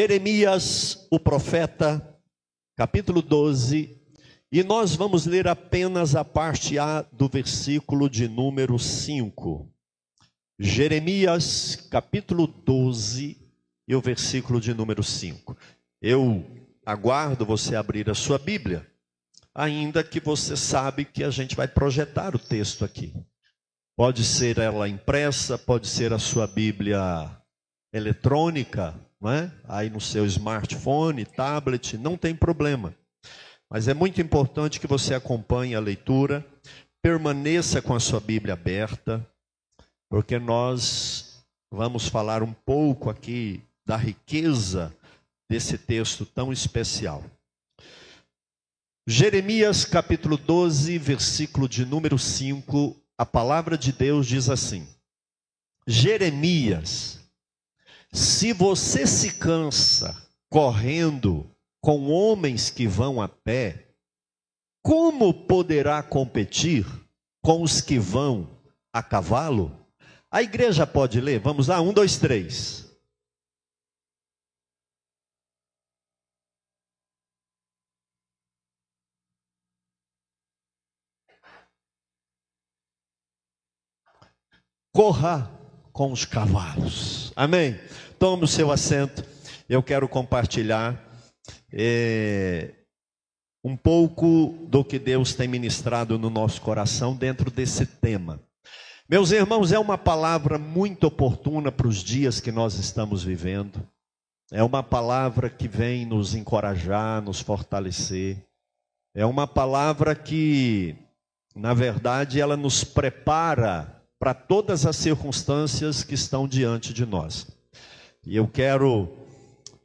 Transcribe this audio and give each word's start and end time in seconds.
Jeremias, 0.00 1.06
o 1.10 1.20
profeta, 1.20 2.18
capítulo 2.74 3.20
12, 3.20 4.00
e 4.50 4.62
nós 4.62 4.96
vamos 4.96 5.26
ler 5.26 5.46
apenas 5.46 6.16
a 6.16 6.24
parte 6.24 6.78
A 6.78 7.02
do 7.12 7.28
versículo 7.28 8.08
de 8.08 8.26
número 8.26 8.78
5. 8.78 9.70
Jeremias, 10.58 11.76
capítulo 11.90 12.46
12, 12.46 13.36
e 13.86 13.94
o 13.94 14.00
versículo 14.00 14.58
de 14.58 14.72
número 14.72 15.02
5. 15.02 15.54
Eu 16.00 16.46
aguardo 16.86 17.44
você 17.44 17.76
abrir 17.76 18.08
a 18.08 18.14
sua 18.14 18.38
Bíblia, 18.38 18.90
ainda 19.54 20.02
que 20.02 20.18
você 20.18 20.56
sabe 20.56 21.04
que 21.04 21.22
a 21.22 21.28
gente 21.28 21.54
vai 21.54 21.68
projetar 21.68 22.34
o 22.34 22.38
texto 22.38 22.86
aqui. 22.86 23.12
Pode 23.94 24.24
ser 24.24 24.56
ela 24.56 24.88
impressa, 24.88 25.58
pode 25.58 25.86
ser 25.86 26.10
a 26.14 26.18
sua 26.18 26.46
Bíblia 26.46 27.38
eletrônica, 27.92 28.98
não 29.20 29.30
é? 29.30 29.52
aí 29.68 29.90
no 29.90 30.00
seu 30.00 30.24
smartphone, 30.26 31.24
tablet, 31.24 31.98
não 31.98 32.16
tem 32.16 32.34
problema. 32.34 32.94
Mas 33.68 33.86
é 33.86 33.94
muito 33.94 34.20
importante 34.20 34.80
que 34.80 34.86
você 34.86 35.14
acompanhe 35.14 35.74
a 35.74 35.80
leitura, 35.80 36.44
permaneça 37.02 37.80
com 37.80 37.94
a 37.94 38.00
sua 38.00 38.20
Bíblia 38.20 38.54
aberta, 38.54 39.24
porque 40.10 40.38
nós 40.38 41.44
vamos 41.72 42.08
falar 42.08 42.42
um 42.42 42.52
pouco 42.52 43.10
aqui 43.10 43.62
da 43.86 43.96
riqueza 43.96 44.94
desse 45.48 45.78
texto 45.78 46.24
tão 46.24 46.52
especial. 46.52 47.24
Jeremias 49.06 49.84
capítulo 49.84 50.36
12, 50.36 50.98
versículo 50.98 51.68
de 51.68 51.84
número 51.84 52.18
5, 52.18 52.96
a 53.18 53.26
palavra 53.26 53.76
de 53.76 53.92
Deus 53.92 54.26
diz 54.26 54.48
assim: 54.48 54.86
Jeremias, 55.86 57.19
se 58.12 58.52
você 58.52 59.06
se 59.06 59.38
cansa 59.38 60.14
correndo 60.50 61.50
com 61.80 62.10
homens 62.10 62.70
que 62.70 62.86
vão 62.86 63.20
a 63.20 63.28
pé, 63.28 63.88
como 64.82 65.32
poderá 65.46 66.02
competir 66.02 66.86
com 67.42 67.62
os 67.62 67.80
que 67.80 67.98
vão 67.98 68.48
a 68.92 69.02
cavalo? 69.02 69.76
A 70.30 70.42
igreja 70.42 70.86
pode 70.86 71.20
ler? 71.20 71.40
Vamos 71.40 71.68
lá, 71.68 71.80
um, 71.80 71.92
dois, 71.92 72.16
três. 72.18 72.90
corra 84.92 85.50
com 85.92 86.12
os 86.12 86.24
cavalos. 86.24 87.29
Amém? 87.40 87.80
Tome 88.18 88.44
o 88.44 88.46
seu 88.46 88.70
assento. 88.70 89.24
Eu 89.66 89.82
quero 89.82 90.06
compartilhar 90.06 91.02
é, 91.72 92.70
um 93.64 93.74
pouco 93.74 94.58
do 94.68 94.84
que 94.84 94.98
Deus 94.98 95.32
tem 95.32 95.48
ministrado 95.48 96.18
no 96.18 96.28
nosso 96.28 96.60
coração 96.60 97.16
dentro 97.16 97.50
desse 97.50 97.86
tema. 97.86 98.38
Meus 99.08 99.30
irmãos, 99.30 99.72
é 99.72 99.78
uma 99.78 99.96
palavra 99.96 100.58
muito 100.58 101.06
oportuna 101.06 101.72
para 101.72 101.88
os 101.88 102.04
dias 102.04 102.40
que 102.40 102.52
nós 102.52 102.74
estamos 102.74 103.24
vivendo. 103.24 103.82
É 104.52 104.62
uma 104.62 104.82
palavra 104.82 105.48
que 105.48 105.66
vem 105.66 106.04
nos 106.04 106.34
encorajar, 106.34 107.22
nos 107.22 107.40
fortalecer. 107.40 108.36
É 109.14 109.24
uma 109.24 109.46
palavra 109.46 110.14
que, 110.14 110.94
na 111.56 111.72
verdade, 111.72 112.38
ela 112.38 112.54
nos 112.54 112.84
prepara 112.84 113.98
para 114.20 114.34
todas 114.34 114.84
as 114.84 114.96
circunstâncias 114.96 116.04
que 116.04 116.14
estão 116.14 116.46
diante 116.46 116.92
de 116.92 117.06
nós. 117.06 117.46
E 118.26 118.36
eu 118.36 118.46
quero 118.46 119.08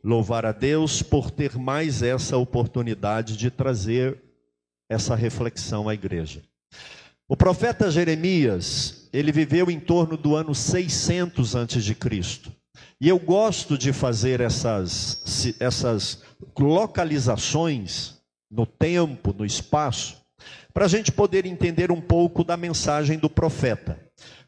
louvar 0.03 0.46
a 0.46 0.51
Deus 0.51 1.01
por 1.01 1.31
ter 1.31 1.57
mais 1.57 2.03
essa 2.03 2.35
oportunidade 2.35 3.38
de 3.38 3.50
trazer 3.50 4.22
essa 4.90 5.16
reflexão 5.16 5.88
à 5.88 5.94
igreja. 5.94 6.44
O 7.29 7.38
profeta 7.38 7.90
Jeremias, 7.90 9.09
ele 9.13 9.31
viveu 9.31 9.72
em 9.72 9.79
torno 9.79 10.18
do 10.18 10.35
ano 10.35 10.53
600 10.53 11.56
antes 11.56 11.85
de 11.85 11.95
Cristo. 11.95 12.51
E 13.00 13.07
eu 13.07 13.18
gosto 13.18 13.78
de 13.78 13.94
fazer 13.94 14.41
essas, 14.41 15.56
essas 15.62 16.22
localizações 16.59 18.16
no 18.51 18.66
tempo, 18.66 19.34
no 19.34 19.45
espaço, 19.45 20.18
para 20.74 20.85
a 20.85 20.90
gente 20.90 21.09
poder 21.09 21.45
entender 21.45 21.90
um 21.90 22.01
pouco 22.01 22.44
da 22.44 22.57
mensagem 22.57 23.18
do 23.18 23.29
profeta. 23.29 24.04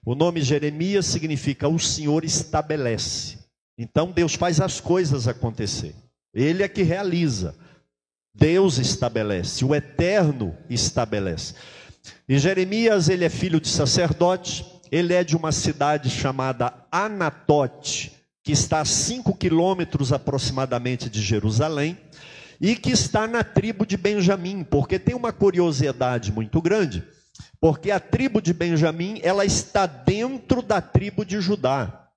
O 0.07 0.15
nome 0.15 0.41
Jeremias 0.41 1.05
significa 1.05 1.67
o 1.67 1.77
Senhor 1.77 2.23
estabelece. 2.23 3.39
Então 3.77 4.09
Deus 4.09 4.35
faz 4.35 4.61
as 4.61 4.79
coisas 4.79 5.27
acontecer. 5.27 5.93
Ele 6.33 6.63
é 6.63 6.67
que 6.69 6.81
realiza. 6.81 7.53
Deus 8.33 8.77
estabelece, 8.77 9.65
o 9.65 9.75
eterno 9.75 10.55
estabelece. 10.69 11.55
E 12.25 12.39
Jeremias, 12.39 13.09
ele 13.09 13.25
é 13.25 13.29
filho 13.29 13.59
de 13.59 13.67
sacerdote, 13.67 14.65
ele 14.89 15.13
é 15.13 15.25
de 15.25 15.35
uma 15.35 15.51
cidade 15.51 16.09
chamada 16.09 16.73
Anatote, 16.89 18.13
que 18.45 18.53
está 18.53 18.79
a 18.79 18.85
cinco 18.85 19.35
quilômetros 19.35 20.13
aproximadamente 20.13 21.09
de 21.09 21.21
Jerusalém, 21.21 21.97
e 22.61 22.77
que 22.77 22.91
está 22.91 23.27
na 23.27 23.43
tribo 23.43 23.85
de 23.85 23.97
Benjamim, 23.97 24.63
porque 24.63 24.97
tem 24.97 25.13
uma 25.13 25.33
curiosidade 25.33 26.31
muito 26.31 26.61
grande 26.61 27.03
porque 27.59 27.91
a 27.91 27.99
tribo 27.99 28.41
de 28.41 28.53
Benjamim, 28.53 29.19
ela 29.23 29.45
está 29.45 29.85
dentro 29.85 30.61
da 30.61 30.81
tribo 30.81 31.25
de 31.25 31.39
Judá. 31.41 32.07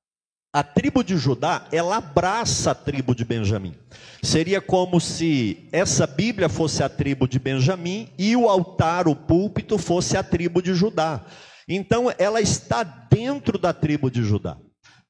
A 0.52 0.62
tribo 0.64 1.04
de 1.04 1.16
Judá, 1.16 1.66
ela 1.70 1.98
abraça 1.98 2.72
a 2.72 2.74
tribo 2.74 3.14
de 3.14 3.24
Benjamim. 3.24 3.74
Seria 4.22 4.60
como 4.60 5.00
se 5.00 5.68
essa 5.70 6.06
Bíblia 6.06 6.48
fosse 6.48 6.82
a 6.82 6.88
tribo 6.88 7.28
de 7.28 7.38
Benjamim 7.38 8.08
e 8.18 8.34
o 8.34 8.48
altar, 8.48 9.06
o 9.06 9.14
púlpito, 9.14 9.78
fosse 9.78 10.16
a 10.16 10.22
tribo 10.22 10.60
de 10.60 10.74
Judá. 10.74 11.24
Então, 11.68 12.12
ela 12.18 12.40
está 12.40 12.82
dentro 12.82 13.58
da 13.58 13.72
tribo 13.72 14.10
de 14.10 14.24
Judá. 14.24 14.56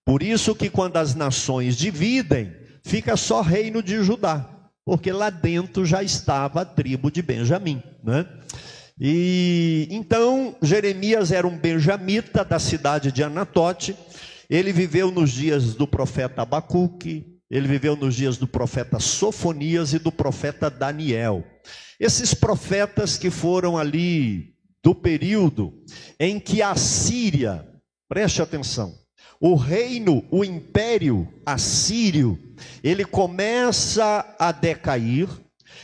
Por 0.05 0.23
isso 0.23 0.55
que 0.55 0.69
quando 0.69 0.99
as 0.99 1.15
nações 1.15 1.77
dividem, 1.77 2.55
fica 2.85 3.17
só 3.17 3.41
reino 3.41 3.83
de 3.83 4.03
Judá, 4.03 4.47
porque 4.85 5.11
lá 5.11 5.31
dentro 5.31 5.87
já 5.87 6.03
estava 6.03 6.63
a 6.63 6.65
tribo 6.67 7.11
de 7.11 7.23
Benjamim, 7.23 7.83
né? 8.05 8.27
E 9.01 9.89
então 9.91 10.55
Jeremias 10.61 11.33
era 11.33 11.47
um 11.47 11.57
benjamita 11.57 12.45
da 12.45 12.59
cidade 12.59 13.11
de 13.11 13.23
Anatote. 13.23 13.97
Ele 14.49 14.73
viveu 14.73 15.11
nos 15.11 15.31
dias 15.31 15.75
do 15.75 15.87
profeta 15.87 16.43
Abacuque, 16.43 17.27
ele 17.51 17.67
viveu 17.67 17.97
nos 17.97 18.15
dias 18.15 18.37
do 18.37 18.47
profeta 18.47 19.01
Sofonias 19.01 19.95
e 19.95 19.99
do 19.99 20.13
profeta 20.13 20.69
Daniel. 20.69 21.45
Esses 21.99 22.35
profetas 22.35 23.17
que 23.17 23.31
foram 23.31 23.79
ali 23.79 24.55
do 24.83 24.95
período 24.95 25.73
em 26.19 26.39
que 26.39 26.63
a 26.63 26.75
Síria, 26.75 27.67
preste 28.09 28.43
atenção, 28.43 28.95
o 29.41 29.55
reino, 29.55 30.23
o 30.31 30.45
império 30.45 31.27
assírio, 31.47 32.39
ele 32.85 33.05
começa 33.05 34.37
a 34.39 34.53
decair, 34.53 35.29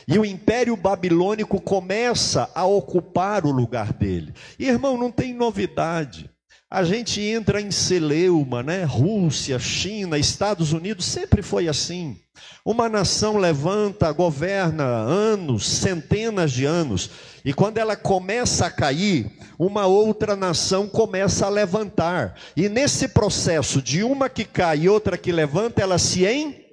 e 0.07 0.19
o 0.19 0.25
Império 0.25 0.75
Babilônico 0.75 1.61
começa 1.61 2.49
a 2.53 2.65
ocupar 2.65 3.45
o 3.45 3.51
lugar 3.51 3.93
dele. 3.93 4.33
E, 4.59 4.67
irmão, 4.67 4.97
não 4.97 5.11
tem 5.11 5.33
novidade. 5.33 6.29
A 6.69 6.83
gente 6.83 7.21
entra 7.21 7.61
em 7.61 7.71
celeuma, 7.71 8.61
né? 8.61 8.83
Rússia, 8.83 9.57
China, 9.57 10.17
Estados 10.17 10.73
Unidos, 10.73 11.05
sempre 11.05 11.41
foi 11.41 11.69
assim. 11.69 12.19
Uma 12.65 12.89
nação 12.89 13.37
levanta, 13.37 14.11
governa 14.11 14.83
anos, 14.83 15.65
centenas 15.65 16.51
de 16.51 16.65
anos, 16.65 17.09
e 17.45 17.53
quando 17.53 17.77
ela 17.77 17.95
começa 17.95 18.65
a 18.65 18.69
cair, 18.69 19.31
uma 19.57 19.85
outra 19.85 20.35
nação 20.35 20.89
começa 20.89 21.45
a 21.45 21.49
levantar. 21.49 22.35
E 22.55 22.67
nesse 22.67 23.07
processo 23.07 23.81
de 23.81 24.03
uma 24.03 24.27
que 24.27 24.43
cai 24.43 24.79
e 24.79 24.89
outra 24.89 25.17
que 25.17 25.31
levanta, 25.31 25.81
ela 25.81 25.97
se 25.97 26.25
em. 26.25 26.65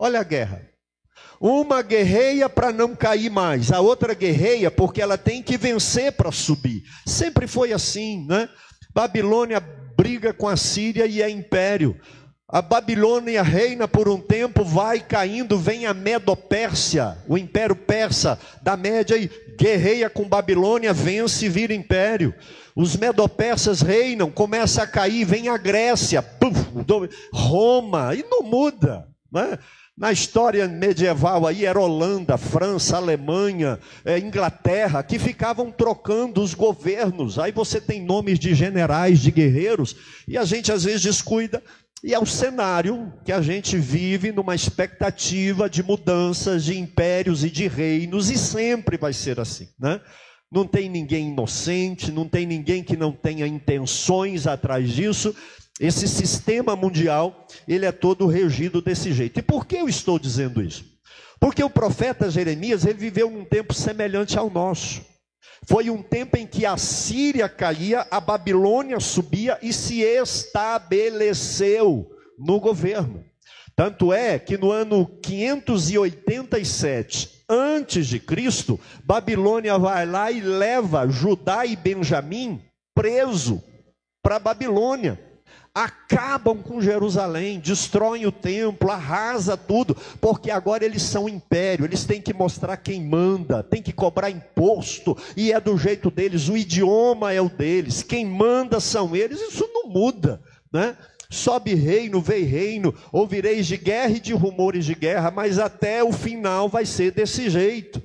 Olha 0.00 0.18
a 0.18 0.24
guerra. 0.24 0.71
Uma 1.42 1.82
guerreia 1.82 2.48
para 2.48 2.72
não 2.72 2.94
cair 2.94 3.28
mais, 3.28 3.72
a 3.72 3.80
outra 3.80 4.14
guerreia 4.14 4.70
porque 4.70 5.02
ela 5.02 5.18
tem 5.18 5.42
que 5.42 5.56
vencer 5.56 6.12
para 6.12 6.30
subir. 6.30 6.84
Sempre 7.04 7.48
foi 7.48 7.72
assim, 7.72 8.24
né? 8.28 8.48
Babilônia 8.94 9.58
briga 9.96 10.32
com 10.32 10.46
a 10.46 10.56
Síria 10.56 11.04
e 11.04 11.20
é 11.20 11.28
império. 11.28 11.98
A 12.48 12.62
Babilônia 12.62 13.42
reina 13.42 13.88
por 13.88 14.08
um 14.08 14.20
tempo, 14.20 14.64
vai 14.64 15.00
caindo, 15.00 15.58
vem 15.58 15.84
a 15.84 15.92
Medo-Pérsia, 15.92 17.18
o 17.26 17.36
império 17.36 17.74
persa 17.74 18.38
da 18.62 18.76
Média 18.76 19.16
e 19.16 19.28
guerreia 19.58 20.08
com 20.08 20.28
Babilônia, 20.28 20.92
vence 20.92 21.46
e 21.46 21.48
vira 21.48 21.74
império. 21.74 22.32
Os 22.76 22.94
Medo-Persas 22.94 23.80
reinam, 23.80 24.30
começa 24.30 24.84
a 24.84 24.86
cair, 24.86 25.24
vem 25.24 25.48
a 25.48 25.56
Grécia, 25.56 26.22
puf, 26.22 26.56
Roma, 27.32 28.14
e 28.14 28.22
não 28.30 28.44
muda, 28.44 29.08
né? 29.32 29.58
Na 29.96 30.10
história 30.10 30.66
medieval 30.66 31.46
aí 31.46 31.66
era 31.66 31.78
Holanda, 31.78 32.38
França, 32.38 32.96
Alemanha, 32.96 33.78
é, 34.04 34.18
Inglaterra, 34.18 35.02
que 35.02 35.18
ficavam 35.18 35.70
trocando 35.70 36.42
os 36.42 36.54
governos. 36.54 37.38
Aí 37.38 37.52
você 37.52 37.78
tem 37.80 38.02
nomes 38.02 38.38
de 38.38 38.54
generais, 38.54 39.20
de 39.20 39.30
guerreiros, 39.30 39.94
e 40.26 40.38
a 40.38 40.44
gente 40.44 40.72
às 40.72 40.84
vezes 40.84 41.02
descuida 41.02 41.62
E 42.04 42.12
é 42.12 42.18
o 42.18 42.26
cenário 42.26 43.12
que 43.24 43.30
a 43.30 43.40
gente 43.40 43.76
vive 43.76 44.32
numa 44.32 44.56
expectativa 44.56 45.70
de 45.70 45.84
mudanças 45.84 46.64
de 46.64 46.76
impérios 46.76 47.44
e 47.44 47.50
de 47.50 47.68
reinos, 47.68 48.28
e 48.28 48.36
sempre 48.36 48.96
vai 48.96 49.12
ser 49.12 49.38
assim, 49.38 49.68
né? 49.78 50.00
Não 50.50 50.66
tem 50.66 50.88
ninguém 50.88 51.28
inocente, 51.28 52.10
não 52.10 52.28
tem 52.28 52.44
ninguém 52.44 52.82
que 52.82 52.96
não 52.96 53.12
tenha 53.12 53.46
intenções 53.46 54.46
atrás 54.46 54.90
disso. 54.90 55.34
Esse 55.82 56.06
sistema 56.06 56.76
mundial, 56.76 57.44
ele 57.66 57.84
é 57.84 57.90
todo 57.90 58.28
regido 58.28 58.80
desse 58.80 59.12
jeito. 59.12 59.40
E 59.40 59.42
por 59.42 59.66
que 59.66 59.78
eu 59.78 59.88
estou 59.88 60.16
dizendo 60.16 60.62
isso? 60.62 60.84
Porque 61.40 61.64
o 61.64 61.68
profeta 61.68 62.30
Jeremias, 62.30 62.86
ele 62.86 63.00
viveu 63.00 63.28
num 63.28 63.44
tempo 63.44 63.74
semelhante 63.74 64.38
ao 64.38 64.48
nosso. 64.48 65.02
Foi 65.66 65.90
um 65.90 66.00
tempo 66.00 66.36
em 66.36 66.46
que 66.46 66.64
a 66.64 66.76
Síria 66.76 67.48
caía, 67.48 68.06
a 68.12 68.20
Babilônia 68.20 69.00
subia 69.00 69.58
e 69.60 69.72
se 69.72 70.02
estabeleceu 70.02 72.08
no 72.38 72.60
governo. 72.60 73.24
Tanto 73.74 74.12
é 74.12 74.38
que 74.38 74.56
no 74.56 74.70
ano 74.70 75.04
587 75.20 77.42
antes 77.48 78.06
de 78.06 78.20
Cristo, 78.20 78.78
Babilônia 79.02 79.76
vai 79.80 80.06
lá 80.06 80.30
e 80.30 80.40
leva 80.40 81.08
Judá 81.08 81.66
e 81.66 81.74
Benjamim 81.74 82.62
preso 82.94 83.60
para 84.22 84.38
Babilônia 84.38 85.31
acabam 85.74 86.62
com 86.62 86.82
Jerusalém, 86.82 87.58
destroem 87.58 88.26
o 88.26 88.32
templo, 88.32 88.90
arrasa 88.90 89.56
tudo, 89.56 89.96
porque 90.20 90.50
agora 90.50 90.84
eles 90.84 91.02
são 91.02 91.28
império, 91.28 91.86
eles 91.86 92.04
têm 92.04 92.20
que 92.20 92.34
mostrar 92.34 92.76
quem 92.76 93.02
manda, 93.02 93.62
tem 93.62 93.82
que 93.82 93.92
cobrar 93.92 94.30
imposto, 94.30 95.16
e 95.34 95.50
é 95.50 95.58
do 95.58 95.76
jeito 95.78 96.10
deles, 96.10 96.48
o 96.48 96.56
idioma 96.56 97.32
é 97.32 97.40
o 97.40 97.48
deles, 97.48 98.02
quem 98.02 98.26
manda 98.26 98.80
são 98.80 99.16
eles, 99.16 99.40
isso 99.40 99.68
não 99.72 99.88
muda, 99.88 100.42
né? 100.72 100.96
Sobe 101.30 101.74
reino, 101.74 102.20
vem 102.20 102.44
reino, 102.44 102.94
ouvireis 103.10 103.66
de 103.66 103.78
guerra 103.78 104.16
e 104.16 104.20
de 104.20 104.34
rumores 104.34 104.84
de 104.84 104.94
guerra, 104.94 105.30
mas 105.30 105.58
até 105.58 106.04
o 106.04 106.12
final 106.12 106.68
vai 106.68 106.84
ser 106.84 107.12
desse 107.12 107.48
jeito. 107.48 108.02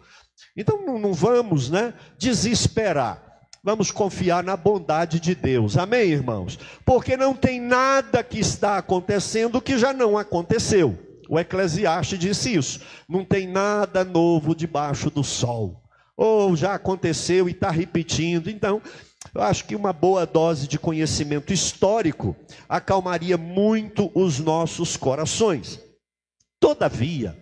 Então 0.55 0.97
não 0.97 1.13
vamos, 1.13 1.69
né, 1.69 1.93
desesperar. 2.17 3.26
Vamos 3.67 3.91
confiar 3.91 4.45
na 4.45 4.55
bondade 4.55 5.19
de 5.19 5.35
Deus. 5.35 5.75
Amém, 5.75 6.11
irmãos? 6.11 6.57
Porque 6.85 7.17
não 7.17 7.33
tem 7.33 7.59
nada 7.59 8.23
que 8.23 8.39
está 8.39 8.77
acontecendo 8.77 9.59
que 9.59 9.77
já 9.77 9.91
não 9.91 10.17
aconteceu. 10.17 10.97
O 11.27 11.37
Eclesiastes 11.37 12.17
disse 12.17 12.55
isso. 12.55 12.79
Não 13.09 13.25
tem 13.25 13.45
nada 13.45 14.05
novo 14.05 14.55
debaixo 14.55 15.09
do 15.09 15.21
sol. 15.21 15.83
Ou 16.15 16.55
já 16.55 16.75
aconteceu 16.75 17.49
e 17.49 17.51
está 17.51 17.69
repetindo. 17.69 18.49
Então, 18.49 18.81
eu 19.35 19.41
acho 19.41 19.65
que 19.65 19.75
uma 19.75 19.91
boa 19.91 20.25
dose 20.25 20.65
de 20.65 20.79
conhecimento 20.79 21.51
histórico 21.51 22.37
acalmaria 22.69 23.37
muito 23.37 24.09
os 24.15 24.39
nossos 24.39 24.95
corações. 24.95 25.77
Todavia, 26.57 27.37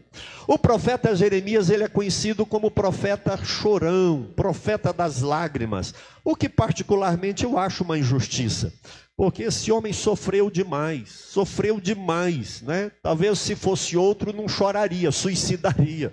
o 0.47 0.57
profeta 0.57 1.15
Jeremias, 1.15 1.69
ele 1.69 1.83
é 1.83 1.87
conhecido 1.87 2.45
como 2.45 2.69
profeta 2.69 3.37
chorão, 3.37 4.31
profeta 4.35 4.93
das 4.93 5.21
lágrimas, 5.21 5.93
o 6.23 6.35
que 6.35 6.47
particularmente 6.47 7.43
eu 7.43 7.57
acho 7.57 7.83
uma 7.83 7.97
injustiça, 7.97 8.73
porque 9.17 9.43
esse 9.43 9.71
homem 9.71 9.93
sofreu 9.93 10.49
demais, 10.49 11.09
sofreu 11.09 11.79
demais, 11.79 12.61
né? 12.61 12.91
Talvez 13.01 13.39
se 13.39 13.55
fosse 13.55 13.95
outro 13.95 14.33
não 14.33 14.47
choraria, 14.47 15.11
suicidaria. 15.11 16.11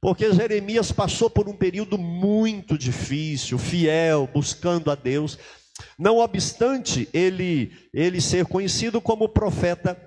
Porque 0.00 0.32
Jeremias 0.32 0.92
passou 0.92 1.28
por 1.28 1.48
um 1.48 1.56
período 1.56 1.98
muito 1.98 2.78
difícil, 2.78 3.58
fiel, 3.58 4.28
buscando 4.32 4.90
a 4.90 4.94
Deus. 4.94 5.38
Não 5.98 6.18
obstante 6.18 7.08
ele, 7.12 7.72
ele 7.92 8.20
ser 8.20 8.46
conhecido 8.46 9.00
como 9.00 9.28
profeta 9.28 9.98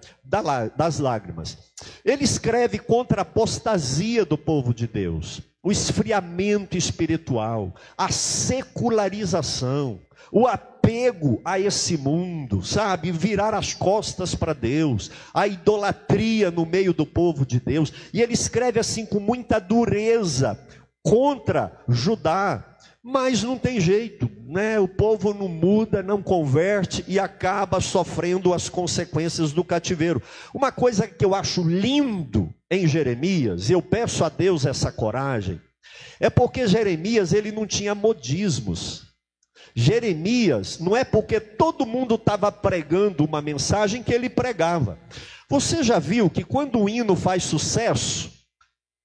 das 0.76 1.00
lágrimas. 1.00 1.58
Ele 2.06 2.24
escreve 2.24 2.78
contra 2.78 3.22
a 3.22 3.24
apostasia 3.24 4.24
do 4.24 4.38
povo 4.38 4.74
de 4.74 4.86
Deus, 4.88 5.42
o 5.64 5.72
esfriamento 5.72 6.78
espiritual, 6.78 7.74
a 7.98 8.10
secularização, 8.12 10.00
o 10.32 10.48
apego 10.48 11.42
a 11.44 11.60
esse 11.60 11.98
mundo, 11.98 12.64
sabe? 12.64 13.12
Virar 13.12 13.54
as 13.54 13.74
costas 13.74 14.36
para 14.36 14.54
Deus, 14.54 15.10
a 15.34 15.48
idolatria 15.48 16.52
no 16.52 16.66
meio 16.66 16.94
do 16.94 17.06
povo 17.06 17.46
de 17.46 17.60
Deus. 17.60 17.92
E 18.14 18.22
ele 18.22 18.34
escreve 18.34 18.80
assim 18.80 19.06
com 19.06 19.20
muita 19.20 19.60
dureza 19.60 20.60
contra 21.02 21.82
Judá, 21.88 22.69
mas 23.10 23.42
não 23.42 23.58
tem 23.58 23.82
jeito, 23.82 24.30
né? 24.46 24.80
O 24.80 24.88
povo 24.88 25.34
não 25.34 25.48
muda, 25.48 26.04
não 26.04 26.22
converte 26.22 27.04
e 27.08 27.20
acaba 27.20 27.82
sofrendo 27.82 28.54
as 28.54 28.70
consequências 28.70 29.52
do 29.52 29.64
cativeiro. 29.64 30.22
Uma 30.54 30.72
coisa 30.72 31.08
que 31.08 31.26
eu 31.26 31.34
acho 31.34 31.64
lindo 31.64 32.54
em 32.70 32.88
Jeremias, 32.88 33.70
e 33.70 33.74
eu 33.74 33.82
peço 33.82 34.24
a 34.24 34.30
Deus 34.30 34.64
essa 34.64 34.92
coragem, 34.92 35.60
é 36.20 36.30
porque 36.30 36.68
Jeremias 36.68 37.34
ele 37.34 37.52
não 37.52 37.66
tinha 37.66 37.96
modismos. 37.96 39.08
Jeremias 39.74 40.78
não 40.80 40.96
é 40.96 41.04
porque 41.04 41.40
todo 41.40 41.86
mundo 41.86 42.16
estava 42.16 42.52
pregando 42.52 43.26
uma 43.26 43.42
mensagem 43.42 44.04
que 44.04 44.14
ele 44.14 44.30
pregava. 44.30 45.00
Você 45.50 45.82
já 45.82 45.98
viu 45.98 46.30
que 46.30 46.44
quando 46.44 46.80
o 46.80 46.88
hino 46.88 47.16
faz 47.16 47.44
sucesso, 47.44 48.32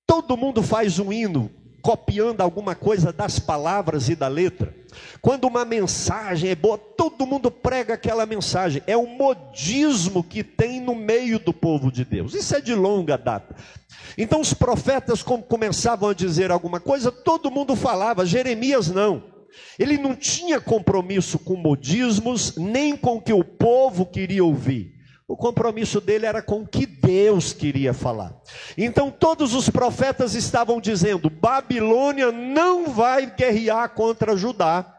todo 0.06 0.36
mundo 0.36 0.62
faz 0.62 0.98
um 0.98 1.10
hino 1.10 1.50
copiando 1.84 2.40
alguma 2.40 2.74
coisa 2.74 3.12
das 3.12 3.38
palavras 3.38 4.08
e 4.08 4.16
da 4.16 4.26
letra. 4.26 4.74
Quando 5.20 5.44
uma 5.44 5.66
mensagem 5.66 6.48
é 6.48 6.54
boa, 6.54 6.78
todo 6.78 7.26
mundo 7.26 7.50
prega 7.50 7.92
aquela 7.92 8.24
mensagem. 8.24 8.82
É 8.86 8.96
o 8.96 9.06
modismo 9.06 10.24
que 10.24 10.42
tem 10.42 10.80
no 10.80 10.94
meio 10.94 11.38
do 11.38 11.52
povo 11.52 11.92
de 11.92 12.02
Deus. 12.02 12.32
Isso 12.32 12.56
é 12.56 12.60
de 12.62 12.74
longa 12.74 13.18
data. 13.18 13.54
Então 14.16 14.40
os 14.40 14.54
profetas 14.54 15.22
começavam 15.22 16.08
a 16.08 16.14
dizer 16.14 16.50
alguma 16.50 16.80
coisa, 16.80 17.12
todo 17.12 17.50
mundo 17.50 17.76
falava, 17.76 18.24
Jeremias 18.24 18.88
não. 18.88 19.22
Ele 19.78 19.98
não 19.98 20.16
tinha 20.16 20.58
compromisso 20.62 21.38
com 21.38 21.54
modismos, 21.54 22.56
nem 22.56 22.96
com 22.96 23.16
o 23.16 23.20
que 23.20 23.32
o 23.32 23.44
povo 23.44 24.06
queria 24.06 24.42
ouvir. 24.42 24.93
O 25.26 25.36
compromisso 25.36 26.00
dele 26.00 26.26
era 26.26 26.42
com 26.42 26.60
o 26.60 26.66
que 26.66 26.84
Deus 26.84 27.52
queria 27.52 27.94
falar. 27.94 28.34
Então 28.76 29.10
todos 29.10 29.54
os 29.54 29.70
profetas 29.70 30.34
estavam 30.34 30.80
dizendo: 30.80 31.30
Babilônia 31.30 32.30
não 32.30 32.88
vai 32.88 33.34
guerrear 33.34 33.88
contra 33.90 34.36
Judá. 34.36 34.90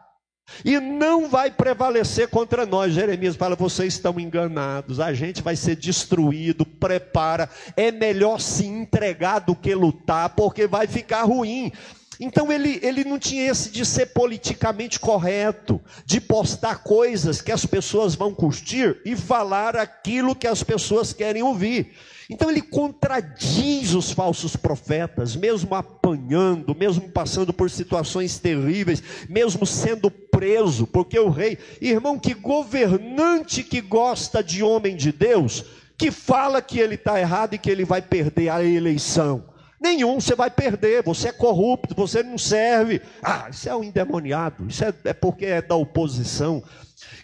E 0.64 0.78
não 0.78 1.28
vai 1.28 1.50
prevalecer 1.50 2.28
contra 2.28 2.64
nós. 2.64 2.92
Jeremias 2.92 3.36
fala: 3.36 3.56
vocês 3.56 3.94
estão 3.94 4.18
enganados, 4.18 5.00
a 5.00 5.12
gente 5.12 5.42
vai 5.42 5.56
ser 5.56 5.76
destruído. 5.76 6.64
Prepara, 6.64 7.50
é 7.76 7.90
melhor 7.90 8.40
se 8.40 8.64
entregar 8.64 9.40
do 9.40 9.56
que 9.56 9.74
lutar, 9.74 10.30
porque 10.30 10.66
vai 10.66 10.86
ficar 10.86 11.24
ruim. 11.24 11.72
Então 12.18 12.50
ele, 12.50 12.80
ele 12.82 13.04
não 13.04 13.18
tinha 13.18 13.50
esse 13.50 13.70
de 13.70 13.84
ser 13.84 14.06
politicamente 14.06 14.98
correto, 14.98 15.80
de 16.04 16.20
postar 16.20 16.82
coisas 16.82 17.42
que 17.42 17.52
as 17.52 17.66
pessoas 17.66 18.14
vão 18.14 18.34
curtir 18.34 19.00
e 19.04 19.14
falar 19.14 19.76
aquilo 19.76 20.34
que 20.34 20.46
as 20.46 20.62
pessoas 20.62 21.12
querem 21.12 21.42
ouvir. 21.42 21.92
Então 22.28 22.50
ele 22.50 22.62
contradiz 22.62 23.94
os 23.94 24.10
falsos 24.10 24.56
profetas, 24.56 25.36
mesmo 25.36 25.74
apanhando, 25.74 26.74
mesmo 26.74 27.08
passando 27.08 27.52
por 27.52 27.70
situações 27.70 28.38
terríveis, 28.38 29.02
mesmo 29.28 29.64
sendo 29.64 30.10
preso, 30.10 30.86
porque 30.86 31.18
o 31.18 31.28
rei, 31.28 31.56
irmão, 31.80 32.18
que 32.18 32.34
governante 32.34 33.62
que 33.62 33.80
gosta 33.80 34.42
de 34.42 34.62
homem 34.62 34.96
de 34.96 35.12
Deus, 35.12 35.64
que 35.96 36.10
fala 36.10 36.60
que 36.60 36.80
ele 36.80 36.96
está 36.96 37.20
errado 37.20 37.54
e 37.54 37.58
que 37.58 37.70
ele 37.70 37.84
vai 37.84 38.02
perder 38.02 38.48
a 38.48 38.62
eleição. 38.64 39.55
Nenhum, 39.86 40.18
você 40.18 40.34
vai 40.34 40.50
perder, 40.50 41.04
você 41.04 41.28
é 41.28 41.32
corrupto, 41.32 41.94
você 41.94 42.20
não 42.20 42.36
serve. 42.36 43.00
Ah, 43.22 43.46
isso 43.48 43.68
é 43.68 43.76
um 43.76 43.84
endemoniado, 43.84 44.66
isso 44.68 44.84
é, 44.84 44.92
é 45.04 45.12
porque 45.12 45.46
é 45.46 45.62
da 45.62 45.76
oposição. 45.76 46.60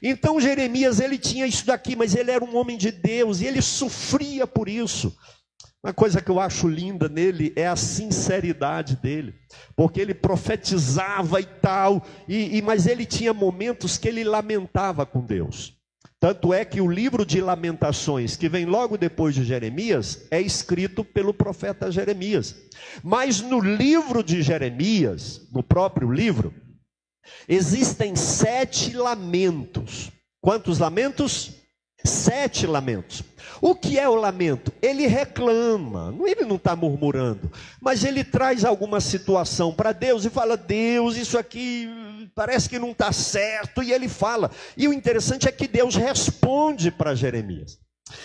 Então 0.00 0.40
Jeremias, 0.40 1.00
ele 1.00 1.19
tinha 1.19 1.45
isso 1.45 1.66
daqui, 1.66 1.97
mas 1.97 2.14
ele 2.14 2.31
era 2.31 2.45
um 2.45 2.57
homem 2.57 2.78
de 2.78 2.92
Deus 2.92 3.40
e 3.40 3.47
ele 3.47 3.61
sofria 3.61 4.47
por 4.47 4.69
isso. 4.69 5.12
Uma 5.83 5.92
coisa 5.92 6.21
que 6.21 6.31
eu 6.31 6.38
acho 6.38 6.69
linda 6.69 7.09
nele 7.09 7.52
é 7.57 7.66
a 7.66 7.75
sinceridade 7.75 8.95
dele, 8.95 9.35
porque 9.75 10.00
ele 10.00 10.14
profetizava 10.14 11.40
e 11.40 11.45
tal, 11.45 12.07
e, 12.28 12.59
e 12.59 12.62
mas 12.62 12.87
ele 12.87 13.04
tinha 13.04 13.35
momentos 13.35 13.99
que 13.99 14.07
ele 14.07 14.23
lamentava 14.23 15.04
com 15.04 15.21
Deus. 15.21 15.76
Tanto 16.22 16.54
é 16.54 16.64
que 16.64 16.80
o 16.80 16.88
livro 16.88 17.26
de 17.26 17.40
Lamentações, 17.40 18.36
que 18.36 18.48
vem 18.48 18.64
logo 18.64 18.96
depois 18.96 19.34
de 19.34 19.42
Jeremias, 19.42 20.24
é 20.30 20.40
escrito 20.40 21.04
pelo 21.04 21.34
profeta 21.34 21.90
Jeremias. 21.90 22.54
Mas 23.02 23.40
no 23.40 23.58
livro 23.58 24.22
de 24.22 24.40
Jeremias, 24.40 25.40
no 25.50 25.64
próprio 25.64 26.12
livro, 26.12 26.54
existem 27.48 28.14
sete 28.14 28.96
lamentos. 28.96 30.12
Quantos 30.40 30.78
lamentos? 30.78 31.54
Sete 32.04 32.68
lamentos. 32.68 33.24
O 33.64 33.76
que 33.76 33.97
é 33.97 34.09
o 34.09 34.16
lamento? 34.16 34.73
Ele 34.83 35.07
reclama, 35.07 36.12
ele 36.26 36.45
não 36.45 36.57
está 36.57 36.75
murmurando, 36.75 37.49
mas 37.81 38.02
ele 38.02 38.25
traz 38.25 38.64
alguma 38.64 39.00
situação 39.00 39.73
para 39.73 39.92
Deus 39.92 40.25
e 40.25 40.31
fala: 40.31 40.57
Deus, 40.57 41.16
isso 41.16 41.38
aqui 41.38 41.88
parece 42.35 42.69
que 42.69 42.76
não 42.76 42.90
está 42.90 43.12
certo, 43.12 43.81
e 43.81 43.92
ele 43.92 44.09
fala. 44.09 44.50
E 44.76 44.88
o 44.88 44.92
interessante 44.92 45.47
é 45.47 45.52
que 45.52 45.69
Deus 45.69 45.95
responde 45.95 46.90
para 46.90 47.14
Jeremias. 47.14 47.78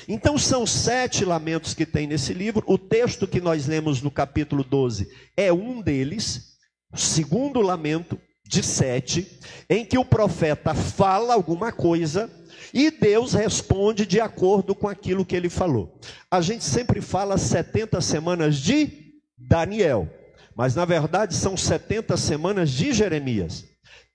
Então 0.07 0.39
são 0.39 0.65
sete 0.65 1.23
lamentos 1.23 1.75
que 1.75 1.85
tem 1.85 2.07
nesse 2.07 2.33
livro. 2.33 2.63
O 2.65 2.79
texto 2.79 3.27
que 3.27 3.39
nós 3.39 3.67
lemos 3.67 4.01
no 4.01 4.09
capítulo 4.09 4.63
12 4.63 5.07
é 5.37 5.53
um 5.53 5.83
deles, 5.83 6.57
o 6.91 6.97
segundo 6.97 7.61
lamento 7.61 8.19
de 8.47 8.63
sete, 8.63 9.39
em 9.69 9.85
que 9.85 9.97
o 9.97 10.05
profeta 10.05 10.73
fala 10.73 11.33
alguma 11.33 11.71
coisa 11.71 12.29
e 12.73 12.91
Deus 12.91 13.33
responde 13.33 14.05
de 14.05 14.19
acordo 14.19 14.75
com 14.75 14.87
aquilo 14.87 15.25
que 15.25 15.35
ele 15.35 15.49
falou. 15.49 15.99
A 16.29 16.41
gente 16.41 16.63
sempre 16.63 17.01
fala 17.01 17.37
70 17.37 17.99
semanas 18.01 18.57
de 18.57 19.13
Daniel, 19.37 20.07
mas 20.55 20.75
na 20.75 20.85
verdade 20.85 21.35
são 21.35 21.55
70 21.55 22.17
semanas 22.17 22.69
de 22.69 22.93
Jeremias. 22.93 23.65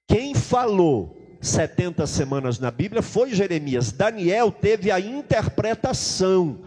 Quem 0.06 0.34
falou 0.34 1.16
70 1.40 2.06
semanas 2.06 2.58
na 2.58 2.70
Bíblia 2.70 3.02
foi 3.02 3.34
Jeremias. 3.34 3.90
Daniel 3.90 4.52
teve 4.52 4.90
a 4.90 5.00
interpretação, 5.00 6.62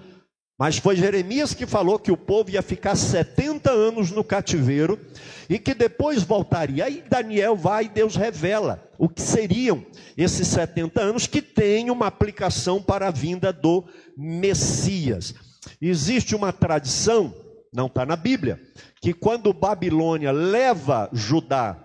mas 0.58 0.78
foi 0.78 0.96
Jeremias 0.96 1.54
que 1.54 1.66
falou 1.66 2.00
que 2.00 2.12
o 2.12 2.18
povo 2.18 2.50
ia 2.50 2.62
ficar 2.62 2.96
70 2.96 3.70
anos 3.72 4.12
no 4.12 4.24
cativeiro 4.24 5.00
e 5.50 5.60
que 5.60 5.74
depois 5.74 6.24
voltaria. 6.24 6.86
Aí 6.86 7.04
Daniel 7.10 7.56
vai 7.56 7.86
e 7.86 7.90
Deus 7.90 8.16
revela 8.16 8.82
o 8.98 9.10
que 9.10 9.22
seriam 9.22 9.86
esses 10.18 10.48
70 10.48 11.02
anos 11.02 11.28
que 11.28 11.42
tem 11.42 11.90
uma 11.92 12.08
aplicação 12.08 12.82
para 12.82 13.10
a 13.10 13.12
vinda 13.12 13.52
do 13.52 13.84
Messias. 14.18 15.34
Existe 15.82 16.36
uma 16.36 16.54
tradição, 16.54 17.34
não 17.74 17.88
está 17.88 18.06
na 18.06 18.16
Bíblia, 18.16 18.62
que 19.02 19.14
quando 19.14 19.52
Babilônia 19.52 20.32
leva 20.32 21.10
Judá 21.12 21.82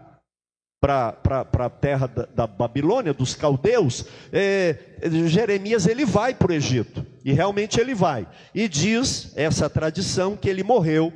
para 0.80 1.18
a 1.58 1.70
terra 1.70 2.06
da, 2.06 2.24
da, 2.24 2.46
Babilônia, 2.46 3.12
dos 3.12 3.34
caldeus, 3.34 4.06
é, 4.32 4.78
Jeremias 5.26 5.86
ele 5.86 6.06
vai 6.06 6.32
para 6.32 6.52
o 6.52 6.54
Egito, 6.54 7.04
e 7.24 7.32
realmente 7.32 7.80
ele 7.80 7.94
vai, 7.94 8.26
e 8.54 8.68
diz 8.68 9.32
essa 9.36 9.68
tradição 9.68 10.36
que 10.36 10.48
ele 10.48 10.62
morreu 10.62 11.12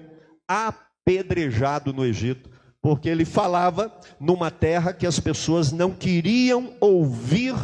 apedrejado 0.47 1.93
no 1.93 2.05
Egito, 2.05 2.51
porque 2.83 3.09
ele 3.09 3.25
falava 3.25 3.93
numa 4.21 4.51
terra 4.51 4.93
que 4.93 5.07
as 5.07 5.19
pessoas 5.19 5.73
não 5.73 5.91
queriam 5.91 6.77
ouvir 6.81 7.55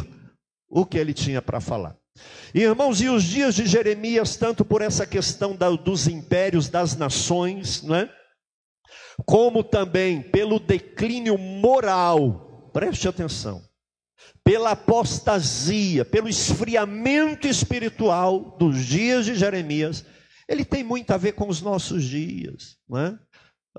o 0.69 0.85
que 0.85 0.97
ele 0.97 1.13
tinha 1.13 1.41
para 1.41 1.61
falar. 1.61 1.95
Irmãos, 2.53 3.01
e 3.01 3.07
os 3.07 3.23
dias 3.23 3.55
de 3.55 3.65
Jeremias, 3.65 4.35
tanto 4.35 4.65
por 4.65 4.81
essa 4.81 5.05
questão 5.05 5.55
da, 5.55 5.69
dos 5.69 6.07
impérios, 6.07 6.67
das 6.67 6.95
nações, 6.95 7.81
não 7.83 7.95
é? 7.95 8.09
como 9.25 9.63
também 9.63 10.21
pelo 10.21 10.59
declínio 10.59 11.37
moral, 11.37 12.69
preste 12.73 13.07
atenção, 13.07 13.61
pela 14.43 14.71
apostasia, 14.71 16.03
pelo 16.03 16.27
esfriamento 16.27 17.47
espiritual 17.47 18.57
dos 18.57 18.85
dias 18.85 19.25
de 19.25 19.35
Jeremias, 19.35 20.05
ele 20.47 20.65
tem 20.65 20.83
muito 20.83 21.11
a 21.11 21.17
ver 21.17 21.33
com 21.33 21.47
os 21.47 21.61
nossos 21.61 22.03
dias, 22.03 22.77
não 22.89 22.99
é? 22.99 23.19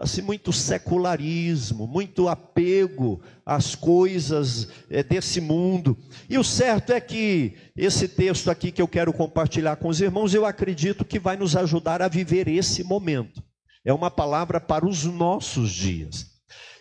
Assim, 0.01 0.23
muito 0.23 0.55
secularismo, 0.55 1.87
muito 1.87 2.27
apego 2.27 3.23
às 3.45 3.75
coisas 3.75 4.69
é, 4.89 5.03
desse 5.03 5.39
mundo. 5.39 5.99
E 6.31 6.39
o 6.39 6.45
certo 6.45 6.95
é 6.95 7.01
que 7.01 7.55
esse 7.77 8.09
texto 8.09 8.51
aqui 8.51 8.73
que 8.73 8.81
eu 8.81 8.89
quero 8.89 9.13
compartilhar 9.13 9.77
com 9.77 9.89
os 9.89 10.01
irmãos, 10.01 10.33
eu 10.33 10.47
acredito 10.47 11.05
que 11.05 11.19
vai 11.19 11.37
nos 11.37 11.55
ajudar 11.57 12.01
a 12.01 12.09
viver 12.09 12.49
esse 12.49 12.83
momento 12.83 13.43
é 13.85 13.93
uma 13.93 14.11
palavra 14.11 14.61
para 14.61 14.87
os 14.87 15.05
nossos 15.05 15.71
dias. 15.73 16.27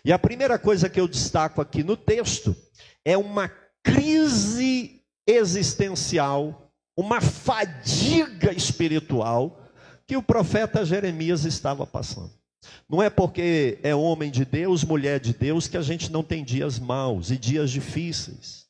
E 0.04 0.12
a 0.12 0.18
primeira 0.18 0.58
coisa 0.58 0.88
que 0.88 1.00
eu 1.00 1.08
destaco 1.08 1.60
aqui 1.60 1.82
no 1.82 1.96
texto 1.96 2.56
é 3.04 3.16
uma 3.16 3.48
crise 3.82 5.02
existencial, 5.26 6.70
uma 6.96 7.20
fadiga 7.20 8.52
espiritual 8.52 9.60
que 10.06 10.16
o 10.16 10.22
profeta 10.22 10.84
Jeremias 10.84 11.44
estava 11.44 11.86
passando. 11.86 12.32
Não 12.88 13.02
é 13.02 13.10
porque 13.10 13.78
é 13.82 13.94
homem 13.94 14.30
de 14.30 14.44
Deus, 14.44 14.84
mulher 14.84 15.18
de 15.18 15.32
Deus, 15.32 15.66
que 15.66 15.76
a 15.76 15.82
gente 15.82 16.12
não 16.12 16.22
tem 16.22 16.44
dias 16.44 16.78
maus 16.78 17.30
e 17.30 17.36
dias 17.36 17.70
difíceis. 17.70 18.66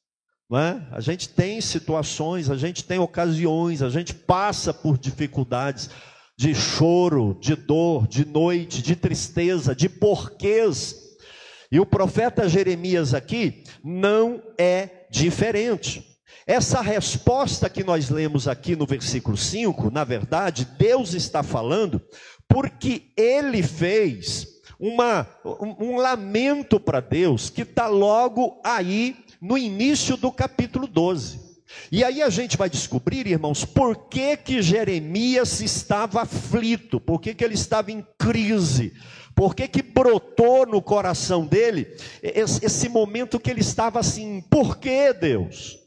Não 0.48 0.58
é? 0.58 0.86
A 0.90 1.00
gente 1.00 1.28
tem 1.28 1.60
situações, 1.60 2.50
a 2.50 2.56
gente 2.56 2.84
tem 2.84 2.98
ocasiões, 2.98 3.82
a 3.82 3.88
gente 3.88 4.14
passa 4.14 4.72
por 4.72 4.98
dificuldades 4.98 5.90
de 6.36 6.54
choro, 6.54 7.36
de 7.40 7.54
dor, 7.54 8.06
de 8.06 8.24
noite, 8.24 8.82
de 8.82 8.94
tristeza, 8.94 9.74
de 9.74 9.88
porquês. 9.88 11.01
E 11.72 11.80
o 11.80 11.86
profeta 11.86 12.46
Jeremias 12.46 13.14
aqui 13.14 13.64
não 13.82 14.42
é 14.58 15.06
diferente. 15.10 16.06
Essa 16.46 16.82
resposta 16.82 17.70
que 17.70 17.82
nós 17.82 18.10
lemos 18.10 18.46
aqui 18.46 18.76
no 18.76 18.84
versículo 18.84 19.38
5, 19.38 19.90
na 19.90 20.04
verdade, 20.04 20.68
Deus 20.78 21.14
está 21.14 21.42
falando 21.42 21.98
porque 22.46 23.04
ele 23.16 23.62
fez 23.62 24.46
uma, 24.78 25.26
um, 25.42 25.92
um 25.92 25.96
lamento 25.96 26.78
para 26.78 27.00
Deus 27.00 27.48
que 27.48 27.62
está 27.62 27.86
logo 27.86 28.60
aí 28.62 29.16
no 29.40 29.56
início 29.56 30.14
do 30.18 30.30
capítulo 30.30 30.86
12. 30.86 31.40
E 31.90 32.04
aí 32.04 32.22
a 32.22 32.28
gente 32.28 32.56
vai 32.58 32.68
descobrir, 32.68 33.26
irmãos, 33.26 33.64
por 33.64 34.08
que 34.08 34.36
que 34.36 34.60
Jeremias 34.60 35.62
estava 35.62 36.22
aflito, 36.22 37.00
por 37.00 37.18
que 37.18 37.34
que 37.34 37.42
ele 37.42 37.54
estava 37.54 37.90
em 37.90 38.06
crise, 38.18 38.92
por 39.34 39.54
que 39.54 39.82
brotou 39.82 40.66
no 40.66 40.82
coração 40.82 41.46
dele 41.46 41.86
esse, 42.22 42.64
esse 42.64 42.88
momento 42.88 43.40
que 43.40 43.50
ele 43.50 43.60
estava 43.60 44.00
assim, 44.00 44.40
por 44.50 44.78
que 44.78 45.12
Deus? 45.12 45.78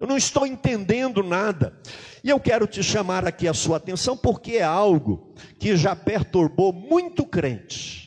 Eu 0.00 0.06
não 0.06 0.16
estou 0.16 0.46
entendendo 0.46 1.22
nada. 1.22 1.78
E 2.24 2.30
eu 2.30 2.40
quero 2.40 2.66
te 2.66 2.82
chamar 2.82 3.26
aqui 3.26 3.46
a 3.46 3.54
sua 3.54 3.76
atenção 3.76 4.16
porque 4.16 4.52
é 4.52 4.62
algo 4.62 5.34
que 5.58 5.76
já 5.76 5.94
perturbou 5.94 6.72
muito 6.72 7.26
crente. 7.26 8.00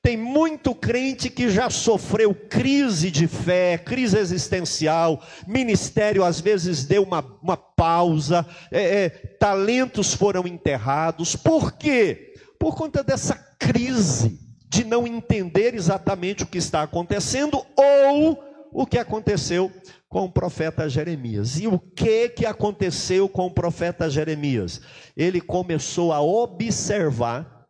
Tem 0.00 0.16
muito 0.16 0.74
crente 0.74 1.30
que 1.30 1.48
já 1.48 1.70
sofreu 1.70 2.34
crise 2.34 3.10
de 3.10 3.28
fé, 3.28 3.78
crise 3.78 4.18
existencial, 4.18 5.22
ministério 5.46 6.24
às 6.24 6.40
vezes 6.40 6.84
deu 6.84 7.04
uma, 7.04 7.24
uma 7.40 7.56
pausa, 7.56 8.44
é, 8.70 9.04
é, 9.04 9.08
talentos 9.08 10.12
foram 10.12 10.46
enterrados. 10.46 11.36
Por 11.36 11.72
quê? 11.72 12.34
Por 12.58 12.76
conta 12.76 13.02
dessa 13.02 13.34
crise 13.62 14.40
de 14.68 14.84
não 14.84 15.06
entender 15.06 15.74
exatamente 15.74 16.42
o 16.42 16.46
que 16.46 16.58
está 16.58 16.82
acontecendo 16.82 17.64
ou 17.76 18.42
o 18.72 18.86
que 18.86 18.98
aconteceu 18.98 19.70
com 20.08 20.24
o 20.24 20.32
profeta 20.32 20.88
Jeremias. 20.88 21.60
E 21.60 21.66
o 21.66 21.78
que 21.78 22.30
que 22.30 22.46
aconteceu 22.46 23.28
com 23.28 23.46
o 23.46 23.50
profeta 23.50 24.10
Jeremias? 24.10 24.80
Ele 25.16 25.40
começou 25.40 26.12
a 26.12 26.20
observar 26.20 27.66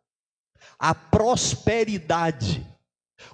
a 0.79 0.95
prosperidade, 0.95 2.65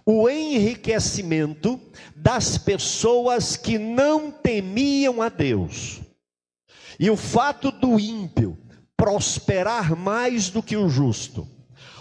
o 0.06 0.30
enriquecimento 0.30 1.80
das 2.16 2.58
pessoas 2.58 3.56
que 3.56 3.78
não 3.78 4.30
temiam 4.32 5.22
a 5.22 5.30
Deus. 5.30 6.02
E 7.00 7.10
o 7.10 7.16
fato 7.16 7.72
do 7.72 8.00
ímpio 8.00 8.58
prosperar 8.98 9.96
mais 9.96 10.50
do 10.50 10.62
que 10.62 10.76
o 10.76 10.90
justo, 10.90 11.48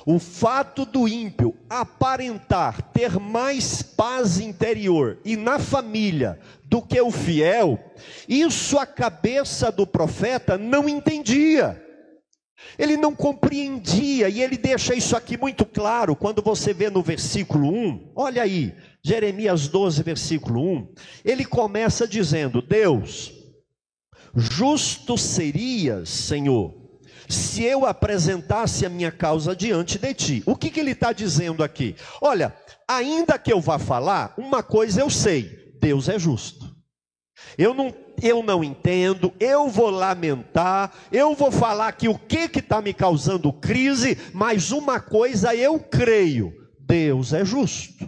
o 0.07 0.19
fato 0.19 0.85
do 0.85 1.09
ímpio 1.09 1.55
aparentar 1.69 2.81
ter 2.93 3.19
mais 3.19 3.83
paz 3.83 4.38
interior 4.40 5.19
e 5.25 5.37
na 5.37 5.59
família 5.59 6.38
do 6.64 6.83
que 6.83 7.00
o 7.00 7.11
fiel, 7.11 7.78
isso 8.28 8.78
a 8.78 8.87
cabeça 8.87 9.73
do 9.73 9.87
profeta 9.87 10.59
não 10.59 10.88
entendia. 10.88 11.83
Ele 12.78 12.97
não 12.97 13.14
compreendia, 13.14 14.28
e 14.28 14.43
ele 14.43 14.57
deixa 14.57 14.95
isso 14.95 15.17
aqui 15.17 15.37
muito 15.37 15.64
claro 15.64 16.17
quando 16.17 16.43
você 16.43 16.75
vê 16.75 16.90
no 16.90 17.02
versículo 17.02 17.73
1. 17.73 18.12
Olha 18.17 18.43
aí, 18.43 18.75
Jeremias 19.02 19.69
12, 19.69 20.02
versículo 20.02 20.61
1. 20.61 20.88
Ele 21.25 21.45
começa 21.45 22.07
dizendo: 22.07 22.61
Deus, 22.61 23.33
justo 24.35 25.17
serias, 25.17 26.09
Senhor, 26.09 26.75
se 27.28 27.62
eu 27.62 27.85
apresentasse 27.85 28.87
a 28.87 28.88
minha 28.88 29.12
causa 29.12 29.54
diante 29.54 29.99
de 29.99 30.14
ti. 30.14 30.42
O 30.47 30.56
que, 30.56 30.70
que 30.70 30.80
ele 30.80 30.92
está 30.92 31.12
dizendo 31.12 31.62
aqui? 31.62 31.94
Olha, 32.20 32.54
ainda 32.87 33.38
que 33.38 33.52
eu 33.52 33.61
vá 33.61 33.78
falar, 33.78 34.35
uma 34.38 34.62
coisa 34.62 35.00
eu 35.00 35.11
sei: 35.11 35.75
Deus 35.80 36.08
é 36.08 36.18
justo. 36.18 36.76
Eu 37.56 37.75
não, 37.75 37.94
eu 38.23 38.42
não 38.42 38.64
entendo, 38.64 39.32
eu 39.38 39.68
vou 39.68 39.90
lamentar, 39.90 40.92
eu 41.12 41.35
vou 41.35 41.52
falar 41.52 41.92
que 41.92 42.08
o 42.08 42.18
que 42.18 42.50
está 42.58 42.80
me 42.80 42.92
causando 42.92 43.52
crise, 43.52 44.18
mas 44.32 44.73
uma 44.73 44.99
coisa 45.00 45.54
eu 45.54 45.78
creio: 45.78 46.52
Deus 46.80 47.32
é 47.32 47.44
justo. 47.44 48.08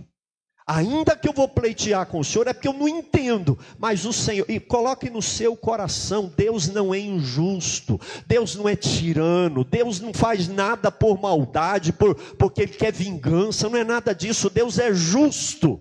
Ainda 0.72 1.16
que 1.16 1.28
eu 1.28 1.32
vou 1.32 1.48
pleitear 1.48 2.06
com 2.06 2.20
o 2.20 2.24
Senhor, 2.24 2.46
é 2.46 2.52
porque 2.52 2.68
eu 2.68 2.72
não 2.72 2.86
entendo, 2.86 3.58
mas 3.76 4.04
o 4.04 4.12
Senhor, 4.12 4.48
e 4.48 4.60
coloque 4.60 5.10
no 5.10 5.20
seu 5.20 5.56
coração: 5.56 6.32
Deus 6.36 6.68
não 6.68 6.94
é 6.94 6.98
injusto, 7.00 8.00
Deus 8.24 8.54
não 8.54 8.68
é 8.68 8.76
tirano, 8.76 9.64
Deus 9.64 9.98
não 9.98 10.14
faz 10.14 10.46
nada 10.46 10.92
por 10.92 11.20
maldade, 11.20 11.92
por, 11.92 12.14
porque 12.14 12.62
Ele 12.62 12.72
quer 12.72 12.92
vingança, 12.92 13.68
não 13.68 13.76
é 13.76 13.82
nada 13.82 14.14
disso, 14.14 14.48
Deus 14.48 14.78
é 14.78 14.94
justo. 14.94 15.80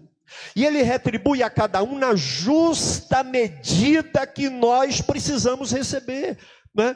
E 0.56 0.66
ele 0.66 0.82
retribui 0.82 1.44
a 1.44 1.50
cada 1.52 1.84
um 1.84 1.98
na 1.98 2.16
justa 2.16 3.24
medida 3.24 4.26
que 4.26 4.50
nós 4.50 5.02
precisamos 5.02 5.72
receber. 5.72 6.38
Né? 6.74 6.96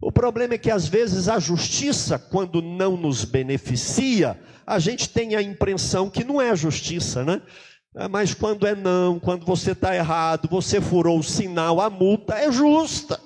O 0.00 0.10
problema 0.10 0.54
é 0.54 0.58
que 0.58 0.70
às 0.70 0.88
vezes 0.88 1.28
a 1.28 1.38
justiça, 1.38 2.18
quando 2.18 2.62
não 2.62 2.96
nos 2.96 3.24
beneficia, 3.24 4.40
a 4.66 4.78
gente 4.78 5.08
tem 5.08 5.36
a 5.36 5.42
impressão 5.42 6.08
que 6.08 6.24
não 6.24 6.40
é 6.40 6.56
justiça, 6.56 7.22
né? 7.22 7.42
É, 7.94 8.08
mas 8.08 8.32
quando 8.32 8.66
é 8.66 8.74
não, 8.74 9.18
quando 9.18 9.44
você 9.44 9.72
está 9.72 9.94
errado, 9.94 10.48
você 10.48 10.80
furou 10.80 11.18
o 11.18 11.24
sinal, 11.24 11.80
a 11.80 11.90
multa 11.90 12.34
é 12.34 12.50
justa. 12.50 13.20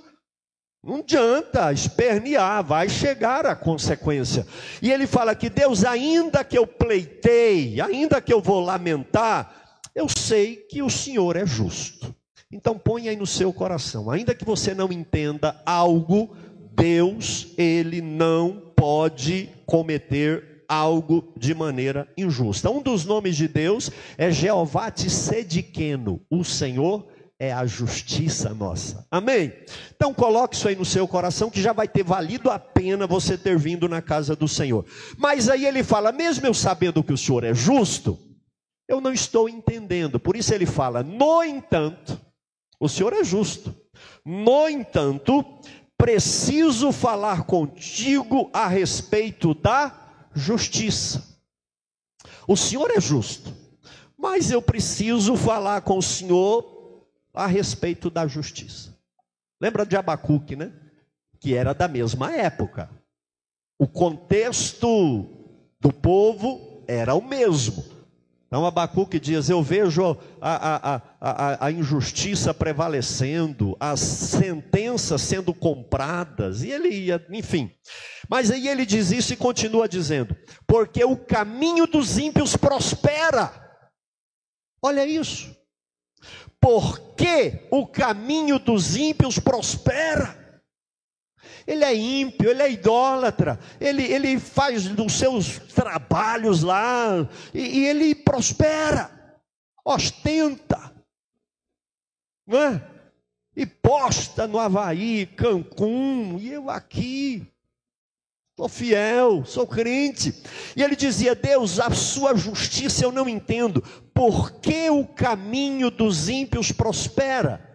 Não 0.83 0.97
adianta 0.97 1.73
espernear, 1.73 2.65
vai 2.65 2.89
chegar 2.89 3.47
a 3.47 3.55
consequência. 3.55 4.47
E 4.83 4.91
ele 4.91 5.07
fala 5.07 5.35
que 5.35 5.49
Deus, 5.49 5.85
ainda 5.85 6.43
que 6.43 6.59
eu 6.59 6.67
pleitei, 6.67 7.81
ainda 7.81 8.21
que 8.21 8.33
eu 8.33 8.41
vou 8.41 8.61
lamentar, 8.61 9.79
eu 9.95 10.07
sei 10.09 10.57
que 10.57 10.83
o 10.83 10.91
Senhor 10.91 11.37
é 11.37 11.47
justo. 11.47 12.15
Então 12.51 12.79
ponha 12.79 13.11
aí 13.11 13.17
no 13.17 13.27
seu 13.27 13.53
coração, 13.53 14.11
ainda 14.11 14.35
que 14.35 14.45
você 14.45 14.75
não 14.75 14.93
entenda 14.93 15.61
algo, 15.65 16.37
Deus, 16.75 17.49
ele 17.57 18.01
não 18.01 18.73
pode 18.77 19.49
cometer 19.67 20.65
algo 20.69 21.33
de 21.37 21.55
maneira 21.55 22.09
injusta. 22.17 22.71
Um 22.71 22.83
dos 22.83 23.05
nomes 23.05 23.37
de 23.37 23.47
Deus 23.49 23.91
é 24.19 24.31
Jeová 24.31 24.91
Tsediqueno, 24.91 26.21
o 26.31 26.45
Senhor 26.45 27.07
é 27.39 27.53
a 27.53 27.67
justiça 27.67 28.55
nossa. 28.55 29.07
Amém? 29.11 29.53
Então 29.95 30.15
coloque 30.15 30.57
isso 30.57 30.69
aí 30.69 30.77
no 30.77 30.85
seu 30.85 31.07
coração 31.07 31.51
que 31.51 31.61
já 31.61 31.73
vai 31.73 31.87
ter 31.89 32.03
valido 32.03 32.51
a 32.51 32.59
pena 32.59 33.07
você 33.07 33.37
ter 33.37 33.59
vindo 33.59 33.89
na 33.89 34.01
casa 34.01 34.35
do 34.35 34.49
Senhor. 34.49 34.85
Mas 35.17 35.49
aí 35.49 35.67
ele 35.67 35.83
fala, 35.83 36.13
mesmo 36.13 36.47
eu 36.47 36.55
sabendo 36.55 37.03
que 37.03 37.13
o 37.13 37.19
Senhor 37.19 37.45
é 37.45 37.55
justo, 37.55 38.19
eu 38.89 39.01
não 39.01 39.13
estou 39.13 39.49
entendendo. 39.49 40.19
Por 40.21 40.37
isso 40.37 40.55
ele 40.55 40.67
fala, 40.67 41.03
no 41.03 41.43
entanto, 41.43 42.21
o 42.79 42.89
Senhor 42.89 43.13
é 43.13 43.25
justo. 43.25 43.75
No 44.25 44.69
entanto, 44.69 45.45
preciso 45.99 46.93
falar 46.93 47.45
contigo 47.45 48.51
a 48.53 48.69
respeito 48.69 49.55
da 49.55 49.93
justiça. 50.35 51.39
O 52.47 52.57
Senhor 52.57 52.91
é 52.91 53.01
justo, 53.01 53.55
mas 54.17 54.51
eu 54.51 54.61
preciso 54.61 55.37
falar 55.37 55.81
com 55.83 55.99
o 55.99 56.03
Senhor 56.03 57.07
a 57.33 57.47
respeito 57.47 58.11
da 58.11 58.27
justiça. 58.27 58.95
Lembra 59.61 59.87
de 59.87 59.97
Abacuque, 59.97 60.57
né? 60.57 60.73
Que 61.41 61.55
era 61.55 61.73
da 61.73 61.89
mesma 61.89 62.35
época. 62.35 62.91
O 63.79 63.89
contexto 63.89 65.27
do 65.81 65.93
povo 65.93 66.83
era 66.87 67.15
o 67.15 67.23
mesmo. 67.23 67.94
Então 68.55 68.65
Abacuque 68.65 69.19
diz: 69.19 69.49
Eu 69.49 69.65
vejo 69.65 70.17
a, 70.41 70.95
a, 70.95 71.03
a, 71.21 71.67
a, 71.67 71.73
injustiça 71.73 72.55
prevalecendo, 72.55 73.77
as 73.81 73.99
sentenças 73.99 75.23
sendo 75.23 75.53
compradas, 75.53 76.63
e 76.63 76.71
ele 76.71 76.89
ia, 76.89 77.27
enfim. 77.31 77.69
Mas 78.29 78.53
aí 78.53 78.69
ele 78.69 78.87
diz 78.87 79.11
isso 79.11 79.33
e 79.33 79.37
continua 79.37 79.89
dizendo: 79.89 80.37
Porque 80.69 81.05
o 81.05 81.17
caminho 81.17 81.85
dos 81.85 82.17
ímpios 82.17 82.57
prospera. 82.57 83.53
Olha 84.81 85.05
isso. 85.05 85.53
Porque 86.61 87.67
o 87.73 87.89
caminho 87.89 88.61
dos 88.61 88.95
ímpios 88.95 89.37
prospera. 89.37 90.44
Ele 91.67 91.85
é 91.85 91.95
ímpio, 91.95 92.51
ele 92.51 92.63
é 92.63 92.71
idólatra, 92.71 93.59
ele, 93.81 94.03
ele 94.03 94.39
faz 94.39 94.87
os 94.87 95.13
seus 95.15 95.59
trabalhos 95.75 96.63
lá 96.63 97.27
e, 97.55 97.81
e 97.81 97.87
ele 97.87 98.15
prospera, 98.15 99.11
ostenta, 99.85 100.93
não 102.47 102.59
é? 102.59 102.91
E 103.57 103.65
posta 103.65 104.47
no 104.47 104.59
Havaí, 104.59 105.27
Cancún, 105.27 106.39
e 106.41 106.53
eu 106.53 106.69
aqui, 106.69 107.47
sou 108.57 108.69
fiel, 108.69 109.45
sou 109.45 109.67
crente. 109.67 110.35
E 110.77 110.83
ele 110.83 110.97
dizia: 110.97 111.35
Deus, 111.35 111.79
a 111.79 111.91
sua 111.91 112.37
justiça 112.37 113.05
eu 113.05 113.13
não 113.13 113.29
entendo, 113.29 113.81
por 114.13 114.53
que 114.61 114.91
o 114.91 115.07
caminho 115.07 115.91
dos 115.91 116.29
ímpios 116.29 116.73
prospera? 116.73 117.74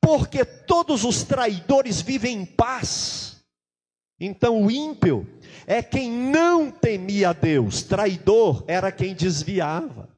Porque 0.00 0.44
todos 0.44 1.04
os 1.04 1.22
traidores 1.22 2.00
vivem 2.00 2.38
em 2.38 2.46
paz. 2.46 3.42
Então 4.20 4.62
o 4.62 4.70
ímpio 4.70 5.26
é 5.66 5.82
quem 5.82 6.10
não 6.10 6.70
temia 6.70 7.30
a 7.30 7.32
Deus, 7.32 7.82
traidor 7.82 8.64
era 8.66 8.90
quem 8.90 9.14
desviava, 9.14 10.08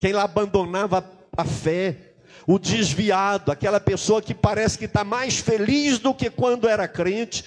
quem 0.00 0.12
abandonava 0.14 1.08
a 1.36 1.44
fé, 1.44 2.14
o 2.46 2.58
desviado, 2.58 3.52
aquela 3.52 3.78
pessoa 3.78 4.20
que 4.20 4.34
parece 4.34 4.78
que 4.78 4.86
está 4.86 5.04
mais 5.04 5.38
feliz 5.38 5.98
do 5.98 6.14
que 6.14 6.30
quando 6.30 6.68
era 6.68 6.88
crente. 6.88 7.44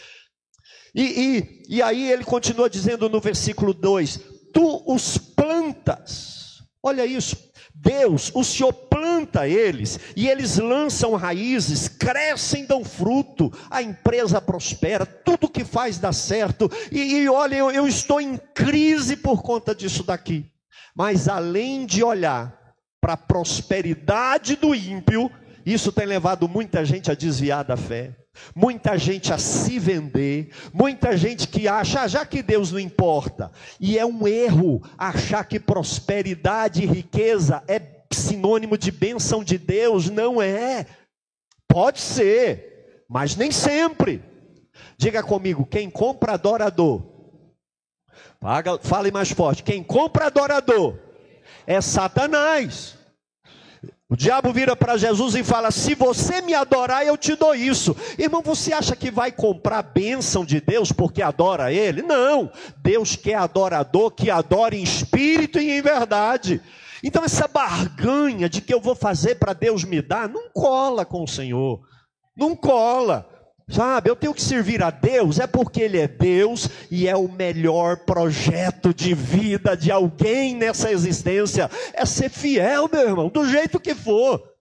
E, 0.93 1.03
e, 1.03 1.75
e 1.75 1.81
aí 1.81 2.09
ele 2.09 2.23
continua 2.23 2.69
dizendo 2.69 3.09
no 3.09 3.19
versículo 3.19 3.73
2: 3.73 4.19
Tu 4.53 4.83
os 4.87 5.17
plantas, 5.17 6.63
olha 6.81 7.05
isso, 7.05 7.35
Deus, 7.77 8.31
o 8.33 8.43
Senhor 8.43 8.71
planta 8.73 9.47
eles 9.47 9.99
e 10.15 10.27
eles 10.27 10.57
lançam 10.57 11.13
raízes, 11.15 11.87
crescem, 11.87 12.65
dão 12.65 12.83
fruto, 12.83 13.51
a 13.69 13.81
empresa 13.81 14.41
prospera, 14.41 15.05
tudo 15.05 15.49
que 15.49 15.65
faz 15.65 15.99
dá 15.99 16.13
certo. 16.13 16.71
E, 16.91 16.99
e 16.99 17.29
olha, 17.29 17.55
eu, 17.55 17.69
eu 17.71 17.87
estou 17.87 18.21
em 18.21 18.37
crise 18.37 19.15
por 19.15 19.43
conta 19.43 19.75
disso 19.75 20.03
daqui. 20.03 20.51
Mas 20.95 21.27
além 21.27 21.85
de 21.85 22.03
olhar 22.03 22.57
para 23.01 23.13
a 23.13 23.17
prosperidade 23.17 24.55
do 24.55 24.73
ímpio, 24.73 25.29
isso 25.65 25.91
tem 25.91 26.05
levado 26.05 26.47
muita 26.47 26.85
gente 26.85 27.11
a 27.11 27.15
desviar 27.15 27.63
da 27.63 27.75
fé. 27.75 28.15
Muita 28.53 28.97
gente 28.97 29.31
a 29.33 29.37
se 29.37 29.79
vender, 29.79 30.49
muita 30.73 31.15
gente 31.15 31.47
que 31.47 31.67
acha, 31.67 32.01
ah, 32.01 32.07
já 32.07 32.25
que 32.25 32.43
Deus 32.43 32.71
não 32.71 32.79
importa, 32.79 33.51
e 33.79 33.97
é 33.97 34.05
um 34.05 34.27
erro 34.27 34.81
achar 34.97 35.43
que 35.45 35.59
prosperidade 35.59 36.83
e 36.83 36.85
riqueza 36.85 37.63
é 37.67 37.81
sinônimo 38.11 38.77
de 38.77 38.91
bênção 38.91 39.43
de 39.43 39.57
Deus, 39.57 40.09
não 40.09 40.41
é. 40.41 40.85
Pode 41.67 41.99
ser, 41.99 43.03
mas 43.09 43.35
nem 43.35 43.51
sempre. 43.51 44.23
Diga 44.97 45.23
comigo, 45.23 45.65
quem 45.65 45.89
compra 45.89 46.33
adorador, 46.33 47.01
fale 48.81 49.11
mais 49.11 49.31
forte, 49.31 49.63
quem 49.63 49.83
compra 49.83 50.27
adorador 50.27 50.97
é 51.65 51.81
Satanás. 51.81 52.94
O 54.07 54.15
diabo 54.15 54.53
vira 54.53 54.75
para 54.75 54.97
Jesus 54.97 55.33
e 55.33 55.43
fala: 55.43 55.71
Se 55.71 55.95
você 55.95 56.39
me 56.41 56.53
adorar, 56.53 57.05
eu 57.05 57.17
te 57.17 57.35
dou 57.35 57.55
isso. 57.55 57.95
Irmão, 58.19 58.41
você 58.43 58.71
acha 58.71 58.95
que 58.95 59.09
vai 59.09 59.31
comprar 59.31 59.79
a 59.79 59.83
bênção 59.83 60.45
de 60.45 60.61
Deus 60.61 60.91
porque 60.91 61.23
adora 61.23 61.73
Ele? 61.73 62.03
Não. 62.03 62.51
Deus 62.77 63.15
quer 63.15 63.35
adorador 63.35 64.11
que 64.11 64.29
adore 64.29 64.77
em 64.77 64.83
espírito 64.83 65.59
e 65.59 65.71
em 65.71 65.81
verdade. 65.81 66.61
Então, 67.03 67.23
essa 67.23 67.47
barganha 67.47 68.47
de 68.47 68.61
que 68.61 68.73
eu 68.73 68.79
vou 68.79 68.95
fazer 68.95 69.35
para 69.35 69.53
Deus 69.53 69.83
me 69.83 70.01
dar, 70.01 70.29
não 70.29 70.49
cola 70.53 71.03
com 71.03 71.23
o 71.23 71.27
Senhor. 71.27 71.81
Não 72.37 72.55
cola. 72.55 73.27
Sabe, 73.67 74.11
eu 74.11 74.15
tenho 74.15 74.33
que 74.33 74.43
servir 74.43 74.83
a 74.83 74.91
Deus, 74.91 75.39
é 75.39 75.47
porque 75.47 75.81
Ele 75.81 75.99
é 75.99 76.07
Deus 76.07 76.69
e 76.91 77.07
é 77.07 77.15
o 77.15 77.27
melhor 77.27 77.97
projeto 77.97 78.93
de 78.93 79.15
vida 79.15 79.75
de 79.75 79.91
alguém 79.91 80.55
nessa 80.55 80.91
existência. 80.91 81.69
É 81.93 82.05
ser 82.05 82.29
fiel, 82.29 82.87
meu 82.91 83.01
irmão, 83.01 83.27
do 83.27 83.47
jeito 83.47 83.79
que 83.79 83.95
for. 83.95 84.54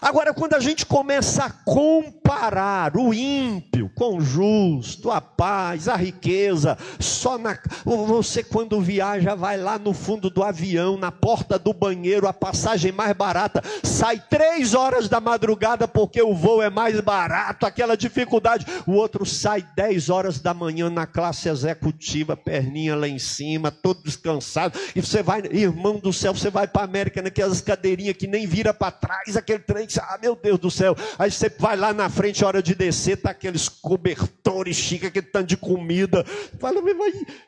Agora, 0.00 0.32
quando 0.32 0.54
a 0.54 0.60
gente 0.60 0.86
começa 0.86 1.44
a 1.44 1.50
comparar 1.50 2.96
o 2.96 3.12
ímpio 3.12 3.90
com 3.94 4.16
o 4.16 4.20
justo, 4.20 5.10
a 5.10 5.20
paz, 5.20 5.88
a 5.88 5.96
riqueza, 5.96 6.76
só 6.98 7.38
na. 7.38 7.58
Você, 7.84 8.42
quando 8.42 8.80
viaja, 8.80 9.34
vai 9.34 9.56
lá 9.56 9.78
no 9.78 9.92
fundo 9.92 10.30
do 10.30 10.42
avião, 10.42 10.96
na 10.96 11.12
porta 11.12 11.58
do 11.58 11.72
banheiro, 11.72 12.26
a 12.26 12.32
passagem 12.32 12.92
mais 12.92 13.14
barata, 13.14 13.62
sai 13.82 14.22
três 14.30 14.74
horas 14.74 15.08
da 15.08 15.20
madrugada 15.20 15.86
porque 15.86 16.20
o 16.22 16.34
voo 16.34 16.62
é 16.62 16.70
mais 16.70 17.00
barato, 17.00 17.66
aquela 17.66 17.96
dificuldade. 17.96 18.66
O 18.86 18.92
outro 18.92 19.24
sai 19.26 19.66
dez 19.74 20.08
horas 20.08 20.40
da 20.40 20.54
manhã 20.54 20.88
na 20.88 21.06
classe 21.06 21.48
executiva, 21.48 22.36
perninha 22.36 22.96
lá 22.96 23.08
em 23.08 23.18
cima, 23.18 23.70
todo 23.70 24.02
descansado. 24.02 24.78
E 24.94 25.00
você 25.00 25.22
vai, 25.22 25.42
irmão 25.50 25.98
do 25.98 26.12
céu, 26.12 26.34
você 26.34 26.50
vai 26.50 26.66
para 26.66 26.82
a 26.82 26.84
América 26.84 27.22
naquelas 27.22 27.60
cadeirinhas 27.60 28.16
que 28.16 28.26
nem 28.26 28.46
vira 28.46 28.72
para 28.72 28.90
trás, 28.90 29.36
aquele 29.36 29.65
trem, 29.66 29.86
ah, 30.00 30.18
meu 30.20 30.36
Deus 30.36 30.58
do 30.58 30.70
céu. 30.70 30.96
Aí 31.18 31.30
você 31.30 31.48
vai 31.48 31.76
lá 31.76 31.92
na 31.92 32.08
frente, 32.08 32.44
hora 32.44 32.62
de 32.62 32.74
descer, 32.74 33.16
tá 33.16 33.30
aqueles 33.30 33.68
cobertores 33.68 34.76
chiques, 34.76 35.08
aquele 35.08 35.26
tanto 35.26 35.48
de 35.48 35.56
comida. 35.56 36.24
Fala, 36.58 36.80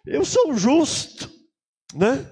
eu 0.07 0.25
sou 0.25 0.57
justo, 0.57 1.31
né? 1.95 2.27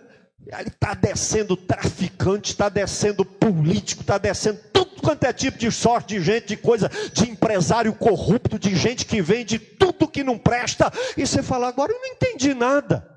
Aí 0.53 0.67
está 0.67 0.95
descendo 0.95 1.57
traficante, 1.57 2.53
está 2.53 2.69
descendo 2.69 3.25
político, 3.25 4.03
está 4.03 4.19
descendo 4.19 4.61
tudo 4.73 5.03
quanto 5.03 5.25
é 5.25 5.33
tipo 5.33 5.59
de 5.59 5.71
sorte 5.71 6.17
de 6.17 6.23
gente, 6.23 6.49
de 6.49 6.57
coisa, 6.57 6.91
de 7.13 7.31
empresário 7.31 7.93
corrupto, 7.95 8.59
de 8.59 8.75
gente 8.75 9.05
que 9.05 9.21
vende 9.21 9.59
tudo 9.59 10.09
que 10.09 10.23
não 10.23 10.39
presta. 10.39 10.93
E 11.17 11.27
você 11.27 11.43
fala, 11.43 11.69
agora 11.69 11.93
eu 11.93 11.99
não 11.99 12.07
entendi 12.07 12.55
nada. 12.55 13.16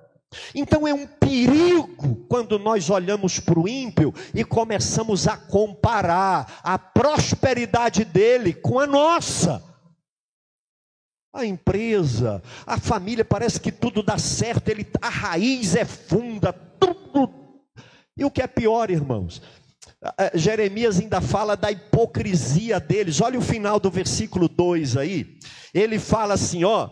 Então 0.54 0.88
é 0.88 0.94
um 0.94 1.08
perigo 1.08 2.16
quando 2.28 2.60
nós 2.60 2.90
olhamos 2.90 3.40
para 3.40 3.60
o 3.60 3.68
ímpio 3.68 4.14
e 4.34 4.44
começamos 4.44 5.28
a 5.28 5.36
comparar 5.36 6.60
a 6.64 6.78
prosperidade 6.78 8.06
dele 8.06 8.54
com 8.54 8.80
a 8.80 8.86
nossa. 8.86 9.64
a 11.34 11.46
empresa, 11.46 12.42
a 12.66 12.80
família, 12.80 13.24
parece 13.24 13.60
que 13.60 13.72
tudo 13.72 14.04
dá 14.04 14.18
certo, 14.18 14.70
ele, 14.70 14.86
a 15.02 15.10
raiz 15.10 15.76
é 15.76 15.86
funda, 15.86 16.52
tudo. 16.52 17.34
E 18.18 18.26
o 18.26 18.32
que 18.32 18.42
é 18.42 18.48
pior, 18.48 18.90
irmãos? 18.90 19.42
Jeremias 20.34 21.00
ainda 21.00 21.20
fala 21.20 21.58
da 21.58 21.72
hipocrisia 21.72 22.80
deles. 22.80 23.20
Olha 23.20 23.38
o 23.38 23.42
final 23.42 23.80
do 23.80 23.92
versículo 23.92 24.48
2 24.48 24.96
aí. 24.96 25.38
Ele 25.74 26.00
fala 26.00 26.36
assim: 26.36 26.64
ó, 26.64 26.90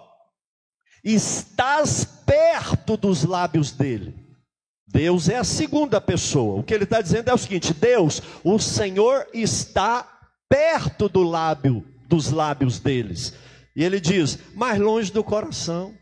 estás 1.03 2.05
perto 2.25 2.97
dos 2.97 3.23
lábios 3.23 3.71
dele. 3.71 4.15
Deus 4.87 5.27
é 5.27 5.37
a 5.37 5.43
segunda 5.43 5.99
pessoa. 5.99 6.59
O 6.59 6.63
que 6.63 6.73
ele 6.73 6.85
está 6.85 7.01
dizendo 7.01 7.29
é 7.29 7.33
o 7.33 7.37
seguinte: 7.37 7.73
Deus, 7.73 8.21
o 8.43 8.57
Senhor 8.57 9.27
está 9.33 10.07
perto 10.49 11.09
do 11.09 11.23
lábio, 11.23 11.85
dos 12.07 12.31
lábios 12.31 12.79
deles. 12.79 13.33
E 13.75 13.83
ele 13.83 13.99
diz: 13.99 14.39
mais 14.55 14.79
longe 14.79 15.11
do 15.11 15.23
coração. 15.23 15.93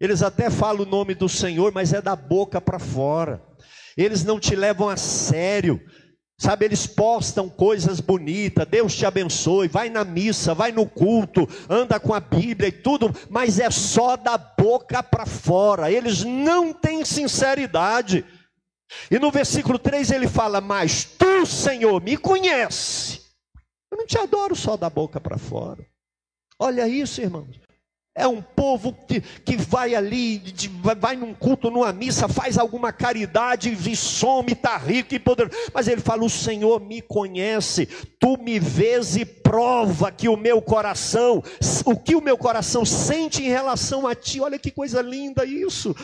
Eles 0.00 0.22
até 0.22 0.48
falam 0.48 0.82
o 0.82 0.88
nome 0.88 1.14
do 1.14 1.28
Senhor, 1.28 1.72
mas 1.74 1.92
é 1.92 2.00
da 2.00 2.16
boca 2.16 2.60
para 2.60 2.78
fora. 2.78 3.42
Eles 3.96 4.24
não 4.24 4.40
te 4.40 4.56
levam 4.56 4.88
a 4.88 4.96
sério. 4.96 5.80
Sabe, 6.40 6.64
eles 6.64 6.86
postam 6.86 7.50
coisas 7.50 8.00
bonitas, 8.00 8.66
Deus 8.66 8.96
te 8.96 9.04
abençoe, 9.04 9.68
vai 9.68 9.90
na 9.90 10.06
missa, 10.06 10.54
vai 10.54 10.72
no 10.72 10.86
culto, 10.86 11.46
anda 11.68 12.00
com 12.00 12.14
a 12.14 12.18
Bíblia 12.18 12.68
e 12.68 12.72
tudo, 12.72 13.14
mas 13.28 13.58
é 13.58 13.70
só 13.70 14.16
da 14.16 14.38
boca 14.38 15.02
para 15.02 15.26
fora, 15.26 15.92
eles 15.92 16.24
não 16.24 16.72
têm 16.72 17.04
sinceridade. 17.04 18.24
E 19.10 19.18
no 19.18 19.30
versículo 19.30 19.78
3 19.78 20.12
ele 20.12 20.26
fala: 20.26 20.62
Mas 20.62 21.04
tu, 21.04 21.44
Senhor, 21.44 22.02
me 22.02 22.16
conhece. 22.16 23.20
Eu 23.92 23.98
não 23.98 24.06
te 24.06 24.16
adoro 24.16 24.56
só 24.56 24.78
da 24.78 24.88
boca 24.88 25.20
para 25.20 25.36
fora. 25.36 25.86
Olha 26.58 26.88
isso, 26.88 27.20
irmãos. 27.20 27.60
É 28.20 28.28
um 28.28 28.42
povo 28.42 28.92
que, 29.08 29.20
que 29.20 29.56
vai 29.56 29.94
ali, 29.94 30.38
de, 30.38 30.68
vai 30.68 31.16
num 31.16 31.32
culto, 31.32 31.70
numa 31.70 31.92
missa, 31.92 32.28
faz 32.28 32.58
alguma 32.58 32.92
caridade 32.92 33.70
e 33.70 33.96
some, 33.96 34.52
está 34.52 34.76
rico 34.76 35.14
e 35.14 35.18
poderoso. 35.18 35.56
Mas 35.72 35.88
ele 35.88 36.00
fala: 36.00 36.24
O 36.24 36.30
Senhor 36.30 36.80
me 36.80 37.00
conhece, 37.00 37.86
tu 38.18 38.36
me 38.36 38.58
vês 38.58 39.16
e 39.16 39.24
prova 39.24 40.12
que 40.12 40.28
o 40.28 40.36
meu 40.36 40.60
coração, 40.60 41.42
o 41.84 41.96
que 41.96 42.14
o 42.14 42.20
meu 42.20 42.36
coração 42.36 42.84
sente 42.84 43.42
em 43.42 43.48
relação 43.48 44.06
a 44.06 44.14
ti. 44.14 44.40
Olha 44.40 44.58
que 44.58 44.70
coisa 44.70 45.00
linda 45.00 45.44
isso. 45.44 45.94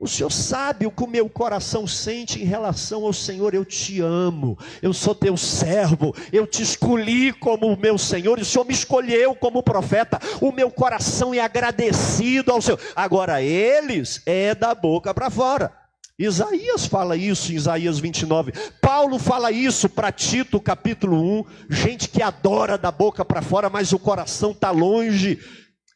O 0.00 0.06
Senhor 0.06 0.30
sabe 0.30 0.86
o 0.86 0.92
que 0.92 1.02
o 1.02 1.08
meu 1.08 1.28
coração 1.28 1.84
sente 1.84 2.40
em 2.40 2.44
relação 2.44 3.04
ao 3.04 3.12
Senhor. 3.12 3.52
Eu 3.52 3.64
te 3.64 4.00
amo, 4.00 4.56
eu 4.80 4.92
sou 4.92 5.12
teu 5.12 5.36
servo, 5.36 6.14
eu 6.32 6.46
te 6.46 6.62
escolhi 6.62 7.32
como 7.32 7.66
o 7.66 7.76
meu 7.76 7.98
Senhor, 7.98 8.38
e 8.38 8.42
o 8.42 8.44
Senhor 8.44 8.64
me 8.64 8.72
escolheu 8.72 9.34
como 9.34 9.60
profeta. 9.60 10.20
O 10.40 10.52
meu 10.52 10.70
coração 10.70 11.34
é 11.34 11.40
agradecido 11.40 12.52
ao 12.52 12.62
Senhor. 12.62 12.78
Agora, 12.94 13.42
eles 13.42 14.22
é 14.24 14.54
da 14.54 14.72
boca 14.72 15.12
para 15.12 15.30
fora. 15.30 15.72
Isaías 16.16 16.86
fala 16.86 17.16
isso 17.16 17.50
em 17.50 17.56
Isaías 17.56 17.98
29. 17.98 18.52
Paulo 18.80 19.18
fala 19.18 19.50
isso 19.50 19.88
para 19.88 20.12
Tito, 20.12 20.60
capítulo 20.60 21.40
1. 21.40 21.44
Gente 21.70 22.08
que 22.08 22.22
adora 22.22 22.78
da 22.78 22.92
boca 22.92 23.24
para 23.24 23.42
fora, 23.42 23.68
mas 23.68 23.92
o 23.92 23.98
coração 23.98 24.52
está 24.52 24.70
longe. 24.70 25.40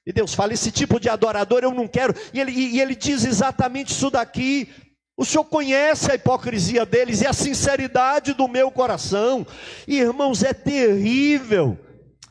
E 0.06 0.12
Deus 0.12 0.34
fala: 0.34 0.52
esse 0.52 0.70
tipo 0.70 0.98
de 0.98 1.08
adorador 1.08 1.62
eu 1.62 1.72
não 1.72 1.86
quero. 1.86 2.14
E 2.32 2.40
ele, 2.40 2.52
e 2.52 2.80
ele 2.80 2.94
diz 2.94 3.24
exatamente 3.24 3.92
isso 3.92 4.10
daqui. 4.10 4.68
O 5.16 5.24
Senhor 5.24 5.44
conhece 5.44 6.10
a 6.10 6.14
hipocrisia 6.14 6.86
deles 6.86 7.20
e 7.20 7.26
a 7.26 7.32
sinceridade 7.32 8.32
do 8.32 8.48
meu 8.48 8.70
coração. 8.70 9.46
Irmãos, 9.86 10.42
é 10.42 10.52
terrível 10.52 11.78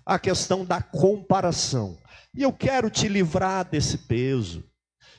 a 0.05 0.17
questão 0.17 0.65
da 0.65 0.81
comparação. 0.81 1.97
E 2.35 2.41
eu 2.41 2.51
quero 2.51 2.89
te 2.89 3.07
livrar 3.07 3.65
desse 3.69 3.97
peso. 3.97 4.63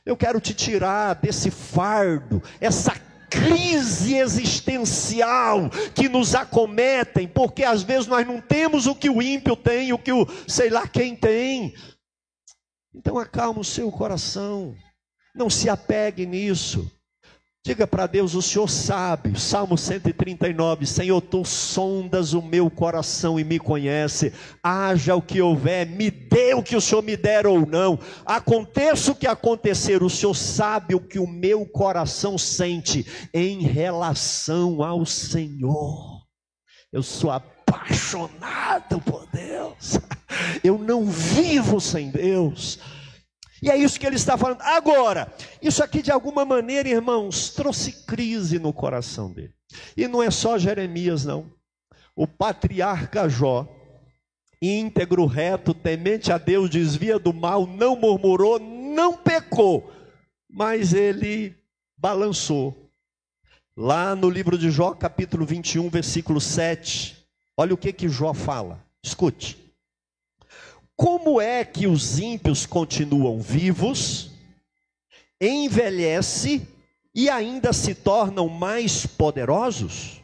Eu 0.04 0.16
quero 0.16 0.40
te 0.40 0.52
tirar 0.52 1.14
desse 1.14 1.50
fardo, 1.50 2.42
essa 2.60 2.92
crise 3.30 4.16
existencial 4.16 5.70
que 5.94 6.08
nos 6.08 6.34
acometem, 6.34 7.26
porque 7.26 7.64
às 7.64 7.82
vezes 7.82 8.06
nós 8.06 8.26
não 8.26 8.40
temos 8.40 8.86
o 8.86 8.94
que 8.94 9.08
o 9.08 9.22
ímpio 9.22 9.56
tem, 9.56 9.92
o 9.92 9.98
que 9.98 10.12
o 10.12 10.26
sei 10.46 10.68
lá 10.68 10.86
quem 10.86 11.14
tem. 11.14 11.72
Então 12.94 13.18
acalma 13.18 13.60
o 13.60 13.64
seu 13.64 13.90
coração, 13.90 14.74
não 15.34 15.48
se 15.48 15.68
apegue 15.68 16.26
nisso. 16.26 16.90
Diga 17.64 17.86
para 17.86 18.08
Deus, 18.08 18.34
o 18.34 18.42
Senhor 18.42 18.68
sabe, 18.68 19.38
Salmo 19.38 19.78
139, 19.78 20.84
Senhor, 20.84 21.20
tu 21.20 21.44
sondas 21.44 22.32
o 22.32 22.42
meu 22.42 22.68
coração 22.68 23.38
e 23.38 23.44
me 23.44 23.60
conhece, 23.60 24.32
haja 24.60 25.14
o 25.14 25.22
que 25.22 25.40
houver, 25.40 25.86
me 25.86 26.10
dê 26.10 26.54
o 26.54 26.62
que 26.62 26.74
o 26.74 26.80
Senhor 26.80 27.02
me 27.02 27.16
der 27.16 27.46
ou 27.46 27.64
não, 27.64 28.00
aconteça 28.26 29.12
o 29.12 29.14
que 29.14 29.28
acontecer, 29.28 30.02
o 30.02 30.10
Senhor 30.10 30.34
sabe 30.34 30.96
o 30.96 31.00
que 31.00 31.20
o 31.20 31.26
meu 31.26 31.64
coração 31.64 32.36
sente 32.36 33.06
em 33.32 33.60
relação 33.60 34.82
ao 34.82 35.06
Senhor. 35.06 36.20
Eu 36.92 37.04
sou 37.04 37.30
apaixonado 37.72 39.00
por 39.00 39.26
Deus. 39.32 39.98
Eu 40.62 40.78
não 40.78 41.06
vivo 41.06 41.80
sem 41.80 42.10
Deus. 42.10 42.78
E 43.62 43.70
é 43.70 43.76
isso 43.76 43.98
que 43.98 44.06
ele 44.06 44.16
está 44.16 44.36
falando. 44.36 44.60
Agora, 44.62 45.32
isso 45.60 45.82
aqui 45.82 46.02
de 46.02 46.10
alguma 46.10 46.44
maneira, 46.44 46.88
irmãos, 46.88 47.50
trouxe 47.50 48.04
crise 48.04 48.58
no 48.58 48.72
coração 48.72 49.32
dele. 49.32 49.54
E 49.96 50.06
não 50.08 50.22
é 50.22 50.30
só 50.30 50.58
Jeremias, 50.58 51.24
não. 51.24 51.50
O 52.14 52.26
patriarca 52.26 53.28
Jó, 53.28 53.66
íntegro, 54.60 55.26
reto, 55.26 55.72
temente 55.72 56.32
a 56.32 56.38
Deus, 56.38 56.68
desvia 56.68 57.18
do 57.18 57.32
mal, 57.32 57.66
não 57.66 57.96
murmurou, 57.96 58.58
não 58.58 59.16
pecou, 59.16 59.90
mas 60.50 60.92
ele 60.92 61.56
balançou. 61.96 62.90
Lá 63.76 64.14
no 64.14 64.28
livro 64.28 64.58
de 64.58 64.70
Jó, 64.70 64.92
capítulo 64.92 65.46
21, 65.46 65.88
versículo 65.88 66.40
7, 66.40 67.21
olha 67.62 67.74
o 67.74 67.78
que 67.78 67.92
que 67.92 68.08
Jó 68.08 68.34
fala. 68.34 68.84
Escute. 69.02 69.56
Como 70.96 71.40
é 71.40 71.64
que 71.64 71.86
os 71.86 72.18
ímpios 72.18 72.66
continuam 72.66 73.40
vivos, 73.40 74.30
envelhece 75.40 76.66
e 77.14 77.30
ainda 77.30 77.72
se 77.72 77.94
tornam 77.94 78.48
mais 78.48 79.06
poderosos? 79.06 80.20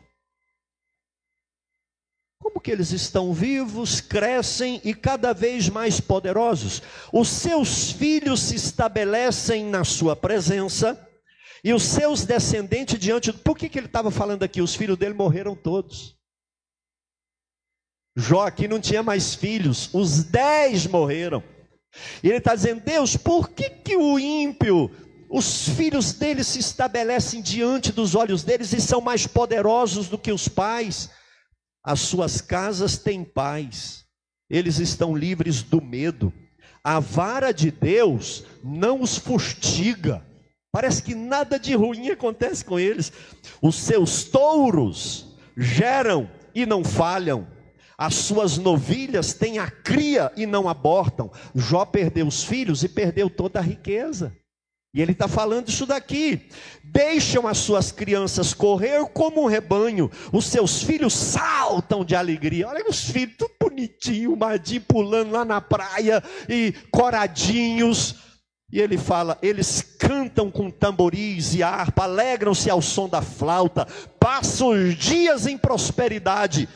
Como 2.41 2.61
que 2.61 2.71
eles 2.71 2.93
estão 2.93 3.33
vivos, 3.33 4.01
crescem 4.01 4.81
e 4.85 4.95
cada 4.95 5.33
vez 5.33 5.69
mais 5.69 6.01
poderosos? 6.01 6.83
Os 7.13 7.29
seus 7.29 7.91
filhos 7.91 8.41
se 8.41 8.57
estabelecem 8.57 9.65
na 9.65 9.85
sua 9.85 10.15
presença 10.17 11.09
e 11.63 11.73
os 11.73 11.83
seus 11.83 12.25
descendentes 12.25 12.99
diante 12.99 13.33
do. 13.33 13.39
Por 13.39 13.57
que, 13.57 13.69
que 13.69 13.79
ele 13.79 13.87
estava 13.87 14.11
falando 14.11 14.43
aqui? 14.43 14.61
Os 14.61 14.75
filhos 14.75 14.97
dele 14.97 15.15
morreram 15.15 15.55
todos. 15.55 16.18
Jó 18.19 18.45
aqui 18.45 18.67
não 18.67 18.81
tinha 18.81 19.01
mais 19.01 19.37
filhos, 19.37 19.89
os 19.93 20.25
dez 20.25 20.89
morreram. 20.89 21.41
E 22.21 22.27
ele 22.27 22.39
está 22.39 22.53
dizendo: 22.53 22.83
Deus, 22.85 23.17
por 23.17 23.49
que, 23.49 23.71
que 23.71 23.97
o 23.97 24.19
ímpio, 24.19 24.91
os 25.31 25.69
filhos 25.69 26.13
dele 26.15 26.43
se 26.43 26.59
estabelecem 26.59 27.41
diante 27.41 27.93
dos 27.93 28.17
olhos 28.17 28.43
deles 28.43 28.73
e 28.73 28.81
são 28.81 29.01
mais 29.01 29.25
poderosos 29.29 30.09
do 30.09 30.19
que 30.19 30.33
os 30.33 30.49
pais? 30.49 31.11
As 31.85 32.01
suas 32.01 32.41
casas 32.41 32.99
têm 32.99 33.23
paz, 33.23 34.05
eles 34.51 34.81
estão 34.81 35.17
livres 35.17 35.63
do 35.63 35.81
medo. 35.81 36.33
A 36.83 36.99
vara 36.99 37.53
de 37.53 37.71
Deus 37.71 38.45
não 38.65 39.01
os 39.01 39.17
fustiga. 39.17 40.27
Parece 40.73 41.05
que 41.05 41.15
nada 41.15 41.57
de 41.57 41.73
ruim 41.77 42.11
acontece 42.11 42.65
com 42.65 42.81
eles. 42.81 43.13
Os 43.63 43.77
seus 43.77 44.25
touros 44.25 45.37
geram 45.57 46.29
e 46.53 46.67
não 46.67 46.83
falham 46.83 47.47
as 47.99 48.15
suas 48.15 48.57
novilhas 48.57 49.35
têm 49.35 49.59
a 49.59 49.69
cria 49.69 50.31
e 50.37 50.47
não 50.47 50.69
abortam. 50.69 51.33
Jó 51.53 51.85
perdeu 51.85 52.29
os 52.29 52.45
filhos 52.45 52.85
e 52.85 52.89
perdeu 52.89 53.29
toda 53.29 53.59
a 53.59 53.63
riqueza. 53.63 54.33
E 54.95 55.03
ele 55.03 55.13
está 55.13 55.27
falando 55.27 55.69
isso 55.69 55.85
daqui. 55.85 56.49
Deixam 56.85 57.47
as 57.47 57.59
suas 57.59 57.91
crianças 57.91 58.55
correr 58.55 59.05
como 59.13 59.43
um 59.43 59.47
rebanho, 59.47 60.11
os 60.33 60.47
seus 60.47 60.83
filhos 60.83 61.13
saltam 61.13 62.05
de 62.05 62.15
alegria. 62.15 62.69
Olha 62.69 62.89
os 62.89 63.11
filhos, 63.11 63.37
tudo 63.37 63.53
bonitinho, 63.61 64.37
Madinho 64.37 64.81
pulando 64.83 65.33
lá 65.33 65.45
na 65.45 65.61
praia 65.61 66.23
e 66.49 66.73
coradinhos. 66.93 68.15
E 68.73 68.81
ele 68.81 68.97
fala: 68.97 69.37
eles 69.43 69.83
cantam 69.83 70.51
com 70.51 70.71
tamboris 70.71 71.55
e 71.55 71.63
harpa, 71.63 72.05
alegram-se 72.05 72.71
ao 72.71 72.81
som 72.81 73.09
da 73.09 73.21
flauta, 73.21 73.87
passam 74.21 74.69
os 74.69 74.95
dias 74.95 75.47
em 75.47 75.59
prosperidade 75.59 76.69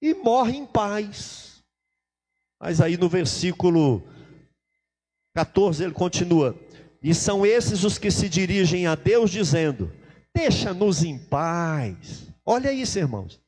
e 0.00 0.14
morre 0.14 0.56
em 0.56 0.66
paz. 0.66 1.62
Mas 2.60 2.80
aí 2.80 2.96
no 2.96 3.08
versículo 3.08 4.02
14 5.34 5.84
ele 5.84 5.92
continua: 5.92 6.58
E 7.02 7.14
são 7.14 7.44
esses 7.44 7.84
os 7.84 7.98
que 7.98 8.10
se 8.10 8.28
dirigem 8.28 8.86
a 8.86 8.94
Deus 8.94 9.30
dizendo: 9.30 9.92
Deixa-nos 10.34 11.02
em 11.02 11.18
paz. 11.18 12.28
Olha 12.44 12.72
isso, 12.72 12.98
irmãos. 12.98 13.42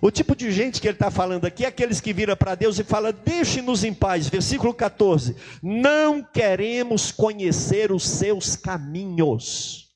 O 0.00 0.10
tipo 0.10 0.34
de 0.34 0.50
gente 0.52 0.80
que 0.80 0.86
ele 0.86 0.94
está 0.94 1.10
falando 1.10 1.44
aqui 1.44 1.64
é 1.64 1.68
aqueles 1.68 2.00
que 2.00 2.12
viram 2.12 2.36
para 2.36 2.54
Deus 2.54 2.78
e 2.78 2.84
falam: 2.84 3.12
Deixe-nos 3.24 3.84
em 3.84 3.92
paz. 3.92 4.28
Versículo 4.28 4.72
14: 4.72 5.36
Não 5.62 6.22
queremos 6.22 7.10
conhecer 7.10 7.92
os 7.92 8.04
seus 8.04 8.56
caminhos. 8.56 9.90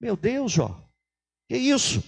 Meu 0.00 0.16
Deus, 0.16 0.52
Jó, 0.52 0.80
que 1.48 1.56
isso? 1.56 2.02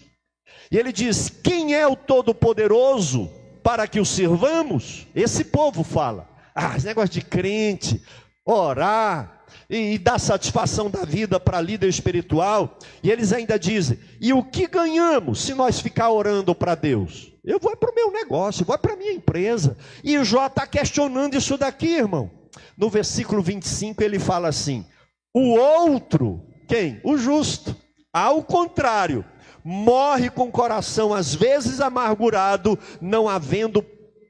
E 0.70 0.76
ele 0.76 0.92
diz: 0.92 1.28
Quem 1.28 1.74
é 1.74 1.86
o 1.86 1.96
Todo-Poderoso 1.96 3.30
para 3.62 3.86
que 3.86 4.00
o 4.00 4.04
sirvamos? 4.04 5.06
Esse 5.14 5.44
povo 5.44 5.82
fala. 5.82 6.28
Ah, 6.54 6.76
esse 6.76 6.86
negócio 6.86 7.10
de 7.10 7.22
crente, 7.22 8.02
orar 8.44 9.44
e, 9.70 9.94
e 9.94 9.98
dar 9.98 10.18
satisfação 10.18 10.90
da 10.90 11.04
vida 11.04 11.38
para 11.38 11.60
líder 11.60 11.88
espiritual. 11.88 12.78
E 13.02 13.10
eles 13.10 13.32
ainda 13.32 13.58
dizem: 13.58 13.98
e 14.20 14.32
o 14.32 14.42
que 14.42 14.66
ganhamos 14.66 15.40
se 15.42 15.54
nós 15.54 15.80
ficar 15.80 16.10
orando 16.10 16.54
para 16.54 16.74
Deus? 16.74 17.32
Eu 17.44 17.58
vou 17.58 17.76
para 17.76 17.90
o 17.90 17.94
meu 17.94 18.10
negócio, 18.12 18.64
vou 18.64 18.76
para 18.76 18.92
a 18.92 18.96
minha 18.96 19.12
empresa. 19.12 19.76
E 20.04 20.18
o 20.18 20.24
Jó 20.24 20.46
está 20.46 20.66
questionando 20.66 21.34
isso 21.34 21.56
daqui, 21.56 21.96
irmão. 21.96 22.30
No 22.76 22.90
versículo 22.90 23.42
25 23.42 24.02
ele 24.02 24.18
fala 24.18 24.48
assim: 24.48 24.84
o 25.32 25.54
outro, 25.56 26.44
quem? 26.66 27.00
O 27.04 27.16
justo. 27.16 27.76
Ao 28.12 28.42
contrário, 28.42 29.24
morre 29.64 30.30
com 30.30 30.48
o 30.48 30.52
coração 30.52 31.12
às 31.12 31.34
vezes 31.34 31.80
amargurado, 31.80 32.78
não 33.00 33.28
havendo 33.28 33.84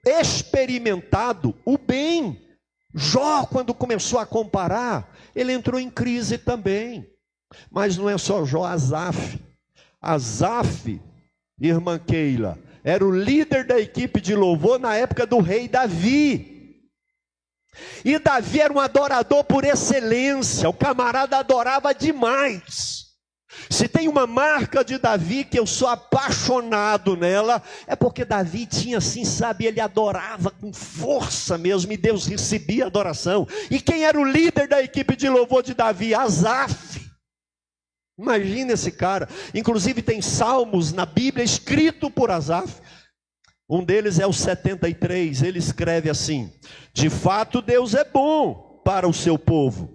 experimentado 0.04 1.54
o 1.64 1.76
bem. 1.76 2.40
Jó, 2.94 3.44
quando 3.44 3.74
começou 3.74 4.18
a 4.18 4.26
comparar, 4.26 5.12
ele 5.34 5.52
entrou 5.52 5.78
em 5.78 5.90
crise 5.90 6.38
também. 6.38 7.06
Mas 7.70 7.96
não 7.96 8.08
é 8.08 8.16
só 8.18 8.44
Jó, 8.44 8.64
Azaf. 8.64 9.38
Azaf, 10.00 11.00
irmã 11.60 11.98
Keila, 11.98 12.58
era 12.84 13.04
o 13.04 13.10
líder 13.10 13.66
da 13.66 13.78
equipe 13.78 14.20
de 14.20 14.34
louvor 14.34 14.78
na 14.78 14.96
época 14.96 15.26
do 15.26 15.40
rei 15.40 15.68
Davi. 15.68 16.56
E 18.04 18.18
Davi 18.18 18.60
era 18.60 18.72
um 18.72 18.80
adorador 18.80 19.44
por 19.44 19.64
excelência, 19.64 20.68
o 20.68 20.74
camarada 20.74 21.36
adorava 21.36 21.92
demais. 21.94 23.07
Se 23.70 23.88
tem 23.88 24.08
uma 24.08 24.26
marca 24.26 24.84
de 24.84 24.98
Davi 24.98 25.42
que 25.42 25.58
eu 25.58 25.66
sou 25.66 25.88
apaixonado 25.88 27.16
nela, 27.16 27.62
é 27.86 27.96
porque 27.96 28.24
Davi 28.24 28.66
tinha 28.66 28.98
assim, 28.98 29.24
sabe, 29.24 29.64
ele 29.66 29.80
adorava 29.80 30.50
com 30.50 30.72
força 30.72 31.56
mesmo, 31.56 31.92
e 31.92 31.96
Deus 31.96 32.26
recebia 32.26 32.86
adoração. 32.86 33.48
E 33.70 33.80
quem 33.80 34.04
era 34.04 34.20
o 34.20 34.24
líder 34.24 34.68
da 34.68 34.82
equipe 34.82 35.16
de 35.16 35.28
louvor 35.28 35.62
de 35.62 35.72
Davi? 35.72 36.14
Asaf. 36.14 37.08
Imagina 38.18 38.72
esse 38.72 38.90
cara. 38.90 39.28
Inclusive 39.54 40.02
tem 40.02 40.20
salmos 40.20 40.92
na 40.92 41.06
Bíblia 41.06 41.44
escrito 41.44 42.10
por 42.10 42.30
Asaf. 42.30 42.82
Um 43.70 43.82
deles 43.82 44.18
é 44.18 44.26
o 44.26 44.32
73. 44.32 45.42
Ele 45.42 45.58
escreve 45.58 46.10
assim: 46.10 46.52
De 46.92 47.08
fato, 47.08 47.62
Deus 47.62 47.94
é 47.94 48.04
bom 48.04 48.82
para 48.84 49.08
o 49.08 49.14
seu 49.14 49.38
povo, 49.38 49.88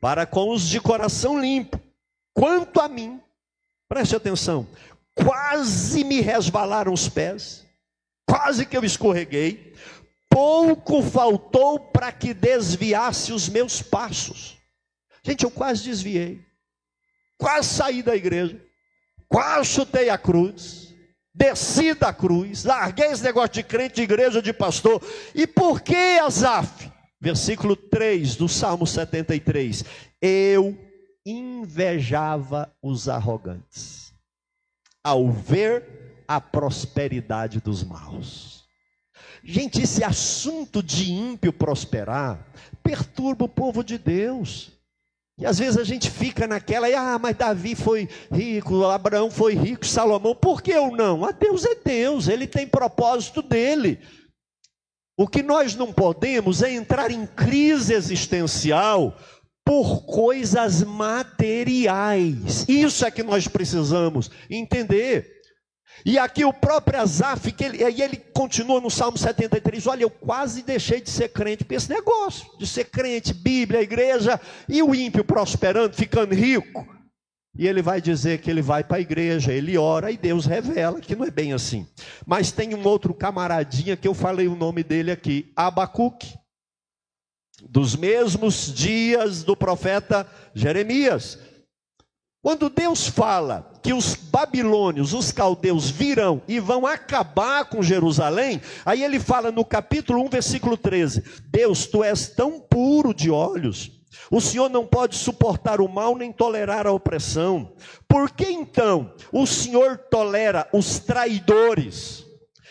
para 0.00 0.26
com 0.26 0.50
os 0.52 0.68
de 0.68 0.80
coração 0.80 1.40
limpo 1.40 1.87
Quanto 2.38 2.80
a 2.80 2.86
mim, 2.86 3.20
preste 3.88 4.14
atenção, 4.14 4.64
quase 5.12 6.04
me 6.04 6.20
resvalaram 6.20 6.92
os 6.92 7.08
pés, 7.08 7.66
quase 8.24 8.64
que 8.64 8.76
eu 8.76 8.84
escorreguei, 8.84 9.74
pouco 10.30 11.02
faltou 11.02 11.80
para 11.80 12.12
que 12.12 12.32
desviasse 12.32 13.32
os 13.32 13.48
meus 13.48 13.82
passos. 13.82 14.56
Gente, 15.24 15.42
eu 15.42 15.50
quase 15.50 15.82
desviei, 15.82 16.40
quase 17.36 17.70
saí 17.70 18.04
da 18.04 18.14
igreja, 18.14 18.64
quase 19.26 19.70
chutei 19.70 20.08
a 20.08 20.16
cruz, 20.16 20.94
desci 21.34 21.92
da 21.92 22.12
cruz, 22.12 22.62
larguei 22.62 23.08
esse 23.08 23.24
negócio 23.24 23.54
de 23.54 23.64
crente, 23.64 23.96
de 23.96 24.02
igreja, 24.02 24.40
de 24.40 24.52
pastor. 24.52 25.02
E 25.34 25.44
por 25.44 25.80
que, 25.80 26.20
Azaf? 26.20 26.88
Versículo 27.20 27.74
3 27.74 28.36
do 28.36 28.48
Salmo 28.48 28.86
73. 28.86 29.84
Eu 30.22 30.87
invejava 31.30 32.72
os 32.82 33.08
arrogantes, 33.08 34.14
ao 35.02 35.30
ver 35.30 36.22
a 36.26 36.40
prosperidade 36.40 37.60
dos 37.60 37.82
maus. 37.84 38.64
Gente, 39.42 39.82
esse 39.82 40.02
assunto 40.04 40.82
de 40.82 41.12
ímpio 41.12 41.52
prosperar 41.52 42.46
perturba 42.82 43.44
o 43.44 43.48
povo 43.48 43.82
de 43.82 43.96
Deus. 43.96 44.72
E 45.38 45.46
às 45.46 45.58
vezes 45.58 45.78
a 45.78 45.84
gente 45.84 46.10
fica 46.10 46.46
naquela, 46.46 46.90
e, 46.90 46.94
ah, 46.94 47.18
mas 47.18 47.36
Davi 47.36 47.76
foi 47.76 48.08
rico, 48.32 48.84
Abraão 48.84 49.30
foi 49.30 49.54
rico, 49.54 49.86
Salomão, 49.86 50.34
por 50.34 50.60
que 50.60 50.72
eu 50.72 50.90
não? 50.90 51.24
A 51.24 51.28
ah, 51.28 51.32
Deus 51.32 51.64
é 51.64 51.76
Deus, 51.76 52.26
ele 52.26 52.46
tem 52.46 52.66
propósito 52.66 53.40
dele. 53.40 54.00
O 55.16 55.26
que 55.26 55.42
nós 55.42 55.74
não 55.74 55.92
podemos 55.92 56.62
é 56.62 56.72
entrar 56.72 57.10
em 57.10 57.26
crise 57.26 57.92
existencial 57.92 59.16
por 59.68 60.06
coisas 60.06 60.82
materiais. 60.82 62.64
Isso 62.66 63.04
é 63.04 63.10
que 63.10 63.22
nós 63.22 63.46
precisamos 63.46 64.30
entender. 64.48 65.30
E 66.06 66.18
aqui 66.18 66.42
o 66.42 66.54
próprio 66.54 66.98
Azaf, 66.98 67.52
que 67.52 67.64
ele, 67.64 67.76
e 67.76 68.00
ele 68.00 68.16
continua 68.16 68.80
no 68.80 68.90
Salmo 68.90 69.18
73, 69.18 69.86
olha, 69.86 70.04
eu 70.04 70.08
quase 70.08 70.62
deixei 70.62 71.02
de 71.02 71.10
ser 71.10 71.28
crente 71.28 71.66
para 71.66 71.76
esse 71.76 71.90
negócio, 71.90 72.48
de 72.58 72.66
ser 72.66 72.84
crente, 72.86 73.34
Bíblia, 73.34 73.82
igreja, 73.82 74.40
e 74.66 74.82
o 74.82 74.94
ímpio 74.94 75.22
prosperando, 75.22 75.94
ficando 75.94 76.34
rico. 76.34 76.88
E 77.54 77.68
ele 77.68 77.82
vai 77.82 78.00
dizer 78.00 78.40
que 78.40 78.50
ele 78.50 78.62
vai 78.62 78.82
para 78.82 78.96
a 78.96 79.00
igreja, 79.00 79.52
ele 79.52 79.76
ora 79.76 80.10
e 80.10 80.16
Deus 80.16 80.46
revela 80.46 80.98
que 80.98 81.14
não 81.14 81.26
é 81.26 81.30
bem 81.30 81.52
assim. 81.52 81.86
Mas 82.24 82.50
tem 82.50 82.74
um 82.74 82.88
outro 82.88 83.12
camaradinha 83.12 83.98
que 83.98 84.08
eu 84.08 84.14
falei 84.14 84.48
o 84.48 84.56
nome 84.56 84.82
dele 84.82 85.10
aqui, 85.10 85.52
Abacuque 85.54 86.38
dos 87.62 87.96
mesmos 87.96 88.72
dias 88.72 89.42
do 89.42 89.56
profeta 89.56 90.26
Jeremias. 90.54 91.38
Quando 92.40 92.70
Deus 92.70 93.08
fala 93.08 93.72
que 93.82 93.92
os 93.92 94.14
babilônios, 94.14 95.12
os 95.12 95.32
caldeus 95.32 95.90
virão 95.90 96.40
e 96.46 96.60
vão 96.60 96.86
acabar 96.86 97.64
com 97.64 97.82
Jerusalém, 97.82 98.60
aí 98.86 99.02
ele 99.02 99.18
fala 99.18 99.50
no 99.50 99.64
capítulo 99.64 100.22
1, 100.24 100.28
versículo 100.28 100.76
13: 100.76 101.22
Deus, 101.50 101.86
tu 101.86 102.04
és 102.04 102.28
tão 102.28 102.60
puro 102.60 103.12
de 103.12 103.28
olhos, 103.28 103.90
o 104.30 104.40
Senhor 104.40 104.68
não 104.68 104.86
pode 104.86 105.16
suportar 105.16 105.80
o 105.80 105.88
mal 105.88 106.16
nem 106.16 106.32
tolerar 106.32 106.86
a 106.86 106.92
opressão. 106.92 107.72
Por 108.06 108.30
que 108.30 108.46
então 108.46 109.12
o 109.32 109.46
Senhor 109.46 109.98
tolera 109.98 110.68
os 110.72 110.98
traidores? 110.98 112.27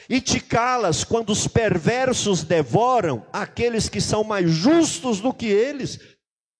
E 0.09 0.21
te 0.21 0.39
calas 0.39 1.03
quando 1.03 1.31
os 1.31 1.47
perversos 1.47 2.43
devoram 2.43 3.25
aqueles 3.31 3.89
que 3.89 3.99
são 3.99 4.23
mais 4.23 4.49
justos 4.49 5.19
do 5.19 5.33
que 5.33 5.47
eles. 5.47 5.99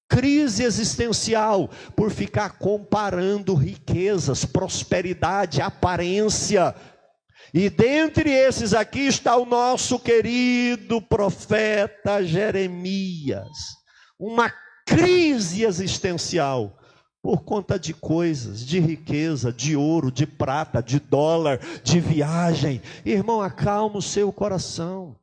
Crise 0.09 0.63
existencial 0.63 1.69
por 1.95 2.11
ficar 2.11 2.57
comparando 2.57 3.53
riquezas, 3.53 4.45
prosperidade, 4.45 5.61
aparência. 5.61 6.73
E 7.53 7.69
dentre 7.69 8.31
esses 8.31 8.73
aqui 8.73 9.07
está 9.07 9.35
o 9.37 9.45
nosso 9.45 9.99
querido 9.99 11.01
profeta 11.01 12.23
Jeremias. 12.23 13.47
Uma 14.19 14.51
crise 14.85 15.63
existencial 15.63 16.76
por 17.27 17.43
conta 17.43 17.77
de 17.77 17.93
coisas, 17.93 18.65
de 18.65 18.79
riqueza, 18.79 19.51
de 19.51 19.75
ouro, 19.75 20.09
de 20.09 20.25
prata, 20.25 20.81
de 20.81 20.97
dólar, 20.97 21.59
de 21.83 21.99
viagem. 21.99 22.81
Irmão, 23.03 23.41
acalma 23.41 23.97
o 23.97 24.01
seu 24.01 24.31
coração. 24.31 25.13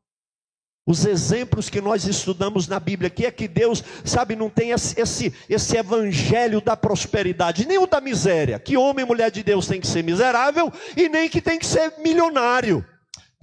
Os 0.87 1.07
exemplos 1.07 1.71
que 1.71 1.81
nós 1.81 2.05
estudamos 2.05 2.69
na 2.69 2.79
Bíblia 2.79 3.07
aqui 3.07 3.25
é 3.25 3.31
que 3.31 3.49
Deus, 3.49 3.83
sabe, 4.05 4.37
não 4.37 4.51
tem 4.51 4.73
esse, 4.73 5.01
esse, 5.01 5.33
esse 5.49 5.79
evangelho 5.79 6.61
da 6.61 6.77
prosperidade, 6.77 7.67
nem 7.67 7.79
o 7.79 7.87
da 7.87 8.03
miséria. 8.03 8.59
Que 8.59 8.77
homem 8.77 9.03
e 9.03 9.09
mulher 9.09 9.31
de 9.31 9.43
Deus 9.43 9.67
tem 9.67 9.81
que 9.81 9.87
ser 9.87 10.05
miserável 10.05 10.71
e 10.95 11.09
nem 11.09 11.31
que 11.31 11.41
tem 11.41 11.59
que 11.59 11.65
ser 11.65 11.95
milionário 12.01 12.85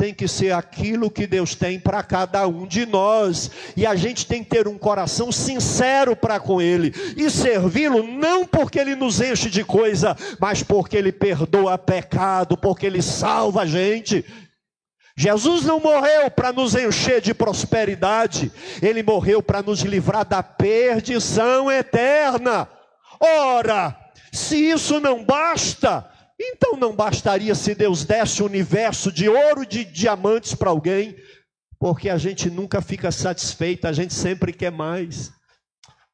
tem 0.02 0.16
que 0.16 0.28
ser 0.28 0.52
aquilo 0.52 1.12
que 1.12 1.28
Deus 1.28 1.54
tem 1.54 1.80
para 1.80 2.02
cada 2.02 2.48
um 2.48 2.66
de 2.66 2.88
nós, 2.88 3.52
e 3.78 3.86
a 3.86 3.94
gente 3.94 4.26
tem 4.26 4.44
que 4.44 4.50
ter 4.50 4.68
um 4.68 4.76
coração 4.76 5.32
sincero 5.32 6.16
para 6.16 6.40
com 6.40 6.60
Ele, 6.60 6.92
e 7.16 7.30
servi-lo 7.30 8.02
não 8.02 8.44
porque 8.44 8.80
Ele 8.80 8.96
nos 8.96 9.22
enche 9.22 9.48
de 9.48 9.64
coisa, 9.64 10.18
mas 10.40 10.64
porque 10.64 10.98
Ele 10.98 11.12
perdoa 11.12 11.78
pecado, 11.78 12.58
porque 12.58 12.88
Ele 12.88 13.00
salva 13.00 13.62
a 13.62 13.66
gente. 13.68 14.26
Jesus 15.16 15.66
não 15.66 15.80
morreu 15.80 16.32
para 16.32 16.52
nos 16.52 16.74
encher 16.74 17.22
de 17.22 17.36
prosperidade, 17.36 18.52
Ele 18.82 19.04
morreu 19.04 19.44
para 19.44 19.62
nos 19.62 19.82
livrar 19.82 20.26
da 20.26 20.42
perdição 20.42 21.72
eterna. 21.72 22.68
Ora, 23.20 23.96
se 24.32 24.56
isso 24.56 25.00
não 25.00 25.24
basta, 25.24 26.10
então 26.44 26.76
não 26.76 26.96
bastaria 26.96 27.54
se 27.54 27.76
Deus 27.76 28.04
desse 28.04 28.42
o 28.42 28.46
universo 28.46 29.12
de 29.12 29.30
ouro 29.30 29.64
e 29.64 29.68
de 29.68 29.86
diamantes 29.86 30.56
para 30.56 30.70
alguém, 30.70 31.16
porque 31.80 32.10
a 32.10 32.18
gente 32.18 32.50
nunca 32.50 32.82
fica 32.82 33.12
satisfeito, 33.12 33.86
a 33.86 33.94
gente 33.94 34.14
sempre 34.14 34.54
quer 34.54 34.72
mais. 34.72 35.32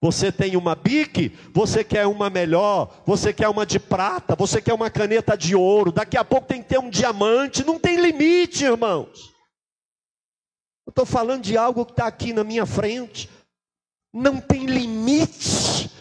Você 0.02 0.32
tem 0.32 0.56
uma 0.56 0.76
bique, 0.76 1.36
você 1.54 1.84
quer 1.84 2.06
uma 2.06 2.30
melhor, 2.30 3.02
você 3.06 3.34
quer 3.34 3.50
uma 3.50 3.66
de 3.66 3.80
prata, 3.80 4.36
você 4.36 4.62
quer 4.62 4.74
uma 4.74 4.90
caneta 4.90 5.36
de 5.36 5.56
ouro, 5.56 5.92
daqui 5.92 6.18
a 6.18 6.24
pouco 6.24 6.48
tem 6.48 6.62
que 6.62 6.70
ter 6.70 6.80
um 6.80 6.90
diamante, 6.90 7.66
não 7.66 7.80
tem 7.80 8.00
limite, 8.00 8.64
irmãos. 8.64 9.34
Eu 10.86 10.92
estou 10.92 11.06
falando 11.06 11.44
de 11.44 11.58
algo 11.58 11.86
que 11.86 11.92
está 11.92 12.06
aqui 12.06 12.32
na 12.32 12.44
minha 12.44 12.66
frente, 12.66 13.30
não 14.14 14.40
tem 14.40 14.66
limite. 14.66 15.92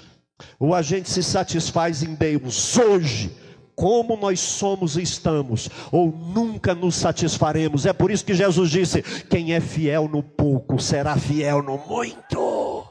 Ou 0.59 0.75
a 0.75 0.83
gente 0.83 1.09
se 1.09 1.23
satisfaz 1.23 2.03
em 2.03 2.15
Deus 2.15 2.77
hoje, 2.79 3.35
como 3.77 4.17
nós 4.17 4.41
somos 4.41 4.97
e 4.97 5.03
estamos, 5.03 5.69
ou 5.93 6.11
nunca 6.11 6.75
nos 6.75 6.95
satisfaremos. 6.97 7.85
É 7.85 7.93
por 7.93 8.11
isso 8.11 8.25
que 8.25 8.35
Jesus 8.35 8.71
disse: 8.71 9.03
quem 9.03 9.53
é 9.53 9.61
fiel 9.61 10.09
no 10.09 10.23
pouco 10.23 10.81
será 10.81 11.17
fiel 11.17 11.63
no 11.63 11.77
muito. 11.77 12.85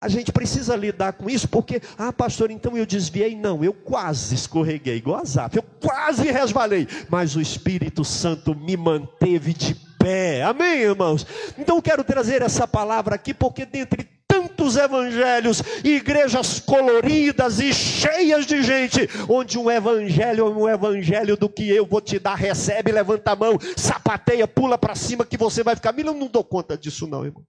A 0.00 0.08
gente 0.08 0.30
precisa 0.32 0.76
lidar 0.76 1.14
com 1.14 1.30
isso, 1.30 1.48
porque, 1.48 1.80
ah, 1.96 2.12
pastor, 2.12 2.50
então 2.50 2.76
eu 2.76 2.84
desviei. 2.84 3.34
Não, 3.34 3.64
eu 3.64 3.72
quase 3.72 4.34
escorreguei, 4.34 4.96
igual 4.96 5.22
a 5.22 5.50
eu 5.54 5.62
quase 5.80 6.30
resvalei, 6.30 6.86
mas 7.08 7.34
o 7.34 7.40
Espírito 7.40 8.04
Santo 8.04 8.54
me 8.54 8.76
manteve 8.76 9.54
de 9.54 9.74
pé. 9.98 10.42
Amém, 10.42 10.80
irmãos? 10.80 11.26
Então 11.56 11.76
eu 11.76 11.82
quero 11.82 12.04
trazer 12.04 12.42
essa 12.42 12.68
palavra 12.68 13.14
aqui, 13.14 13.32
porque 13.32 13.64
dentre 13.64 14.13
tantos 14.26 14.76
evangelhos, 14.76 15.62
igrejas 15.84 16.60
coloridas 16.60 17.60
e 17.60 17.72
cheias 17.72 18.46
de 18.46 18.62
gente, 18.62 19.08
onde 19.28 19.58
um 19.58 19.70
evangelho 19.70 20.46
é 20.46 20.50
um 20.50 20.68
evangelho 20.68 21.36
do 21.36 21.48
que 21.48 21.68
eu 21.68 21.86
vou 21.86 22.00
te 22.00 22.18
dar, 22.18 22.34
recebe, 22.34 22.92
levanta 22.92 23.32
a 23.32 23.36
mão, 23.36 23.58
sapateia, 23.76 24.46
pula 24.46 24.78
para 24.78 24.94
cima 24.94 25.24
que 25.24 25.36
você 25.36 25.62
vai 25.62 25.76
ficar. 25.76 25.96
Eu 25.98 26.14
não 26.14 26.26
dou 26.26 26.44
conta 26.44 26.76
disso, 26.76 27.06
não, 27.06 27.24
irmão. 27.24 27.44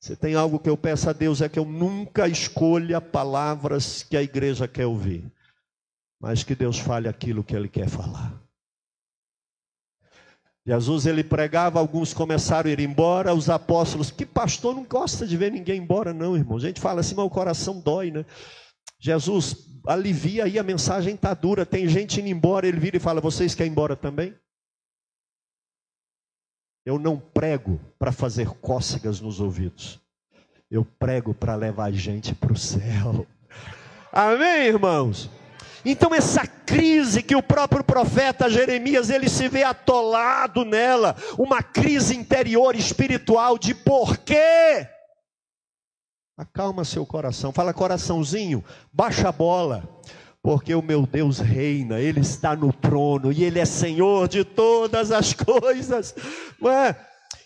Se 0.00 0.16
tem 0.16 0.34
algo 0.34 0.58
que 0.58 0.70
eu 0.70 0.76
peço 0.76 1.10
a 1.10 1.12
Deus 1.12 1.42
é 1.42 1.48
que 1.48 1.58
eu 1.58 1.64
nunca 1.64 2.28
escolha 2.28 3.00
palavras 3.00 4.02
que 4.02 4.16
a 4.16 4.22
igreja 4.22 4.68
quer 4.68 4.86
ouvir, 4.86 5.30
mas 6.20 6.44
que 6.44 6.54
Deus 6.54 6.78
fale 6.78 7.08
aquilo 7.08 7.44
que 7.44 7.54
Ele 7.54 7.68
quer 7.68 7.88
falar. 7.88 8.47
Jesus 10.68 11.06
ele 11.06 11.24
pregava, 11.24 11.78
alguns 11.78 12.12
começaram 12.12 12.68
a 12.68 12.72
ir 12.74 12.80
embora, 12.80 13.32
os 13.32 13.48
apóstolos, 13.48 14.10
que 14.10 14.26
pastor 14.26 14.74
não 14.74 14.84
gosta 14.84 15.26
de 15.26 15.34
ver 15.34 15.50
ninguém 15.50 15.80
embora, 15.80 16.12
não, 16.12 16.36
irmão. 16.36 16.58
A 16.58 16.60
gente 16.60 16.78
fala 16.78 17.00
assim, 17.00 17.14
mas 17.14 17.24
o 17.24 17.30
coração 17.30 17.80
dói, 17.80 18.10
né? 18.10 18.26
Jesus 19.00 19.66
alivia 19.86 20.44
aí, 20.44 20.58
a 20.58 20.62
mensagem 20.62 21.14
está 21.14 21.32
dura, 21.32 21.64
tem 21.64 21.88
gente 21.88 22.20
indo 22.20 22.28
embora, 22.28 22.68
ele 22.68 22.78
vira 22.78 22.98
e 22.98 23.00
fala: 23.00 23.18
Vocês 23.18 23.54
querem 23.54 23.70
ir 23.70 23.72
embora 23.72 23.96
também? 23.96 24.34
Eu 26.84 26.98
não 26.98 27.18
prego 27.18 27.80
para 27.98 28.12
fazer 28.12 28.50
cócegas 28.60 29.22
nos 29.22 29.40
ouvidos. 29.40 29.98
Eu 30.70 30.84
prego 30.84 31.32
para 31.32 31.54
levar 31.54 31.90
gente 31.92 32.34
para 32.34 32.52
o 32.52 32.58
céu. 32.58 33.26
Amém, 34.12 34.66
irmãos? 34.66 35.30
Então 35.84 36.14
essa 36.14 36.46
crise 36.46 37.22
que 37.22 37.36
o 37.36 37.42
próprio 37.42 37.84
profeta 37.84 38.50
Jeremias 38.50 39.10
ele 39.10 39.28
se 39.28 39.48
vê 39.48 39.62
atolado 39.62 40.64
nela, 40.64 41.16
uma 41.38 41.62
crise 41.62 42.16
interior 42.16 42.74
espiritual 42.74 43.58
de 43.58 43.74
porquê? 43.74 44.86
Acalma 46.36 46.84
seu 46.84 47.04
coração, 47.04 47.52
fala 47.52 47.74
coraçãozinho, 47.74 48.64
baixa 48.92 49.28
a 49.28 49.32
bola 49.32 49.88
porque 50.42 50.74
o 50.74 50.80
meu 50.80 51.04
Deus 51.04 51.40
reina, 51.40 52.00
Ele 52.00 52.20
está 52.20 52.54
no 52.54 52.72
trono 52.72 53.32
e 53.32 53.44
Ele 53.44 53.58
é 53.58 53.64
Senhor 53.64 54.28
de 54.28 54.44
todas 54.44 55.10
as 55.10 55.34
coisas. 55.34 56.14
Não 56.60 56.70
é? 56.70 56.96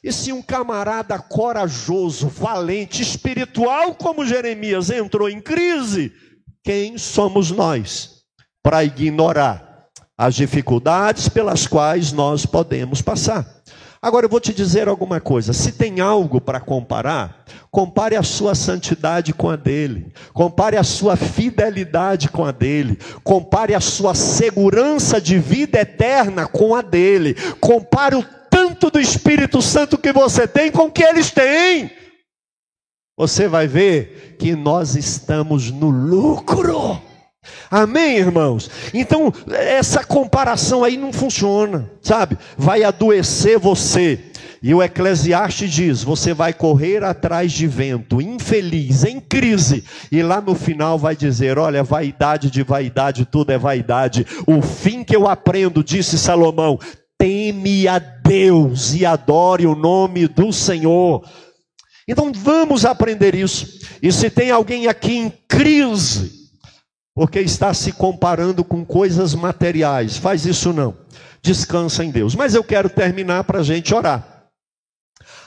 E 0.05 0.13
se 0.13 0.33
um 0.33 0.43
camarada 0.43 1.19
corajoso, 1.19 2.29
valente, 2.29 3.03
espiritual 3.03 3.95
como 3.95 4.27
Jeremias 4.27 4.91
entrou 4.91 5.29
em 5.29 5.41
crise, 5.41 6.13
quem 6.63 6.99
somos 6.99 7.51
nós 7.51 8.12
para 8.63 8.85
ignorar 8.85 9.89
as 10.17 10.35
dificuldades 10.35 11.29
pelas 11.29 11.67
quais 11.67 12.13
nós 12.13 12.47
podemos 12.47 13.03
passar? 13.03 13.63
Agora 14.05 14.27
eu 14.27 14.29
vou 14.31 14.41
te 14.41 14.53
dizer 14.53 14.89
alguma 14.89 15.21
coisa: 15.21 15.53
se 15.53 15.73
tem 15.73 16.01
algo 16.01 16.41
para 16.41 16.59
comparar, 16.59 17.45
compare 17.71 18.17
a 18.17 18.23
sua 18.25 18.53
santidade 18.53 19.33
com 19.33 19.49
a 19.49 19.55
dele, 19.55 20.13
compare 20.33 20.77
a 20.77 20.83
sua 20.83 21.17
fidelidade 21.17 22.29
com 22.29 22.45
a 22.45 22.51
dele, 22.51 22.99
compare 23.23 23.75
a 23.75 23.81
sua 23.81 24.13
segurança 24.13 25.21
de 25.21 25.39
vida 25.39 25.79
eterna 25.79 26.49
com 26.49 26.75
a 26.75 26.83
dele, 26.83 27.35
compare 27.61 28.17
o 28.17 28.25
tanto 28.51 28.91
do 28.91 28.99
Espírito 28.99 29.63
Santo 29.63 29.97
que 29.97 30.13
você 30.13 30.49
tem 30.49 30.73
com 30.73 30.87
o 30.87 30.91
que 30.91 31.05
eles 31.05 31.31
têm. 31.31 31.89
Você 33.17 33.47
vai 33.47 33.69
ver 33.69 34.37
que 34.37 34.57
nós 34.57 34.97
estamos 34.97 35.71
no 35.71 35.91
lucro. 35.91 37.01
Amém, 37.71 38.19
irmãos? 38.19 38.71
Então, 38.93 39.33
essa 39.51 40.05
comparação 40.05 40.85
aí 40.85 40.97
não 40.97 41.13
funciona, 41.13 41.91
sabe? 42.03 42.37
Vai 42.57 42.85
adoecer 42.85 43.59
você. 43.59 44.21
E 44.63 44.73
o 44.75 44.83
Eclesiastes 44.83 45.73
diz: 45.73 46.03
você 46.05 46.33
vai 46.33 46.53
correr 46.53 47.03
atrás 47.03 47.51
de 47.51 47.67
vento, 47.67 48.21
infeliz, 48.21 49.05
em 49.05 49.19
crise, 49.19 49.85
e 50.11 50.23
lá 50.23 50.41
no 50.41 50.55
final 50.55 50.99
vai 50.99 51.17
dizer: 51.17 51.59
olha, 51.59 51.83
vaidade 51.83 52.51
de 52.51 52.63
vaidade, 52.63 53.25
tudo 53.25 53.51
é 53.51 53.59
vaidade. 53.59 54.27
O 54.47 54.63
fim 54.63 55.03
que 55.03 55.17
eu 55.17 55.27
aprendo, 55.27 55.83
disse 55.83 56.17
Salomão: 56.17 56.79
teme 57.19 57.89
a 57.89 57.99
Deus 57.99 58.95
e 58.95 59.05
adore 59.05 59.67
o 59.67 59.75
nome 59.75 60.29
do 60.29 60.53
Senhor. 60.53 61.25
Então 62.07 62.31
vamos 62.33 62.85
aprender 62.85 63.35
isso. 63.35 63.81
E 64.03 64.13
se 64.13 64.29
tem 64.29 64.51
alguém 64.51 64.87
aqui 64.87 65.17
em 65.17 65.33
crise, 65.49 66.42
porque 67.15 67.41
está 67.41 67.75
se 67.75 67.93
comparando 67.93 68.65
com 68.65 68.85
coisas 68.85 69.35
materiais. 69.35 70.17
Faz 70.17 70.47
isso 70.47 70.73
não. 70.73 70.97
Descansa 71.43 72.05
em 72.05 72.11
Deus. 72.11 72.35
Mas 72.35 72.55
eu 72.55 72.65
quero 72.65 72.89
terminar 72.89 73.45
para 73.45 73.61
a 73.61 73.63
gente 73.63 73.95
orar. 73.95 74.49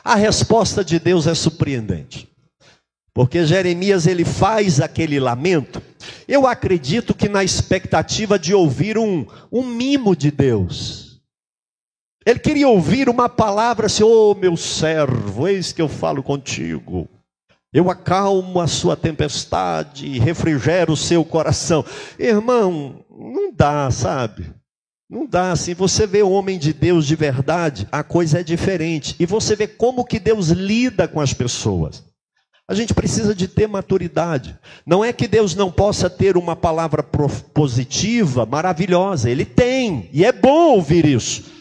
A 0.03 0.15
resposta 0.15 0.83
de 0.83 0.99
Deus 0.99 1.25
é 1.25 1.33
surpreendente. 1.33 2.29
Porque 3.13 3.45
Jeremias 3.45 4.05
ele 4.05 4.25
faz 4.25 4.79
aquele 4.79 5.19
lamento. 5.19 5.81
Eu 6.27 6.45
acredito 6.45 7.13
que 7.13 7.29
na 7.29 7.43
expectativa 7.43 8.37
de 8.37 8.53
ouvir 8.53 8.97
um, 8.97 9.25
um 9.51 9.63
mimo 9.63 10.15
de 10.15 10.29
Deus. 10.29 11.21
Ele 12.25 12.39
queria 12.39 12.67
ouvir 12.67 13.07
uma 13.07 13.29
palavra 13.29 13.85
assim: 13.85 14.03
oh, 14.03 14.35
meu 14.35 14.57
servo, 14.57 15.47
eis 15.47 15.71
que 15.71 15.81
eu 15.81 15.87
falo 15.87 16.21
contigo. 16.21 17.09
Eu 17.75 17.91
acalmo 17.91 18.61
a 18.61 18.67
sua 18.67 18.95
tempestade, 18.95 20.17
refrigero 20.17 20.93
o 20.93 20.97
seu 20.97 21.25
coração. 21.25 21.83
Irmão, 22.17 23.03
não 23.11 23.51
dá, 23.53 23.91
sabe? 23.91 24.49
Não 25.09 25.25
dá 25.25 25.51
assim. 25.51 25.73
Você 25.73 26.07
vê 26.07 26.23
o 26.23 26.31
homem 26.31 26.57
de 26.57 26.71
Deus 26.71 27.05
de 27.05 27.17
verdade, 27.17 27.85
a 27.91 28.01
coisa 28.01 28.39
é 28.39 28.43
diferente. 28.43 29.13
E 29.19 29.25
você 29.25 29.57
vê 29.57 29.67
como 29.67 30.05
que 30.05 30.19
Deus 30.19 30.51
lida 30.51 31.05
com 31.05 31.19
as 31.19 31.33
pessoas. 31.33 32.01
A 32.65 32.73
gente 32.73 32.93
precisa 32.93 33.35
de 33.35 33.45
ter 33.45 33.67
maturidade. 33.67 34.57
Não 34.85 35.03
é 35.03 35.11
que 35.11 35.27
Deus 35.27 35.53
não 35.53 35.69
possa 35.69 36.09
ter 36.09 36.37
uma 36.37 36.55
palavra 36.55 37.03
positiva, 37.03 38.45
maravilhosa. 38.45 39.29
Ele 39.29 39.43
tem, 39.43 40.09
e 40.13 40.23
é 40.23 40.31
bom 40.31 40.75
ouvir 40.75 41.05
isso. 41.05 41.54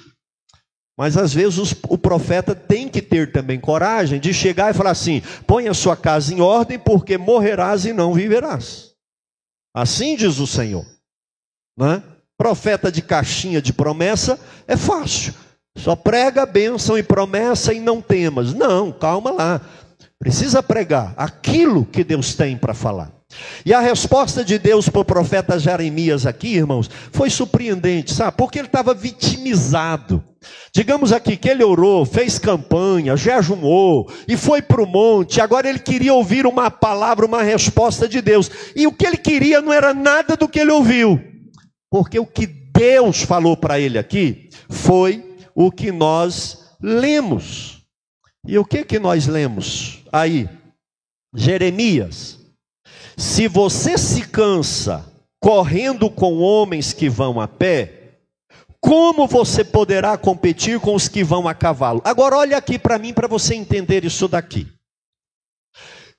Mas 0.97 1.17
às 1.17 1.35
vezes 1.35 1.59
os, 1.59 1.75
o 1.89 1.99
profeta 1.99 2.55
tem 2.55 2.89
que 2.89 3.03
ter 3.03 3.33
também 3.33 3.59
coragem 3.59 4.21
de 4.21 4.33
chegar 4.33 4.71
e 4.71 4.77
falar 4.77 4.91
assim: 4.91 5.23
põe 5.47 5.69
a 5.69 5.75
sua 5.75 5.97
casa 5.97 6.33
em 6.33 6.41
ordem, 6.41 6.79
porque 6.79 7.19
morrerás 7.19 7.85
e 7.85 7.93
não 7.93 8.15
viverás. 8.15 8.93
Assim 9.75 10.15
diz 10.15 10.39
o 10.39 10.47
Senhor. 10.47 10.87
Né? 11.77 12.03
Profeta 12.39 12.91
de 12.91 13.03
caixinha 13.03 13.61
de 13.61 13.73
promessa 13.73 14.39
é 14.69 14.77
fácil. 14.77 15.35
Só 15.77 15.97
prega 15.97 16.47
bênção 16.47 16.97
e 16.97 17.03
promessa 17.03 17.73
e 17.73 17.81
não 17.81 18.01
temas. 18.01 18.55
Não, 18.55 18.93
calma 18.93 19.33
lá. 19.33 19.61
Precisa 20.19 20.63
pregar 20.63 21.13
aquilo 21.17 21.85
que 21.85 22.05
Deus 22.05 22.35
tem 22.35 22.57
para 22.57 22.73
falar. 22.73 23.13
E 23.67 23.75
a 23.75 23.81
resposta 23.81 24.45
de 24.45 24.59
Deus 24.59 24.89
para 24.89 25.01
o 25.01 25.05
profeta 25.05 25.59
Jeremias 25.59 26.25
aqui, 26.25 26.55
irmãos, 26.55 26.89
foi 27.11 27.29
surpreendente, 27.29 28.15
sabe? 28.15 28.37
Porque 28.37 28.59
ele 28.59 28.69
estava 28.69 28.95
vitimizado. 28.95 30.23
Digamos 30.73 31.13
aqui 31.13 31.37
que 31.37 31.49
ele 31.49 31.63
orou, 31.63 32.05
fez 32.05 32.39
campanha, 32.39 33.17
jejumou 33.17 34.11
e 34.27 34.37
foi 34.37 34.63
para 34.63 34.83
o 34.83 34.87
monte. 34.87 35.41
Agora 35.41 35.69
ele 35.69 35.79
queria 35.79 36.15
ouvir 36.15 36.47
uma 36.47 36.71
palavra, 36.71 37.27
uma 37.27 37.43
resposta 37.43 38.09
de 38.09 38.21
Deus. 38.21 38.51
E 38.75 38.87
o 38.87 38.93
que 38.93 39.07
ele 39.07 39.17
queria 39.17 39.61
não 39.61 39.73
era 39.73 39.95
nada 39.95 40.37
do 40.37 40.49
que 40.49 40.61
ele 40.61 40.73
ouviu, 40.73 41.21
porque 41.91 42.19
o 42.19 42.27
que 42.27 42.47
Deus 42.47 43.23
falou 43.23 43.57
para 43.57 43.79
ele 43.79 43.99
aqui 43.99 44.49
foi 44.69 45.37
o 45.55 45.71
que 45.71 45.93
nós 45.93 46.75
lemos. 46.83 47.83
E 48.47 48.59
o 48.59 48.65
que 48.65 48.85
que 48.85 48.99
nós 48.99 49.27
lemos 49.27 50.03
aí? 50.13 50.49
Jeremias 51.35 52.45
se 53.17 53.47
você 53.47 53.97
se 53.97 54.23
cansa 54.23 55.05
correndo 55.41 56.11
com 56.11 56.39
homens 56.39 56.93
que 56.93 57.09
vão 57.09 57.41
a 57.41 57.47
pé, 57.47 58.04
como 58.85 59.27
você 59.27 59.65
poderá 59.65 60.15
competir 60.19 60.79
com 60.79 60.95
os 60.95 61.09
que 61.09 61.25
vão 61.25 61.49
a 61.49 61.55
cavalo? 61.55 62.03
Agora 62.05 62.37
olha 62.37 62.59
aqui 62.59 62.79
para 62.79 62.99
mim 62.99 63.15
para 63.15 63.27
você 63.27 63.55
entender 63.55 64.05
isso 64.05 64.29
daqui. 64.29 64.67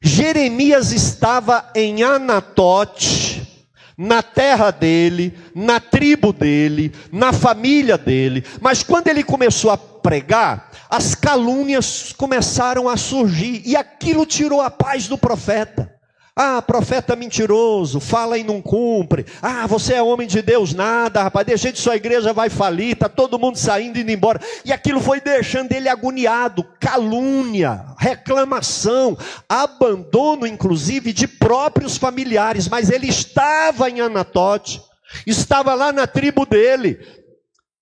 Jeremias 0.01 0.91
estava 0.91 1.69
em 1.75 2.01
Anatote, 2.01 3.67
na 3.95 4.23
terra 4.23 4.71
dele, 4.71 5.37
na 5.53 5.79
tribo 5.79 6.33
dele, 6.33 6.91
na 7.11 7.31
família 7.31 7.99
dele, 7.99 8.43
mas 8.59 8.81
quando 8.81 9.09
ele 9.09 9.23
começou 9.23 9.69
a 9.69 9.77
pregar, 9.77 10.71
as 10.89 11.13
calúnias 11.13 12.13
começaram 12.13 12.89
a 12.89 12.97
surgir 12.97 13.61
e 13.63 13.75
aquilo 13.75 14.25
tirou 14.25 14.59
a 14.59 14.71
paz 14.71 15.07
do 15.07 15.19
profeta. 15.19 15.94
Ah, 16.37 16.61
profeta 16.61 17.15
mentiroso, 17.15 18.01
fala 18.01 18.37
e 18.37 18.43
não 18.43 18.61
cumpre. 18.61 19.25
Ah, 19.41 19.65
você 19.67 19.93
é 19.93 20.03
homem 20.03 20.27
de 20.27 20.41
Deus, 20.41 20.73
nada, 20.73 21.23
rapaz. 21.23 21.47
De 21.47 21.55
jeito 21.55 21.79
sua 21.79 21.95
igreja 21.95 22.33
vai 22.33 22.49
falir, 22.49 22.91
está 22.91 23.07
todo 23.07 23.39
mundo 23.39 23.57
saindo 23.57 23.97
e 23.97 24.01
indo 24.01 24.11
embora. 24.11 24.41
E 24.65 24.73
aquilo 24.73 24.99
foi 24.99 25.21
deixando 25.21 25.71
ele 25.71 25.87
agoniado, 25.87 26.65
calúnia, 26.77 27.85
reclamação, 27.97 29.17
abandono, 29.47 30.45
inclusive, 30.45 31.13
de 31.13 31.25
próprios 31.25 31.95
familiares. 31.95 32.67
Mas 32.67 32.89
ele 32.89 33.07
estava 33.07 33.89
em 33.89 34.01
Anatote, 34.01 34.81
estava 35.25 35.73
lá 35.73 35.93
na 35.93 36.05
tribo 36.05 36.45
dele, 36.45 36.99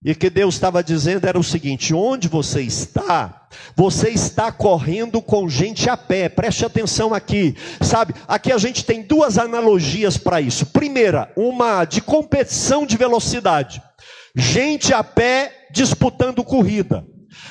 e 0.03 0.13
que 0.13 0.29
Deus 0.29 0.55
estava 0.55 0.83
dizendo 0.83 1.27
era 1.27 1.39
o 1.39 1.43
seguinte: 1.43 1.93
onde 1.93 2.27
você 2.27 2.61
está, 2.61 3.47
você 3.75 4.09
está 4.09 4.51
correndo 4.51 5.21
com 5.21 5.47
gente 5.47 5.89
a 5.89 5.95
pé. 5.95 6.27
Preste 6.27 6.65
atenção 6.65 7.13
aqui, 7.13 7.55
sabe? 7.81 8.13
Aqui 8.27 8.51
a 8.51 8.57
gente 8.57 8.83
tem 8.83 9.01
duas 9.01 9.37
analogias 9.37 10.17
para 10.17 10.41
isso. 10.41 10.65
Primeira, 10.67 11.31
uma 11.35 11.85
de 11.85 12.01
competição 12.01 12.85
de 12.85 12.97
velocidade. 12.97 13.81
Gente 14.35 14.93
a 14.93 15.03
pé 15.03 15.67
disputando 15.71 16.43
corrida. 16.43 17.05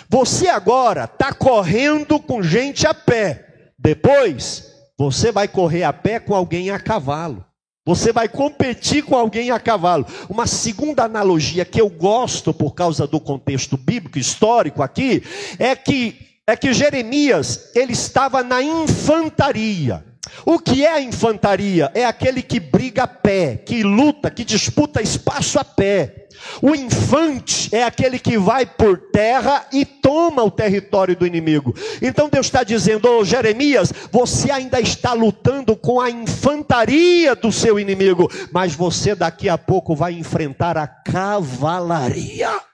Você 0.09 0.49
agora 0.49 1.05
está 1.05 1.33
correndo 1.33 2.21
com 2.21 2.43
gente 2.43 2.87
a 2.87 2.93
pé. 2.93 3.47
Depois, 3.79 4.71
você 4.99 5.33
vai 5.33 5.49
correr 5.49 5.85
a 5.85 5.93
pé 5.93 6.21
com 6.21 6.35
alguém 6.35 6.71
a 6.71 6.79
cavalo. 6.79 7.45
Você 7.85 8.13
vai 8.13 8.29
competir 8.29 9.03
com 9.03 9.17
alguém 9.17 9.51
a 9.51 9.59
cavalo. 9.59 10.07
Uma 10.29 10.47
segunda 10.47 11.03
analogia 11.03 11.65
que 11.65 11.81
eu 11.81 11.89
gosto 11.89 12.55
por 12.55 12.75
causa 12.75 13.09
do 13.09 13.19
contexto 13.19 13.77
bíblico 13.77 14.19
histórico 14.19 14.83
aqui 14.83 15.23
é 15.59 15.75
que 15.75 16.31
é 16.47 16.57
que 16.57 16.73
Jeremias 16.73 17.71
ele 17.75 17.93
estava 17.93 18.43
na 18.43 18.63
infantaria. 18.63 20.05
O 20.45 20.59
que 20.59 20.85
é 20.85 20.93
a 20.93 21.01
infantaria? 21.01 21.91
É 21.95 22.05
aquele 22.05 22.43
que 22.43 22.59
briga 22.59 23.05
a 23.05 23.09
pé, 23.09 23.57
que 23.57 23.83
luta, 23.83 24.31
que 24.31 24.45
disputa 24.45 25.03
espaço 25.03 25.59
a 25.59 25.65
pé. 25.65 26.22
O 26.61 26.75
infante 26.75 27.75
é 27.75 27.85
aquele 27.85 28.19
que 28.19 28.39
vai 28.39 28.67
por 28.67 28.99
terra 28.99 29.67
e 29.73 29.85
toma 29.85 30.43
o 30.43 30.51
território 30.51 31.17
do 31.17 31.27
inimigo. 31.27 31.75
Então 32.01 32.29
Deus 32.29 32.47
está 32.47 32.63
dizendo, 32.63 33.09
oh, 33.09 33.25
Jeremias, 33.25 33.93
você 34.11 34.51
ainda 34.51 34.81
está 34.81 35.13
lutando 35.13 35.77
com 35.77 36.01
a 36.01 36.11
infantaria 36.11 37.35
do 37.35 37.53
seu 37.53 37.79
inimigo, 37.79 38.31
mas 38.53 38.75
você 38.75 39.15
daqui 39.15 39.49
a 39.49 39.59
pouco 39.59 39.95
vai 39.95 40.13
enfrentar 40.13 40.77
a 40.77 40.87
cavalaria. 40.87 42.72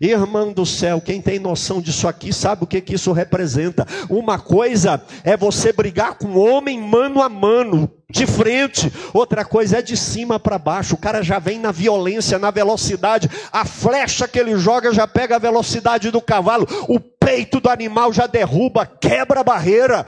Irmão 0.00 0.52
do 0.52 0.66
céu, 0.66 1.00
quem 1.00 1.20
tem 1.20 1.38
noção 1.38 1.80
disso 1.80 2.06
aqui 2.06 2.32
sabe 2.32 2.64
o 2.64 2.66
que, 2.66 2.80
que 2.80 2.94
isso 2.94 3.12
representa. 3.12 3.86
Uma 4.08 4.38
coisa 4.38 5.02
é 5.24 5.36
você 5.36 5.72
brigar 5.72 6.14
com 6.14 6.28
um 6.28 6.38
homem 6.38 6.80
mano 6.80 7.22
a 7.22 7.28
mano, 7.28 7.90
de 8.10 8.26
frente, 8.26 8.92
outra 9.12 9.44
coisa 9.44 9.78
é 9.78 9.82
de 9.82 9.96
cima 9.96 10.38
para 10.38 10.58
baixo. 10.58 10.94
O 10.94 10.98
cara 10.98 11.22
já 11.22 11.38
vem 11.38 11.58
na 11.58 11.72
violência, 11.72 12.38
na 12.38 12.50
velocidade, 12.50 13.28
a 13.52 13.64
flecha 13.64 14.28
que 14.28 14.38
ele 14.38 14.56
joga 14.56 14.92
já 14.92 15.06
pega 15.06 15.36
a 15.36 15.40
velocidade 15.40 16.10
do 16.10 16.20
cavalo, 16.20 16.66
o 16.88 17.00
peito 17.00 17.60
do 17.60 17.68
animal 17.68 18.12
já 18.12 18.26
derruba, 18.26 18.86
quebra 18.86 19.40
a 19.40 19.44
barreira. 19.44 20.06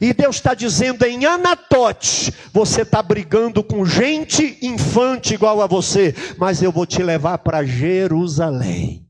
E 0.00 0.12
Deus 0.12 0.36
está 0.36 0.54
dizendo 0.54 1.04
em 1.04 1.24
Anatote: 1.24 2.32
você 2.52 2.82
está 2.82 3.02
brigando 3.02 3.62
com 3.62 3.84
gente 3.84 4.58
infante 4.62 5.34
igual 5.34 5.60
a 5.60 5.66
você, 5.66 6.14
mas 6.38 6.62
eu 6.62 6.70
vou 6.70 6.86
te 6.86 7.02
levar 7.02 7.38
para 7.38 7.64
Jerusalém. 7.64 9.06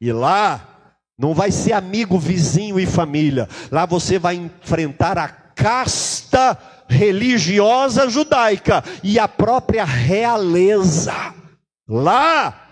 E 0.00 0.12
lá 0.12 0.78
não 1.18 1.34
vai 1.34 1.50
ser 1.50 1.72
amigo, 1.72 2.18
vizinho 2.18 2.78
e 2.78 2.86
família. 2.86 3.48
Lá 3.70 3.84
você 3.84 4.18
vai 4.18 4.36
enfrentar 4.36 5.18
a 5.18 5.28
casta 5.28 6.56
religiosa 6.88 8.08
judaica 8.08 8.82
e 9.02 9.18
a 9.18 9.26
própria 9.26 9.84
realeza. 9.84 11.34
Lá 11.88 12.68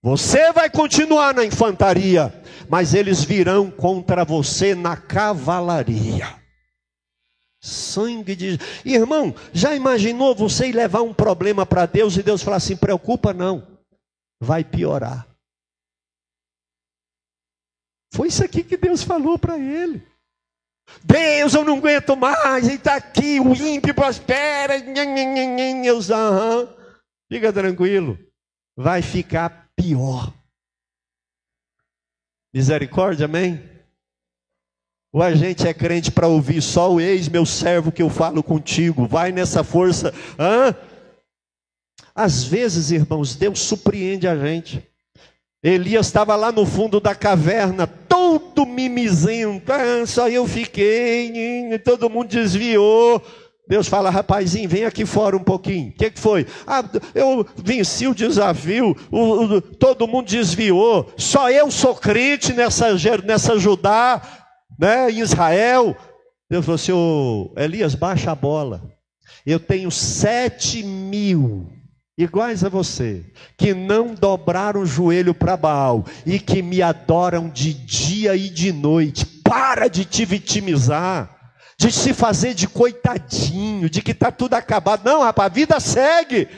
você 0.00 0.52
vai 0.52 0.70
continuar 0.70 1.34
na 1.34 1.44
infantaria, 1.44 2.32
mas 2.68 2.94
eles 2.94 3.24
virão 3.24 3.70
contra 3.70 4.24
você 4.24 4.74
na 4.74 4.96
cavalaria. 4.96 6.38
Sangue 7.60 8.36
de. 8.36 8.58
Irmão, 8.84 9.34
já 9.52 9.74
imaginou 9.74 10.34
você 10.34 10.70
levar 10.70 11.02
um 11.02 11.12
problema 11.12 11.66
para 11.66 11.86
Deus 11.86 12.16
e 12.16 12.22
Deus 12.22 12.42
falar 12.42 12.58
assim: 12.58 12.76
preocupa 12.76 13.34
não, 13.34 13.66
vai 14.40 14.62
piorar. 14.62 15.27
Foi 18.12 18.28
isso 18.28 18.44
aqui 18.44 18.62
que 18.64 18.76
Deus 18.76 19.02
falou 19.02 19.38
para 19.38 19.58
ele. 19.58 20.02
Deus, 21.04 21.54
eu 21.54 21.64
não 21.64 21.76
aguento 21.76 22.16
mais, 22.16 22.66
ele 22.66 22.76
está 22.76 22.96
aqui, 22.96 23.38
o 23.38 23.54
ímpio 23.54 23.94
prospera. 23.94 24.80
Deus, 24.80 26.10
aham. 26.10 26.68
Fica 27.30 27.52
tranquilo, 27.52 28.18
vai 28.74 29.02
ficar 29.02 29.70
pior. 29.76 30.32
Misericórdia, 32.54 33.26
amém? 33.26 33.62
Ou 35.12 35.22
a 35.22 35.34
gente 35.34 35.66
é 35.66 35.74
crente 35.74 36.10
para 36.10 36.26
ouvir 36.26 36.62
só 36.62 36.92
o 36.92 37.00
ex, 37.00 37.28
meu 37.28 37.44
servo, 37.44 37.92
que 37.92 38.02
eu 38.02 38.08
falo 38.08 38.42
contigo, 38.42 39.06
vai 39.06 39.30
nessa 39.30 39.62
força. 39.62 40.12
Hã? 40.38 40.74
Às 42.14 42.44
vezes, 42.44 42.90
irmãos, 42.90 43.36
Deus 43.36 43.60
surpreende 43.60 44.26
a 44.26 44.36
gente. 44.36 44.87
Elias 45.62 46.06
estava 46.06 46.36
lá 46.36 46.52
no 46.52 46.64
fundo 46.64 47.00
da 47.00 47.14
caverna, 47.14 47.86
todo 47.86 48.64
mimizento, 48.64 49.72
ah, 49.72 50.06
só 50.06 50.28
eu 50.28 50.46
fiquei, 50.46 51.78
todo 51.84 52.08
mundo 52.08 52.28
desviou. 52.28 53.20
Deus 53.66 53.86
fala, 53.86 54.08
rapazinho, 54.08 54.68
vem 54.68 54.84
aqui 54.84 55.04
fora 55.04 55.36
um 55.36 55.42
pouquinho. 55.42 55.90
O 55.90 55.92
que, 55.92 56.10
que, 56.12 56.18
foi? 56.18 56.46
Ah, 56.66 56.82
eu 57.14 57.44
venci 57.56 58.06
o 58.06 58.14
desafio, 58.14 58.96
o, 59.10 59.42
o, 59.42 59.60
todo 59.60 60.06
mundo 60.06 60.28
desviou, 60.28 61.12
só 61.18 61.50
eu 61.50 61.70
sou 61.70 61.94
crente 61.94 62.52
nessa, 62.54 62.94
nessa 63.24 63.58
Judá, 63.58 64.22
né, 64.78 65.10
em 65.10 65.18
Israel. 65.18 65.94
Deus 66.48 66.64
falou 66.64 66.76
assim, 66.76 66.92
oh, 66.92 67.52
Elias, 67.60 67.94
baixa 67.94 68.30
a 68.30 68.34
bola. 68.34 68.82
Eu 69.44 69.58
tenho 69.58 69.90
sete 69.90 70.82
mil 70.82 71.77
iguais 72.18 72.64
a 72.64 72.68
você, 72.68 73.24
que 73.56 73.72
não 73.72 74.12
dobraram 74.12 74.80
o 74.80 74.86
joelho 74.86 75.32
para 75.32 75.56
Baal 75.56 76.04
e 76.26 76.40
que 76.40 76.60
me 76.60 76.82
adoram 76.82 77.48
de 77.48 77.72
dia 77.72 78.34
e 78.34 78.50
de 78.50 78.72
noite. 78.72 79.24
Para 79.24 79.86
de 79.86 80.04
te 80.04 80.24
vitimizar, 80.24 81.54
de 81.78 81.92
se 81.92 82.12
fazer 82.12 82.54
de 82.54 82.66
coitadinho, 82.66 83.88
de 83.88 84.02
que 84.02 84.10
está 84.10 84.32
tudo 84.32 84.54
acabado. 84.54 85.04
Não, 85.04 85.22
rapaz, 85.22 85.46
a 85.46 85.54
vida 85.54 85.80
segue. 85.80 86.48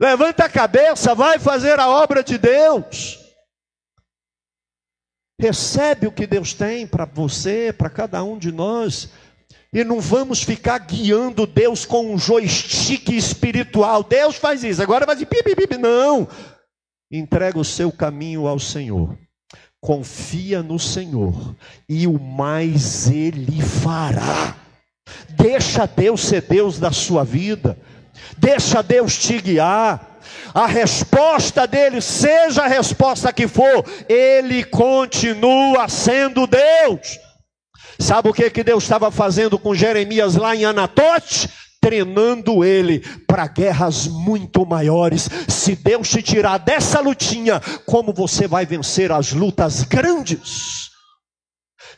Levanta 0.00 0.46
a 0.46 0.48
cabeça, 0.48 1.14
vai 1.14 1.38
fazer 1.38 1.78
a 1.78 1.86
obra 1.86 2.24
de 2.24 2.38
Deus. 2.38 3.18
Recebe 5.38 6.06
o 6.06 6.12
que 6.12 6.26
Deus 6.26 6.54
tem 6.54 6.86
para 6.86 7.04
você, 7.04 7.72
para 7.72 7.90
cada 7.90 8.24
um 8.24 8.38
de 8.38 8.50
nós. 8.50 9.10
E 9.72 9.84
não 9.84 10.00
vamos 10.00 10.42
ficar 10.42 10.78
guiando 10.78 11.46
Deus 11.46 11.84
com 11.84 12.12
um 12.12 12.18
joystick 12.18 13.08
espiritual. 13.10 14.02
Deus 14.02 14.36
faz 14.36 14.64
isso, 14.64 14.82
agora 14.82 15.06
vai 15.06 15.14
dizer, 15.14 15.26
pipi, 15.26 15.54
pipi. 15.54 15.78
não. 15.78 16.26
Entrega 17.10 17.58
o 17.58 17.64
seu 17.64 17.92
caminho 17.92 18.46
ao 18.46 18.58
Senhor. 18.58 19.16
Confia 19.80 20.62
no 20.62 20.78
Senhor 20.78 21.56
e 21.88 22.06
o 22.06 22.18
mais 22.18 23.08
Ele 23.10 23.62
fará. 23.62 24.56
Deixa 25.30 25.86
Deus 25.86 26.20
ser 26.20 26.42
Deus 26.42 26.78
da 26.78 26.92
sua 26.92 27.24
vida. 27.24 27.78
Deixa 28.36 28.82
Deus 28.82 29.18
te 29.18 29.40
guiar. 29.40 30.18
A 30.52 30.66
resposta 30.66 31.66
dele, 31.66 32.00
seja 32.00 32.64
a 32.64 32.68
resposta 32.68 33.32
que 33.32 33.46
for, 33.46 33.84
ele 34.08 34.64
continua 34.64 35.88
sendo 35.88 36.46
Deus. 36.46 37.18
Sabe 38.00 38.30
o 38.30 38.32
que, 38.32 38.48
que 38.48 38.64
Deus 38.64 38.82
estava 38.82 39.10
fazendo 39.10 39.58
com 39.58 39.74
Jeremias 39.74 40.34
lá 40.34 40.56
em 40.56 40.64
Anatote? 40.64 41.50
Treinando 41.82 42.64
ele 42.64 43.00
para 43.26 43.46
guerras 43.46 44.06
muito 44.06 44.64
maiores. 44.64 45.28
Se 45.46 45.76
Deus 45.76 46.08
te 46.08 46.22
tirar 46.22 46.58
dessa 46.58 47.00
lutinha, 47.00 47.60
como 47.84 48.12
você 48.12 48.48
vai 48.48 48.64
vencer 48.64 49.12
as 49.12 49.32
lutas 49.32 49.82
grandes? 49.82 50.89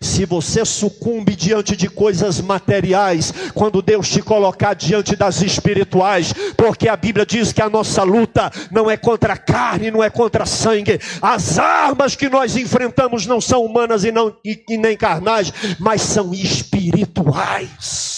Se 0.03 0.27
você 0.27 0.65
sucumbe 0.65 1.37
diante 1.37 1.77
de 1.77 1.89
coisas 1.89 2.41
materiais, 2.41 3.33
quando 3.55 3.81
Deus 3.81 4.11
te 4.11 4.21
colocar 4.21 4.75
diante 4.75 5.15
das 5.15 5.41
espirituais, 5.41 6.35
porque 6.57 6.89
a 6.89 6.97
Bíblia 6.97 7.25
diz 7.25 7.53
que 7.53 7.63
a 7.63 7.71
nossa 7.71 8.03
luta 8.03 8.51
não 8.71 8.91
é 8.91 8.97
contra 8.97 9.37
carne, 9.37 9.91
não 9.91 10.03
é 10.03 10.11
contra 10.11 10.45
sangue. 10.45 10.99
As 11.23 11.59
armas 11.59 12.17
que 12.17 12.29
nós 12.29 12.57
enfrentamos 12.57 13.27
não 13.27 13.41
são 13.41 13.65
humanas 13.65 14.05
e, 14.05 14.11
não, 14.11 14.37
e, 14.45 14.63
e 14.69 14.77
nem 14.77 14.97
carnais, 14.97 15.53
mas 15.79 16.03
são 16.03 16.35
espirituais. 16.35 18.12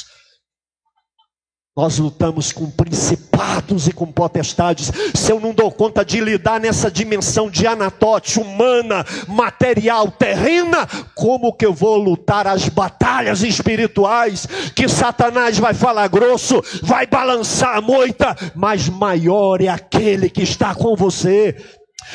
Nós 1.77 1.99
lutamos 1.99 2.53
com 2.53 2.70
principados 2.70 3.89
e 3.89 3.93
com 3.93 4.07
potestades. 4.07 4.93
Se 5.12 5.33
eu 5.33 5.41
não 5.41 5.53
dou 5.53 5.72
conta 5.72 6.05
de 6.05 6.20
lidar 6.20 6.61
nessa 6.61 6.89
dimensão 6.89 7.51
de 7.51 7.66
anatote, 7.66 8.39
humana, 8.39 9.05
material, 9.27 10.09
terrena, 10.09 10.87
como 11.16 11.53
que 11.53 11.66
eu 11.66 11.75
vou 11.75 11.97
lutar 11.97 12.47
as 12.47 12.68
batalhas 12.68 13.43
espirituais? 13.43 14.47
Que 14.72 14.89
Satanás 14.89 15.59
vai 15.59 15.75
falar 15.75 16.07
grosso, 16.07 16.62
vai 16.81 17.09
balançar 17.09 17.77
a 17.77 17.81
moita, 17.81 18.37
mas 18.55 18.89
maior 18.89 19.61
é 19.61 19.66
aquele 19.66 20.31
que 20.31 20.43
está 20.43 20.77
com 20.77 20.95
você. 20.95 21.57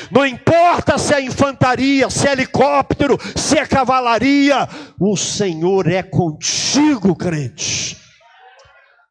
Não 0.10 0.26
importa 0.26 0.98
se 0.98 1.14
é 1.14 1.22
infantaria, 1.22 2.10
se 2.10 2.30
é 2.30 2.32
helicóptero, 2.32 3.20
se 3.36 3.58
é 3.58 3.66
cavalaria, 3.66 4.70
o 4.98 5.18
Senhor 5.18 5.86
é 5.92 6.02
contigo, 6.02 7.14
crente. 7.14 8.09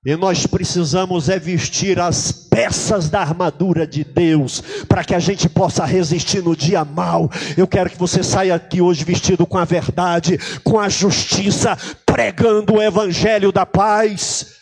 E 0.06 0.14
nós 0.14 0.46
precisamos 0.46 1.28
é 1.28 1.38
vestir 1.38 1.98
as 1.98 2.30
peças 2.30 3.10
da 3.10 3.20
armadura 3.20 3.84
de 3.84 4.04
Deus, 4.04 4.62
para 4.88 5.02
que 5.02 5.14
a 5.14 5.18
gente 5.18 5.48
possa 5.48 5.84
resistir 5.84 6.42
no 6.42 6.54
dia 6.54 6.84
mal. 6.84 7.28
Eu 7.56 7.66
quero 7.66 7.90
que 7.90 7.98
você 7.98 8.22
saia 8.22 8.54
aqui 8.54 8.80
hoje 8.80 9.04
vestido 9.04 9.44
com 9.44 9.58
a 9.58 9.64
verdade, 9.64 10.38
com 10.62 10.78
a 10.78 10.88
justiça, 10.88 11.76
pregando 12.06 12.74
o 12.74 12.82
evangelho 12.82 13.50
da 13.50 13.66
paz, 13.66 14.54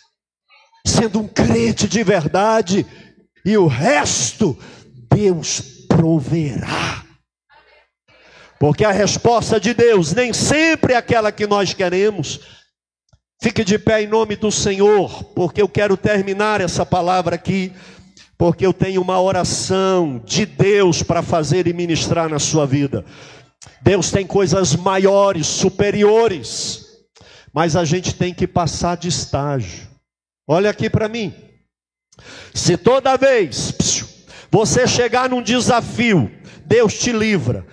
sendo 0.87 1.20
um 1.20 1.28
crente 1.28 1.87
de 1.87 2.03
verdade, 2.03 2.87
e 3.45 3.59
o 3.59 3.66
resto 3.66 4.59
Deus 5.14 5.61
proverá. 5.87 7.05
Porque 8.59 8.87
a 8.87 8.91
resposta 8.91 9.61
de 9.61 9.74
Deus 9.74 10.14
nem 10.14 10.32
sempre 10.32 10.95
é 10.95 10.97
aquela 10.97 11.30
que 11.30 11.47
nós 11.47 11.74
queremos. 11.74 12.56
Fique 13.41 13.64
de 13.64 13.78
pé 13.78 14.03
em 14.03 14.07
nome 14.07 14.34
do 14.34 14.51
Senhor, 14.51 15.24
porque 15.34 15.61
eu 15.61 15.68
quero 15.68 15.97
terminar 15.97 16.61
essa 16.61 16.87
palavra 16.87 17.34
aqui, 17.34 17.72
porque 18.39 18.64
eu 18.66 18.72
tenho 18.72 19.01
uma 19.03 19.20
oração 19.20 20.22
de 20.24 20.47
Deus 20.47 21.03
para 21.03 21.22
fazer 21.22 21.66
e 21.66 21.72
ministrar 21.72 22.28
na 22.28 22.39
sua 22.39 22.66
vida. 22.66 23.05
Deus 23.82 24.11
tem 24.11 24.26
coisas 24.26 24.74
maiores, 24.74 25.47
superiores, 25.47 26.87
mas 27.53 27.76
a 27.76 27.84
gente 27.84 28.14
tem 28.14 28.32
que 28.32 28.47
passar 28.47 28.97
de 28.97 29.09
estágio. 29.09 29.87
Olha 30.49 30.70
aqui 30.70 30.89
para 30.89 31.09
mim. 31.09 31.34
Se 32.55 32.76
toda 32.76 33.16
vez 33.16 33.74
você 34.51 34.87
chegar 34.87 35.28
num 35.28 35.43
desafio, 35.43 36.30
Deus 36.64 36.99
te 36.99 37.12
livra. 37.12 37.66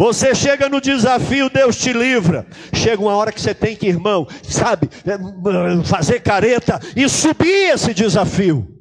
Você 0.00 0.32
chega 0.32 0.68
no 0.68 0.80
desafio, 0.80 1.50
Deus 1.50 1.76
te 1.76 1.92
livra. 1.92 2.46
Chega 2.72 3.02
uma 3.02 3.16
hora 3.16 3.32
que 3.32 3.40
você 3.40 3.52
tem 3.52 3.74
que, 3.74 3.88
irmão, 3.88 4.28
sabe, 4.44 4.88
é, 5.04 5.84
fazer 5.84 6.20
careta 6.20 6.78
e 6.94 7.08
subir 7.08 7.72
esse 7.72 7.92
desafio. 7.92 8.76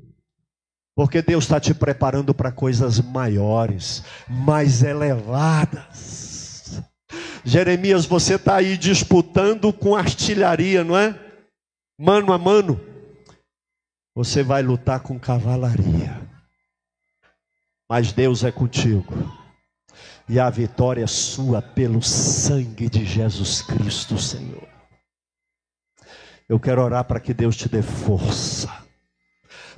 Porque 0.96 1.24
Deus 1.24 1.46
está 1.46 1.60
te 1.60 1.74
preparando 1.74 2.36
para 2.36 2.52
coisas 2.52 3.00
maiores, 3.00 4.04
mais 4.28 4.84
elevadas. 4.84 6.84
Jeremias, 7.44 8.06
você 8.06 8.36
está 8.36 8.58
aí 8.58 8.78
disputando 8.78 9.74
com 9.74 9.96
artilharia, 9.96 10.84
não 10.84 10.96
é? 10.96 11.20
Mano 12.00 12.32
a 12.32 12.38
mano. 12.38 12.80
Você 14.16 14.44
vai 14.44 14.62
lutar 14.62 15.00
com 15.00 15.20
cavalaria. 15.20 16.22
Mas 17.90 18.12
Deus 18.12 18.44
é 18.44 18.52
contigo 18.52 19.37
e 20.30 20.40
a 20.40 20.50
vitória 20.50 21.04
é 21.04 21.08
sua 21.08 21.62
pelo 21.62 22.02
sangue 22.02 22.90
de 22.90 23.06
Jesus 23.06 23.62
Cristo, 23.62 24.18
Senhor. 24.18 24.68
Eu 26.50 26.60
quero 26.60 26.82
orar 26.82 27.04
para 27.06 27.20
que 27.20 27.34
Deus 27.34 27.56
te 27.56 27.70
dê 27.70 27.82
força, 27.82 28.70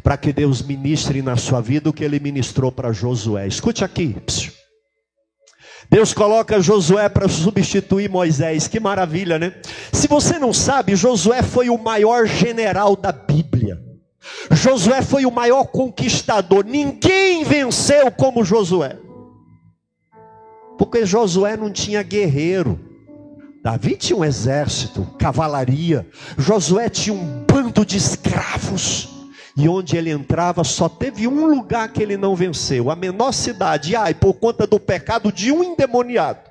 para 0.02 0.18
que 0.18 0.34
Deus 0.34 0.62
ministre 0.62 1.22
na 1.22 1.36
sua 1.36 1.62
vida 1.62 1.90
o 1.90 1.94
que 1.94 2.04
ele 2.04 2.20
ministrou 2.20 2.72
para 2.72 2.92
Josué. 2.92 3.48
Escute 3.48 3.84
aqui. 3.84 4.16
Deus 5.90 6.14
coloca 6.14 6.62
Josué 6.62 7.10
para 7.10 7.28
substituir 7.28 8.10
Moisés, 8.10 8.68
que 8.68 8.80
maravilha, 8.80 9.40
né? 9.40 9.56
Se 9.92 10.08
você 10.08 10.38
não 10.38 10.54
sabe, 10.54 10.96
Josué 10.96 11.42
foi 11.42 11.70
o 11.70 11.78
maior 11.78 12.28
general 12.28 12.96
da 12.96 13.12
Bíblia. 13.12 13.80
Josué 14.52 15.02
foi 15.02 15.26
o 15.26 15.32
maior 15.32 15.66
conquistador. 15.66 16.66
Ninguém 16.66 17.44
venceu 17.44 18.12
como 18.12 18.44
Josué. 18.44 18.98
Porque 20.80 21.06
Josué 21.06 21.58
não 21.58 21.70
tinha 21.70 22.02
guerreiro. 22.02 22.80
Davi 23.62 23.98
tinha 23.98 24.18
um 24.18 24.24
exército, 24.24 25.06
cavalaria. 25.20 26.08
Josué 26.38 26.90
tinha 26.90 27.14
um 27.14 27.44
bando 27.46 27.86
de 27.86 27.98
escravos. 27.98 29.10
E 29.58 29.68
onde 29.68 29.98
ele 29.98 30.10
entrava, 30.10 30.64
só 30.64 30.88
teve 30.88 31.28
um 31.28 31.48
lugar 31.48 31.92
que 31.92 32.02
ele 32.02 32.16
não 32.16 32.34
venceu: 32.34 32.90
a 32.90 32.96
menor 32.96 33.34
cidade. 33.34 33.94
Ai, 33.94 34.14
por 34.14 34.34
conta 34.36 34.66
do 34.66 34.80
pecado 34.80 35.34
de 35.34 35.52
um 35.52 35.62
endemoniado. 35.62 36.50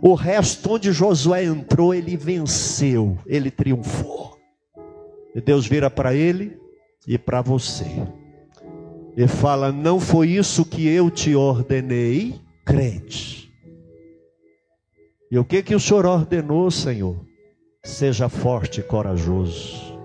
O 0.00 0.14
resto, 0.14 0.74
onde 0.74 0.92
Josué 0.92 1.44
entrou, 1.44 1.92
ele 1.92 2.16
venceu, 2.16 3.18
ele 3.26 3.50
triunfou. 3.50 4.38
E 5.34 5.40
Deus 5.40 5.66
vira 5.66 5.90
para 5.90 6.14
ele 6.14 6.56
e 7.04 7.18
para 7.18 7.42
você. 7.42 7.86
E 9.16 9.26
fala: 9.26 9.72
Não 9.72 9.98
foi 9.98 10.28
isso 10.28 10.64
que 10.64 10.86
eu 10.86 11.10
te 11.10 11.34
ordenei? 11.34 12.46
Crente. 12.68 13.50
E 15.30 15.38
o 15.38 15.44
que 15.44 15.62
que 15.62 15.74
o 15.74 15.80
Senhor 15.80 16.04
ordenou, 16.04 16.70
Senhor? 16.70 17.16
Seja 17.82 18.28
forte 18.28 18.80
e 18.80 18.82
corajoso. 18.82 19.96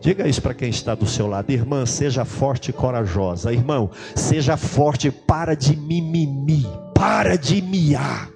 Diga 0.00 0.28
isso 0.28 0.40
para 0.40 0.54
quem 0.54 0.70
está 0.70 0.94
do 0.94 1.06
seu 1.06 1.26
lado, 1.26 1.50
irmã, 1.50 1.84
seja 1.84 2.24
forte 2.24 2.70
e 2.70 2.72
corajosa. 2.72 3.52
Irmão, 3.52 3.90
seja 4.14 4.56
forte, 4.56 5.10
para 5.10 5.54
de 5.54 5.76
mimimi, 5.76 6.64
para 6.94 7.36
de 7.36 7.60
miar. 7.60 8.30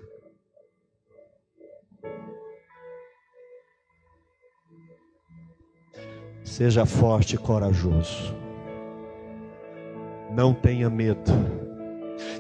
Seja 6.43 6.85
forte 6.85 7.37
e 7.37 7.39
corajoso. 7.39 8.35
Não 10.35 10.53
tenha 10.53 10.91
medo 10.91 11.62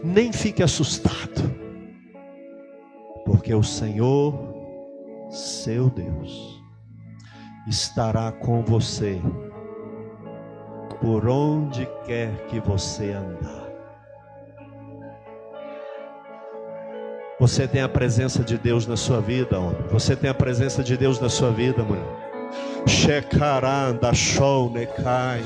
nem 0.02 0.32
fique 0.32 0.62
assustado, 0.62 1.54
porque 3.24 3.54
o 3.54 3.62
Senhor, 3.62 4.34
seu 5.30 5.88
Deus, 5.90 6.62
estará 7.66 8.32
com 8.32 8.62
você 8.62 9.20
por 11.00 11.28
onde 11.28 11.86
quer 12.04 12.46
que 12.46 12.60
você 12.60 13.12
andar. 13.12 13.62
Você 17.40 17.66
tem 17.66 17.82
a 17.82 17.88
presença 17.88 18.44
de 18.44 18.56
Deus 18.56 18.86
na 18.86 18.96
sua 18.96 19.20
vida, 19.20 19.58
homem. 19.58 19.82
Você 19.90 20.14
tem 20.14 20.30
a 20.30 20.34
presença 20.34 20.80
de 20.80 20.96
Deus 20.96 21.18
na 21.18 21.28
sua 21.28 21.50
vida, 21.50 21.82
mulher. 21.82 22.06
Shekaranda 22.86 24.14
show 24.14 24.70
necai. 24.70 25.42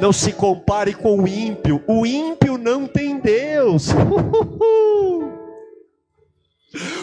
Não 0.00 0.12
se 0.12 0.32
compare 0.32 0.94
com 0.94 1.20
o 1.20 1.28
ímpio. 1.28 1.82
O 1.86 2.04
ímpio 2.04 2.58
não 2.58 2.86
tem 2.86 3.18
Deus. 3.18 3.88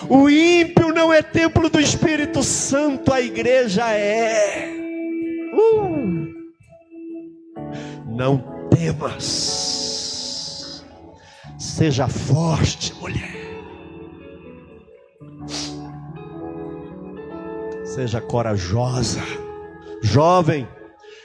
O 0.09 0.29
ímpio 0.29 0.93
não 0.93 1.13
é 1.13 1.21
templo 1.21 1.69
do 1.69 1.79
Espírito 1.79 2.43
Santo, 2.43 3.13
a 3.13 3.21
igreja 3.21 3.89
é. 3.89 4.69
Uh. 5.53 6.27
Não 8.07 8.67
temas. 8.69 10.83
Seja 11.57 12.07
forte, 12.07 12.93
mulher. 12.95 13.39
Seja 17.85 18.19
corajosa. 18.19 19.21
Jovem. 20.01 20.67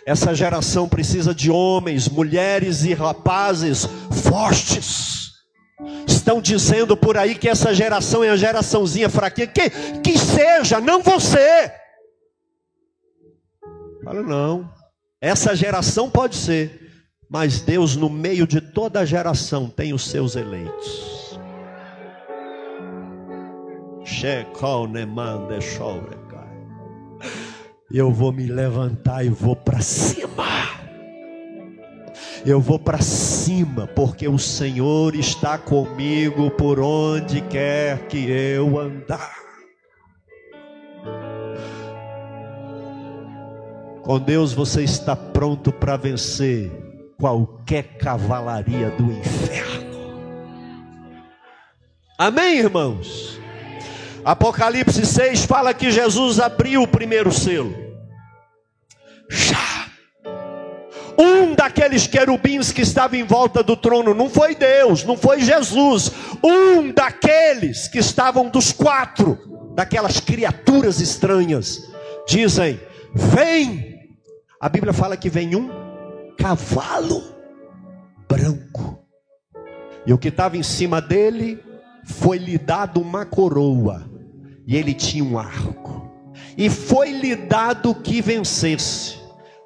Essa 0.07 0.33
geração 0.33 0.89
precisa 0.89 1.35
de 1.35 1.51
homens, 1.51 2.09
mulheres 2.09 2.85
e 2.85 2.95
rapazes 2.95 3.89
fortes. 4.23 5.33
Estão 6.07 6.41
dizendo 6.41 6.97
por 6.97 7.17
aí 7.17 7.35
que 7.35 7.49
essa 7.49 7.75
geração 7.75 8.23
é 8.23 8.31
a 8.31 8.37
geraçãozinha 8.37 9.11
fraquinha. 9.11 9.49
Que, 9.49 9.69
que 10.01 10.17
seja, 10.17 10.81
não 10.81 11.03
você. 11.03 11.73
Fala, 14.05 14.23
não. 14.23 14.73
Essa 15.21 15.57
geração 15.57 16.09
pode 16.09 16.37
ser, 16.37 17.09
mas 17.29 17.61
Deus, 17.61 17.97
no 17.97 18.09
meio 18.09 18.47
de 18.47 18.61
toda 18.61 19.01
a 19.01 19.05
geração, 19.05 19.69
tem 19.69 19.93
os 19.93 20.09
seus 20.09 20.37
eleitos. 20.37 21.41
Eu 27.93 28.11
vou 28.11 28.33
me 28.33 28.47
levantar 28.47 29.25
e 29.25 29.29
vou 29.29 29.55
para 29.55 29.81
cima. 29.81 30.45
Eu 32.45 32.61
vou 32.61 32.79
para 32.79 32.99
cima, 32.99 33.87
porque 33.87 34.27
o 34.29 34.39
Senhor 34.39 35.15
está 35.15 35.57
comigo 35.57 36.51
por 36.51 36.81
onde 36.81 37.41
quer 37.43 38.07
que 38.09 38.29
eu 38.29 38.79
andar. 38.79 39.35
Com 44.03 44.21
Deus 44.21 44.53
você 44.53 44.83
está 44.83 45.17
pronto 45.17 45.73
para 45.73 45.97
vencer 45.97 46.71
qualquer 47.19 47.99
cavalaria 47.99 48.91
do 48.91 49.13
inferno. 49.13 49.97
Amém, 52.19 52.59
irmãos? 52.59 53.41
Apocalipse 54.27 55.07
6 55.07 55.45
fala 55.45 55.73
que 55.73 55.89
Jesus 55.89 56.41
abriu 56.41 56.83
o 56.83 56.89
primeiro 56.89 57.31
selo. 57.31 57.73
Já. 59.31 59.87
Um 61.17 61.55
daqueles 61.55 62.09
querubins 62.09 62.73
que 62.73 62.83
estava 62.83 63.17
em 63.17 63.23
volta 63.23 63.63
do 63.63 63.77
trono 63.77 64.13
não 64.15 64.29
foi 64.29 64.57
Deus, 64.57 65.05
não 65.05 65.17
foi 65.17 65.43
Jesus. 65.43 66.11
Um 66.43 66.91
daqueles 66.93 67.87
que 67.87 67.99
estavam 67.99 68.49
dos 68.49 68.73
quatro, 68.73 69.39
daquelas 69.77 70.19
criaturas 70.19 71.01
estranhas, 71.01 71.89
dizem: 72.27 72.81
Vem. 73.15 73.95
A 74.61 74.69
Bíblia 74.69 74.93
fala 74.93 75.17
que 75.17 75.31
vem 75.31 75.55
um 75.55 75.71
cavalo 76.37 77.23
branco. 78.29 78.99
E 80.05 80.13
o 80.13 80.19
que 80.19 80.29
estava 80.29 80.57
em 80.57 80.65
cima 80.65 81.01
dele 81.01 81.63
foi-lhe 82.05 82.59
dado 82.59 83.01
uma 83.01 83.25
coroa, 83.25 84.16
e 84.67 84.77
ele 84.77 84.93
tinha 84.93 85.23
um 85.23 85.39
arco, 85.39 86.11
e 86.57 86.69
foi-lhe 86.69 87.37
dado 87.37 87.95
que 87.95 88.21
vencesse. 88.21 89.17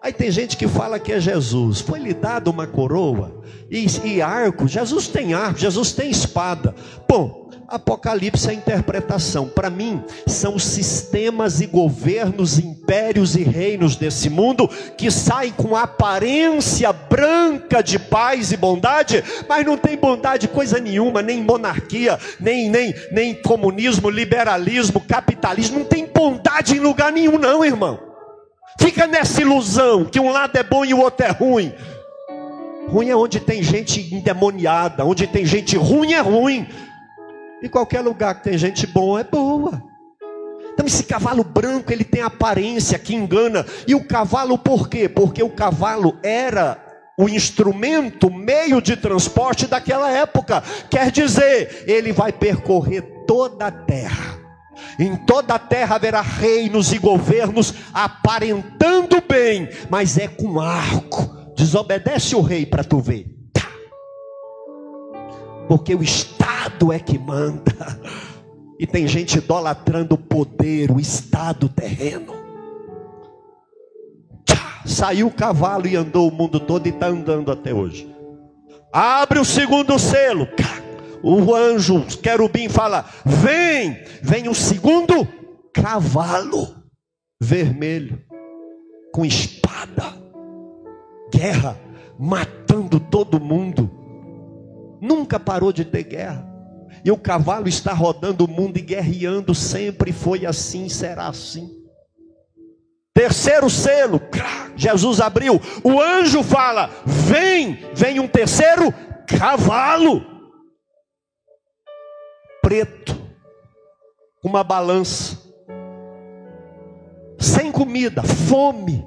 Aí 0.02 0.12
tem 0.12 0.30
gente 0.30 0.56
que 0.56 0.66
fala 0.66 0.98
que 0.98 1.12
é 1.12 1.20
Jesus, 1.20 1.80
foi-lhe 1.80 2.14
dado 2.14 2.50
uma 2.50 2.66
coroa 2.66 3.42
e, 3.70 3.86
e 4.04 4.22
arco. 4.22 4.66
Jesus 4.66 5.08
tem 5.08 5.34
arco, 5.34 5.58
Jesus 5.58 5.92
tem 5.92 6.10
espada. 6.10 6.74
Bom, 7.06 7.39
Apocalipse 7.70 8.50
é 8.50 8.52
interpretação. 8.52 9.48
Para 9.48 9.70
mim, 9.70 10.02
são 10.26 10.58
sistemas 10.58 11.60
e 11.60 11.66
governos, 11.66 12.58
impérios 12.58 13.36
e 13.36 13.44
reinos 13.44 13.94
desse 13.94 14.28
mundo 14.28 14.68
que 14.98 15.08
saem 15.08 15.52
com 15.52 15.76
aparência 15.76 16.92
branca 16.92 17.80
de 17.80 17.96
paz 17.96 18.50
e 18.50 18.56
bondade, 18.56 19.22
mas 19.48 19.64
não 19.64 19.76
tem 19.76 19.96
bondade 19.96 20.48
coisa 20.48 20.80
nenhuma, 20.80 21.22
nem 21.22 21.44
monarquia, 21.44 22.18
nem, 22.40 22.68
nem, 22.68 22.92
nem 23.12 23.34
comunismo, 23.34 24.10
liberalismo, 24.10 25.00
capitalismo, 25.00 25.78
não 25.78 25.86
tem 25.86 26.06
bondade 26.06 26.76
em 26.76 26.80
lugar 26.80 27.12
nenhum, 27.12 27.38
não, 27.38 27.64
irmão. 27.64 28.00
Fica 28.80 29.06
nessa 29.06 29.42
ilusão 29.42 30.04
que 30.04 30.18
um 30.18 30.30
lado 30.30 30.56
é 30.56 30.62
bom 30.64 30.84
e 30.84 30.92
o 30.92 30.98
outro 30.98 31.24
é 31.24 31.30
ruim. 31.30 31.72
Ruim 32.88 33.10
é 33.10 33.14
onde 33.14 33.38
tem 33.38 33.62
gente 33.62 34.12
endemoniada, 34.12 35.04
onde 35.04 35.26
tem 35.28 35.44
gente 35.46 35.76
ruim 35.76 36.14
é 36.14 36.20
ruim. 36.20 36.66
E 37.62 37.68
qualquer 37.68 38.00
lugar 38.00 38.36
que 38.36 38.44
tem 38.44 38.58
gente 38.58 38.86
boa 38.86 39.20
é 39.20 39.24
boa. 39.24 39.82
Então 40.72 40.86
esse 40.86 41.04
cavalo 41.04 41.44
branco, 41.44 41.92
ele 41.92 42.04
tem 42.04 42.22
aparência 42.22 42.98
que 42.98 43.14
engana. 43.14 43.66
E 43.86 43.94
o 43.94 44.04
cavalo 44.04 44.56
por 44.56 44.88
quê? 44.88 45.08
Porque 45.08 45.42
o 45.42 45.50
cavalo 45.50 46.18
era 46.22 46.78
o 47.18 47.28
instrumento, 47.28 48.30
meio 48.30 48.80
de 48.80 48.96
transporte 48.96 49.66
daquela 49.66 50.10
época. 50.10 50.62
Quer 50.88 51.10
dizer, 51.10 51.84
ele 51.86 52.12
vai 52.12 52.32
percorrer 52.32 53.02
toda 53.26 53.66
a 53.66 53.70
terra. 53.70 54.38
Em 54.98 55.14
toda 55.14 55.54
a 55.54 55.58
terra 55.58 55.96
haverá 55.96 56.22
reinos 56.22 56.92
e 56.92 56.98
governos 56.98 57.74
aparentando 57.92 59.22
bem, 59.28 59.68
mas 59.90 60.16
é 60.16 60.28
com 60.28 60.58
arco. 60.58 61.28
Desobedece 61.54 62.34
o 62.34 62.40
rei 62.40 62.64
para 62.64 62.82
tu 62.82 63.00
ver 63.00 63.39
porque 65.70 65.94
o 65.94 66.02
Estado 66.02 66.92
é 66.92 66.98
que 66.98 67.16
manda. 67.16 68.00
E 68.76 68.88
tem 68.88 69.06
gente 69.06 69.38
idolatrando 69.38 70.16
o 70.16 70.18
poder, 70.18 70.90
o 70.90 70.98
Estado 70.98 71.68
terreno. 71.68 72.34
Saiu 74.84 75.28
o 75.28 75.32
cavalo 75.32 75.86
e 75.86 75.94
andou 75.94 76.28
o 76.28 76.32
mundo 76.32 76.58
todo 76.58 76.88
e 76.88 76.88
está 76.88 77.06
andando 77.06 77.52
até 77.52 77.72
hoje. 77.72 78.12
Abre 78.92 79.38
o 79.38 79.44
segundo 79.44 79.96
selo. 79.96 80.48
O 81.22 81.54
anjo, 81.54 81.98
o 81.98 82.18
querubim 82.18 82.68
fala: 82.68 83.08
Vem, 83.24 84.02
vem 84.22 84.48
o 84.48 84.54
segundo 84.56 85.24
cavalo 85.72 86.74
vermelho, 87.40 88.20
com 89.12 89.24
espada, 89.24 90.14
guerra, 91.32 91.78
matando 92.18 92.98
todo 92.98 93.38
mundo 93.38 93.99
nunca 95.00 95.38
parou 95.40 95.72
de 95.72 95.84
ter 95.84 96.04
guerra. 96.04 96.46
E 97.04 97.10
o 97.10 97.16
cavalo 97.16 97.68
está 97.68 97.92
rodando 97.92 98.44
o 98.44 98.48
mundo 98.48 98.76
e 98.76 98.82
guerreando 98.82 99.54
sempre, 99.54 100.12
foi 100.12 100.44
assim, 100.44 100.88
será 100.88 101.28
assim. 101.28 101.80
Terceiro 103.14 103.68
selo, 103.68 104.20
Jesus 104.76 105.20
abriu. 105.20 105.60
O 105.82 106.00
anjo 106.00 106.42
fala: 106.42 106.90
Vem, 107.04 107.78
vem 107.94 108.20
um 108.20 108.28
terceiro 108.28 108.92
cavalo, 109.26 110.24
preto, 112.62 113.16
uma 114.44 114.62
balança, 114.62 115.38
sem 117.38 117.72
comida, 117.72 118.22
fome, 118.22 119.04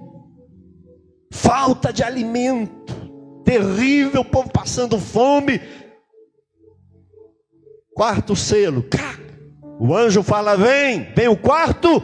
falta 1.32 1.94
de 1.94 2.04
alimento, 2.04 2.94
terrível, 3.44 4.22
o 4.22 4.26
povo 4.26 4.50
passando 4.50 5.00
fome, 5.00 5.62
Quarto 7.96 8.36
selo. 8.36 8.84
O 9.80 9.96
anjo 9.96 10.24
fala: 10.24 10.56
vem, 10.56 11.14
vem 11.14 11.28
o 11.28 11.38
quarto 11.38 12.02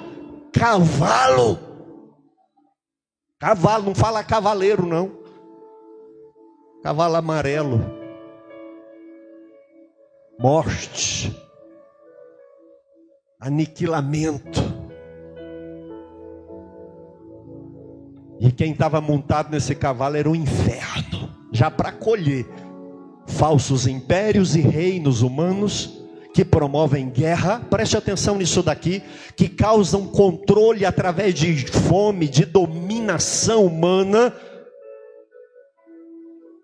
cavalo. 0.53 1.59
Cavalo, 3.39 3.85
não 3.85 3.95
fala 3.95 4.23
cavaleiro, 4.23 4.85
não. 4.85 5.17
Cavalo 6.83 7.15
amarelo. 7.15 7.79
Morte. 10.39 11.35
Aniquilamento. 13.39 14.59
E 18.39 18.51
quem 18.51 18.71
estava 18.71 19.01
montado 19.01 19.51
nesse 19.51 19.75
cavalo 19.75 20.15
era 20.15 20.29
o 20.29 20.35
inferno, 20.35 21.29
já 21.51 21.69
para 21.69 21.91
colher 21.91 22.45
falsos 23.29 23.87
impérios 23.87 24.55
e 24.55 24.61
reinos 24.61 25.21
humanos 25.21 25.97
que 26.33 26.43
promovem 26.45 27.09
guerra, 27.09 27.59
preste 27.69 27.97
atenção 27.97 28.37
nisso 28.37 28.61
daqui, 28.61 29.01
que 29.35 29.47
causam 29.47 30.07
controle 30.07 30.85
através 30.85 31.33
de 31.33 31.65
fome, 31.67 32.27
de 32.27 32.45
dominação 32.45 33.65
humana, 33.65 34.33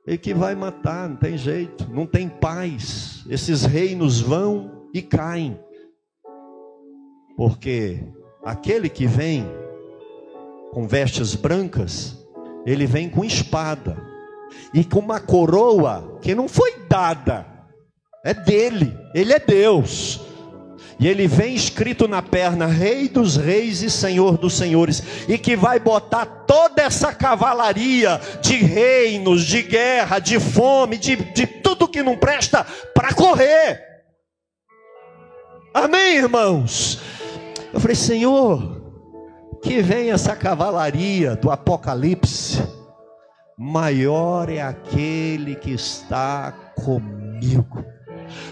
e 0.07 0.17
que 0.17 0.33
vai 0.33 0.53
matar, 0.53 1.09
não 1.09 1.15
tem 1.15 1.35
jeito, 1.35 1.89
não 1.91 2.05
tem 2.05 2.29
paz. 2.29 3.23
Esses 3.27 3.63
reinos 3.63 4.21
vão 4.21 4.87
e 4.93 5.01
caem, 5.01 5.59
porque 7.35 8.03
aquele 8.43 8.87
que 8.87 9.07
vem 9.07 9.45
com 10.71 10.87
vestes 10.87 11.33
brancas, 11.33 12.23
ele 12.65 12.85
vem 12.85 13.09
com 13.09 13.25
espada 13.25 14.14
e 14.73 14.83
com 14.83 14.99
uma 14.99 15.19
coroa 15.19 16.19
que 16.21 16.35
não 16.35 16.47
foi 16.47 16.73
dada, 16.89 17.45
é 18.23 18.33
dele, 18.33 18.97
ele 19.13 19.33
é 19.33 19.39
Deus. 19.39 20.21
E 20.99 21.07
ele 21.07 21.27
vem 21.27 21.53
escrito 21.55 22.07
na 22.07 22.21
perna: 22.21 22.65
Rei 22.65 23.07
dos 23.09 23.35
Reis 23.35 23.81
e 23.81 23.89
Senhor 23.89 24.37
dos 24.37 24.53
Senhores, 24.53 25.03
e 25.27 25.37
que 25.37 25.55
vai 25.55 25.79
botar 25.79 26.25
toda 26.25 26.81
essa 26.81 27.13
cavalaria 27.13 28.19
de 28.41 28.55
reinos, 28.55 29.43
de 29.43 29.61
guerra, 29.61 30.19
de 30.19 30.39
fome, 30.39 30.97
de, 30.97 31.15
de 31.15 31.45
tudo 31.45 31.87
que 31.87 32.01
não 32.01 32.17
presta, 32.17 32.65
para 32.93 33.13
correr. 33.13 33.81
Amém, 35.73 36.15
irmãos? 36.15 36.99
Eu 37.73 37.79
falei, 37.81 37.95
Senhor, 37.95 38.81
que 39.61 39.81
vem 39.81 40.11
essa 40.11 40.33
cavalaria 40.33 41.35
do 41.35 41.51
Apocalipse 41.51 42.63
maior 43.57 44.49
é 44.49 44.61
aquele 44.61 45.55
que 45.55 45.71
está 45.71 46.51
comigo. 46.75 47.83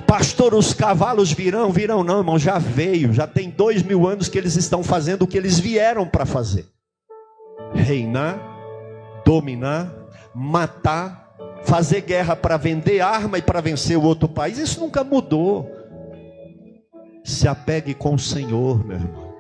Pastor, 0.08 0.54
os 0.54 0.74
cavalos 0.74 1.32
virão, 1.32 1.72
virão 1.72 2.04
não, 2.04 2.20
irmão, 2.20 2.38
já 2.38 2.58
veio, 2.60 3.12
já 3.12 3.26
tem 3.26 3.50
dois 3.50 3.82
mil 3.82 4.08
anos 4.08 4.30
que 4.30 4.38
eles 4.38 4.56
estão 4.56 4.84
fazendo 4.84 5.24
o 5.24 5.28
que 5.28 5.38
eles 5.38 5.60
vieram 5.60 6.08
para 6.08 6.26
fazer: 6.26 6.68
reinar, 7.74 8.40
dominar, 9.26 9.92
matar, 10.34 11.36
fazer 11.64 12.02
guerra 12.02 12.36
para 12.36 12.58
vender 12.58 13.02
arma 13.02 13.38
e 13.38 13.42
para 13.42 13.62
vencer 13.62 13.98
o 13.98 14.04
outro 14.04 14.30
país. 14.30 14.58
Isso 14.58 14.80
nunca 14.80 15.04
mudou. 15.04 15.70
Se 17.24 17.48
apegue 17.48 17.94
com 17.94 18.16
o 18.16 18.20
Senhor, 18.20 18.86
meu 18.86 18.98
irmão. 18.98 19.34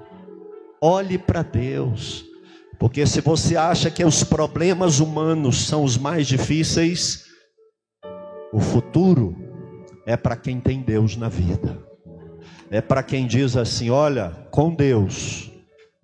Olhe 0.81 1.17
para 1.17 1.43
Deus. 1.43 2.32
Porque 2.79 3.05
se 3.05 3.21
você 3.21 3.55
acha 3.55 3.89
que 3.89 4.03
os 4.03 4.23
problemas 4.23 4.99
humanos 4.99 5.67
são 5.67 5.83
os 5.83 5.97
mais 5.97 6.27
difíceis, 6.27 7.25
o 8.51 8.59
futuro 8.59 9.35
é 10.05 10.17
para 10.17 10.35
quem 10.35 10.59
tem 10.59 10.81
Deus 10.81 11.15
na 11.15 11.29
vida. 11.29 11.79
É 12.69 12.81
para 12.81 13.03
quem 13.03 13.25
diz 13.25 13.55
assim: 13.55 13.89
olha, 13.89 14.31
com 14.51 14.73
Deus, 14.73 15.51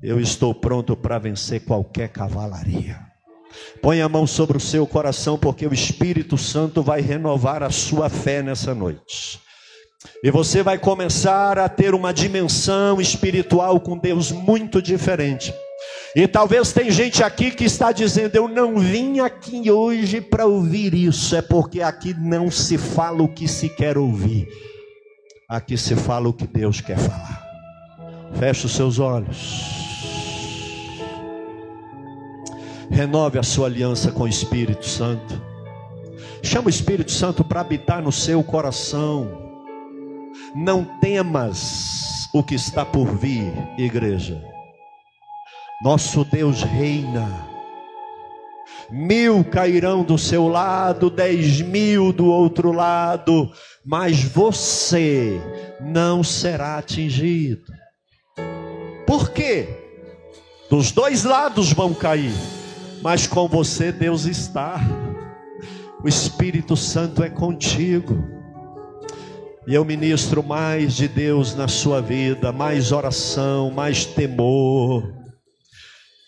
eu 0.01 0.19
estou 0.19 0.53
pronto 0.53 0.95
para 0.95 1.19
vencer 1.19 1.65
qualquer 1.65 2.09
cavalaria. 2.09 2.99
Põe 3.81 4.01
a 4.01 4.09
mão 4.09 4.27
sobre 4.27 4.57
o 4.57 4.61
seu 4.61 4.85
coração, 4.85 5.37
porque 5.37 5.65
o 5.65 5.73
Espírito 5.73 6.37
Santo 6.37 6.83
vai 6.83 7.01
renovar 7.01 7.63
a 7.63 7.71
sua 7.71 8.09
fé 8.09 8.41
nessa 8.41 8.75
noite. 8.75 9.39
E 10.23 10.31
você 10.31 10.63
vai 10.63 10.77
começar 10.77 11.57
a 11.57 11.67
ter 11.67 11.93
uma 11.93 12.13
dimensão 12.13 13.01
espiritual 13.01 13.79
com 13.79 13.97
Deus 13.97 14.31
muito 14.31 14.81
diferente. 14.81 15.53
E 16.15 16.27
talvez 16.27 16.73
tem 16.73 16.89
gente 16.89 17.23
aqui 17.23 17.51
que 17.51 17.63
está 17.63 17.91
dizendo: 17.91 18.35
Eu 18.35 18.47
não 18.47 18.77
vim 18.77 19.19
aqui 19.19 19.69
hoje 19.69 20.19
para 20.19 20.45
ouvir 20.45 20.93
isso, 20.93 21.35
é 21.35 21.41
porque 21.41 21.81
aqui 21.81 22.13
não 22.13 22.49
se 22.49 22.77
fala 22.77 23.21
o 23.21 23.27
que 23.27 23.47
se 23.47 23.69
quer 23.69 23.97
ouvir, 23.97 24.47
aqui 25.47 25.77
se 25.77 25.95
fala 25.95 26.29
o 26.29 26.33
que 26.33 26.47
Deus 26.47 26.81
quer 26.81 26.97
falar. 26.97 27.47
Feche 28.39 28.65
os 28.65 28.75
seus 28.75 28.99
olhos. 28.99 29.79
Renove 32.89 33.37
a 33.37 33.43
sua 33.43 33.67
aliança 33.67 34.11
com 34.11 34.23
o 34.23 34.27
Espírito 34.27 34.85
Santo. 34.85 35.41
Chama 36.41 36.67
o 36.67 36.69
Espírito 36.69 37.11
Santo 37.11 37.43
para 37.43 37.61
habitar 37.61 38.01
no 38.01 38.11
seu 38.11 38.43
coração. 38.43 39.29
Não 40.55 40.83
temas 40.99 42.27
o 42.33 42.41
que 42.41 42.55
está 42.55 42.83
por 42.83 43.05
vir, 43.15 43.53
igreja. 43.77 44.41
Nosso 45.81 46.23
Deus 46.23 46.63
reina. 46.63 47.47
Mil 48.89 49.43
cairão 49.43 50.03
do 50.03 50.17
seu 50.17 50.47
lado, 50.47 51.09
dez 51.09 51.61
mil 51.61 52.11
do 52.11 52.25
outro 52.25 52.71
lado, 52.71 53.51
mas 53.85 54.23
você 54.23 55.39
não 55.79 56.23
será 56.23 56.77
atingido. 56.77 57.71
Por 59.05 59.29
quê? 59.29 59.67
Dos 60.69 60.91
dois 60.91 61.23
lados 61.23 61.71
vão 61.71 61.93
cair 61.93 62.33
mas 63.01 63.27
com 63.27 63.47
você 63.47 63.91
Deus 63.91 64.25
está. 64.25 64.79
O 66.03 66.07
Espírito 66.07 66.75
Santo 66.75 67.23
é 67.23 67.29
contigo. 67.29 68.23
E 69.67 69.75
eu 69.75 69.85
ministro 69.85 70.41
mais 70.41 70.95
de 70.95 71.07
Deus 71.07 71.55
na 71.55 71.67
sua 71.67 72.01
vida, 72.01 72.51
mais 72.51 72.91
oração, 72.91 73.69
mais 73.69 74.05
temor 74.05 75.18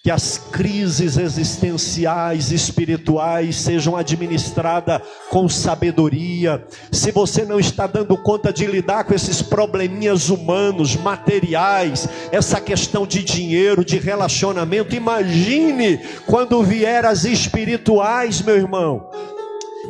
que 0.03 0.09
as 0.09 0.35
crises 0.51 1.15
existenciais, 1.15 2.51
espirituais 2.51 3.55
sejam 3.57 3.95
administradas 3.95 4.99
com 5.29 5.47
sabedoria. 5.47 6.65
Se 6.91 7.11
você 7.11 7.45
não 7.45 7.59
está 7.59 7.85
dando 7.85 8.17
conta 8.17 8.51
de 8.51 8.65
lidar 8.65 9.03
com 9.03 9.13
esses 9.13 9.43
probleminhas 9.43 10.29
humanos, 10.29 10.95
materiais, 10.95 12.09
essa 12.31 12.59
questão 12.59 13.05
de 13.05 13.23
dinheiro, 13.23 13.85
de 13.85 13.99
relacionamento, 13.99 14.95
imagine 14.95 15.99
quando 16.25 16.63
vier 16.63 17.05
as 17.05 17.23
espirituais, 17.23 18.41
meu 18.41 18.55
irmão. 18.55 19.07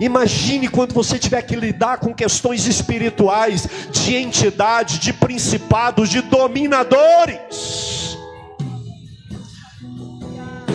Imagine 0.01 0.67
quando 0.67 0.93
você 0.93 1.17
tiver 1.17 1.41
que 1.43 1.55
lidar 1.55 1.99
com 1.99 2.13
questões 2.13 2.67
espirituais, 2.67 3.65
de 3.91 4.15
entidade, 4.15 4.99
de 4.99 5.13
principados, 5.13 6.09
de 6.09 6.19
dominadores 6.21 8.00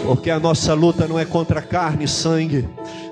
porque 0.07 0.31
a 0.31 0.39
nossa 0.39 0.73
luta 0.73 1.09
não 1.09 1.19
é 1.19 1.25
contra 1.25 1.61
carne 1.61 2.05
e 2.05 2.09
sangue, 2.09 2.69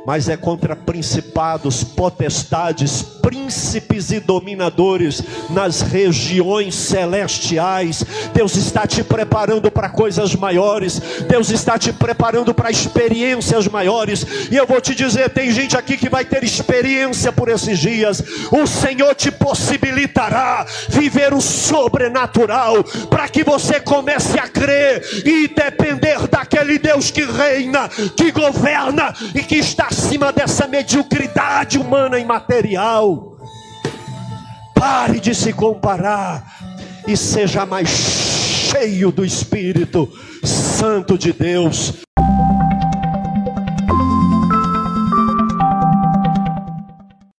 mas 0.06 0.28
é 0.28 0.36
contra 0.36 0.76
principados, 0.76 1.82
potestades, 1.82 3.02
príncipes 3.02 4.10
e 4.10 4.20
dominadores 4.20 5.22
nas 5.50 5.80
regiões 5.80 6.74
celestiais. 6.74 8.04
Deus 8.34 8.54
está 8.56 8.86
te 8.86 9.02
preparando 9.02 9.70
para 9.70 9.88
coisas 9.88 10.34
maiores, 10.34 11.00
Deus 11.26 11.50
está 11.50 11.78
te 11.78 11.92
preparando 11.92 12.52
para 12.52 12.70
experiências 12.70 13.66
maiores. 13.66 14.26
E 14.50 14.56
eu 14.56 14.66
vou 14.66 14.80
te 14.80 14.94
dizer: 14.94 15.30
tem 15.30 15.50
gente 15.50 15.76
aqui 15.76 15.96
que 15.96 16.08
vai 16.08 16.24
ter 16.24 16.44
experiência 16.44 17.32
por 17.32 17.48
esses 17.48 17.78
dias. 17.78 18.22
O 18.52 18.66
Senhor 18.66 19.14
te 19.14 19.30
possibilitará 19.30 20.66
viver 20.88 21.32
o 21.32 21.40
sobrenatural 21.40 22.84
para 23.08 23.28
que 23.28 23.42
você 23.42 23.80
comece 23.80 24.38
a 24.38 24.48
crer 24.48 25.02
e 25.24 25.48
depender 25.48 26.26
daquele 26.28 26.78
Deus 26.78 27.10
que 27.10 27.24
reina, 27.24 27.88
que 27.88 28.30
governa 28.30 29.14
e 29.34 29.42
que 29.42 29.56
está 29.56 29.90
acima 29.94 30.32
dessa 30.32 30.66
mediocridade 30.66 31.78
humana 31.78 32.18
e 32.18 32.24
material. 32.24 33.38
Pare 34.74 35.20
de 35.20 35.32
se 35.32 35.52
comparar 35.52 36.44
e 37.06 37.16
seja 37.16 37.64
mais 37.64 37.88
cheio 37.88 39.12
do 39.12 39.24
Espírito 39.24 40.12
Santo 40.42 41.16
de 41.16 41.32
Deus. 41.32 42.04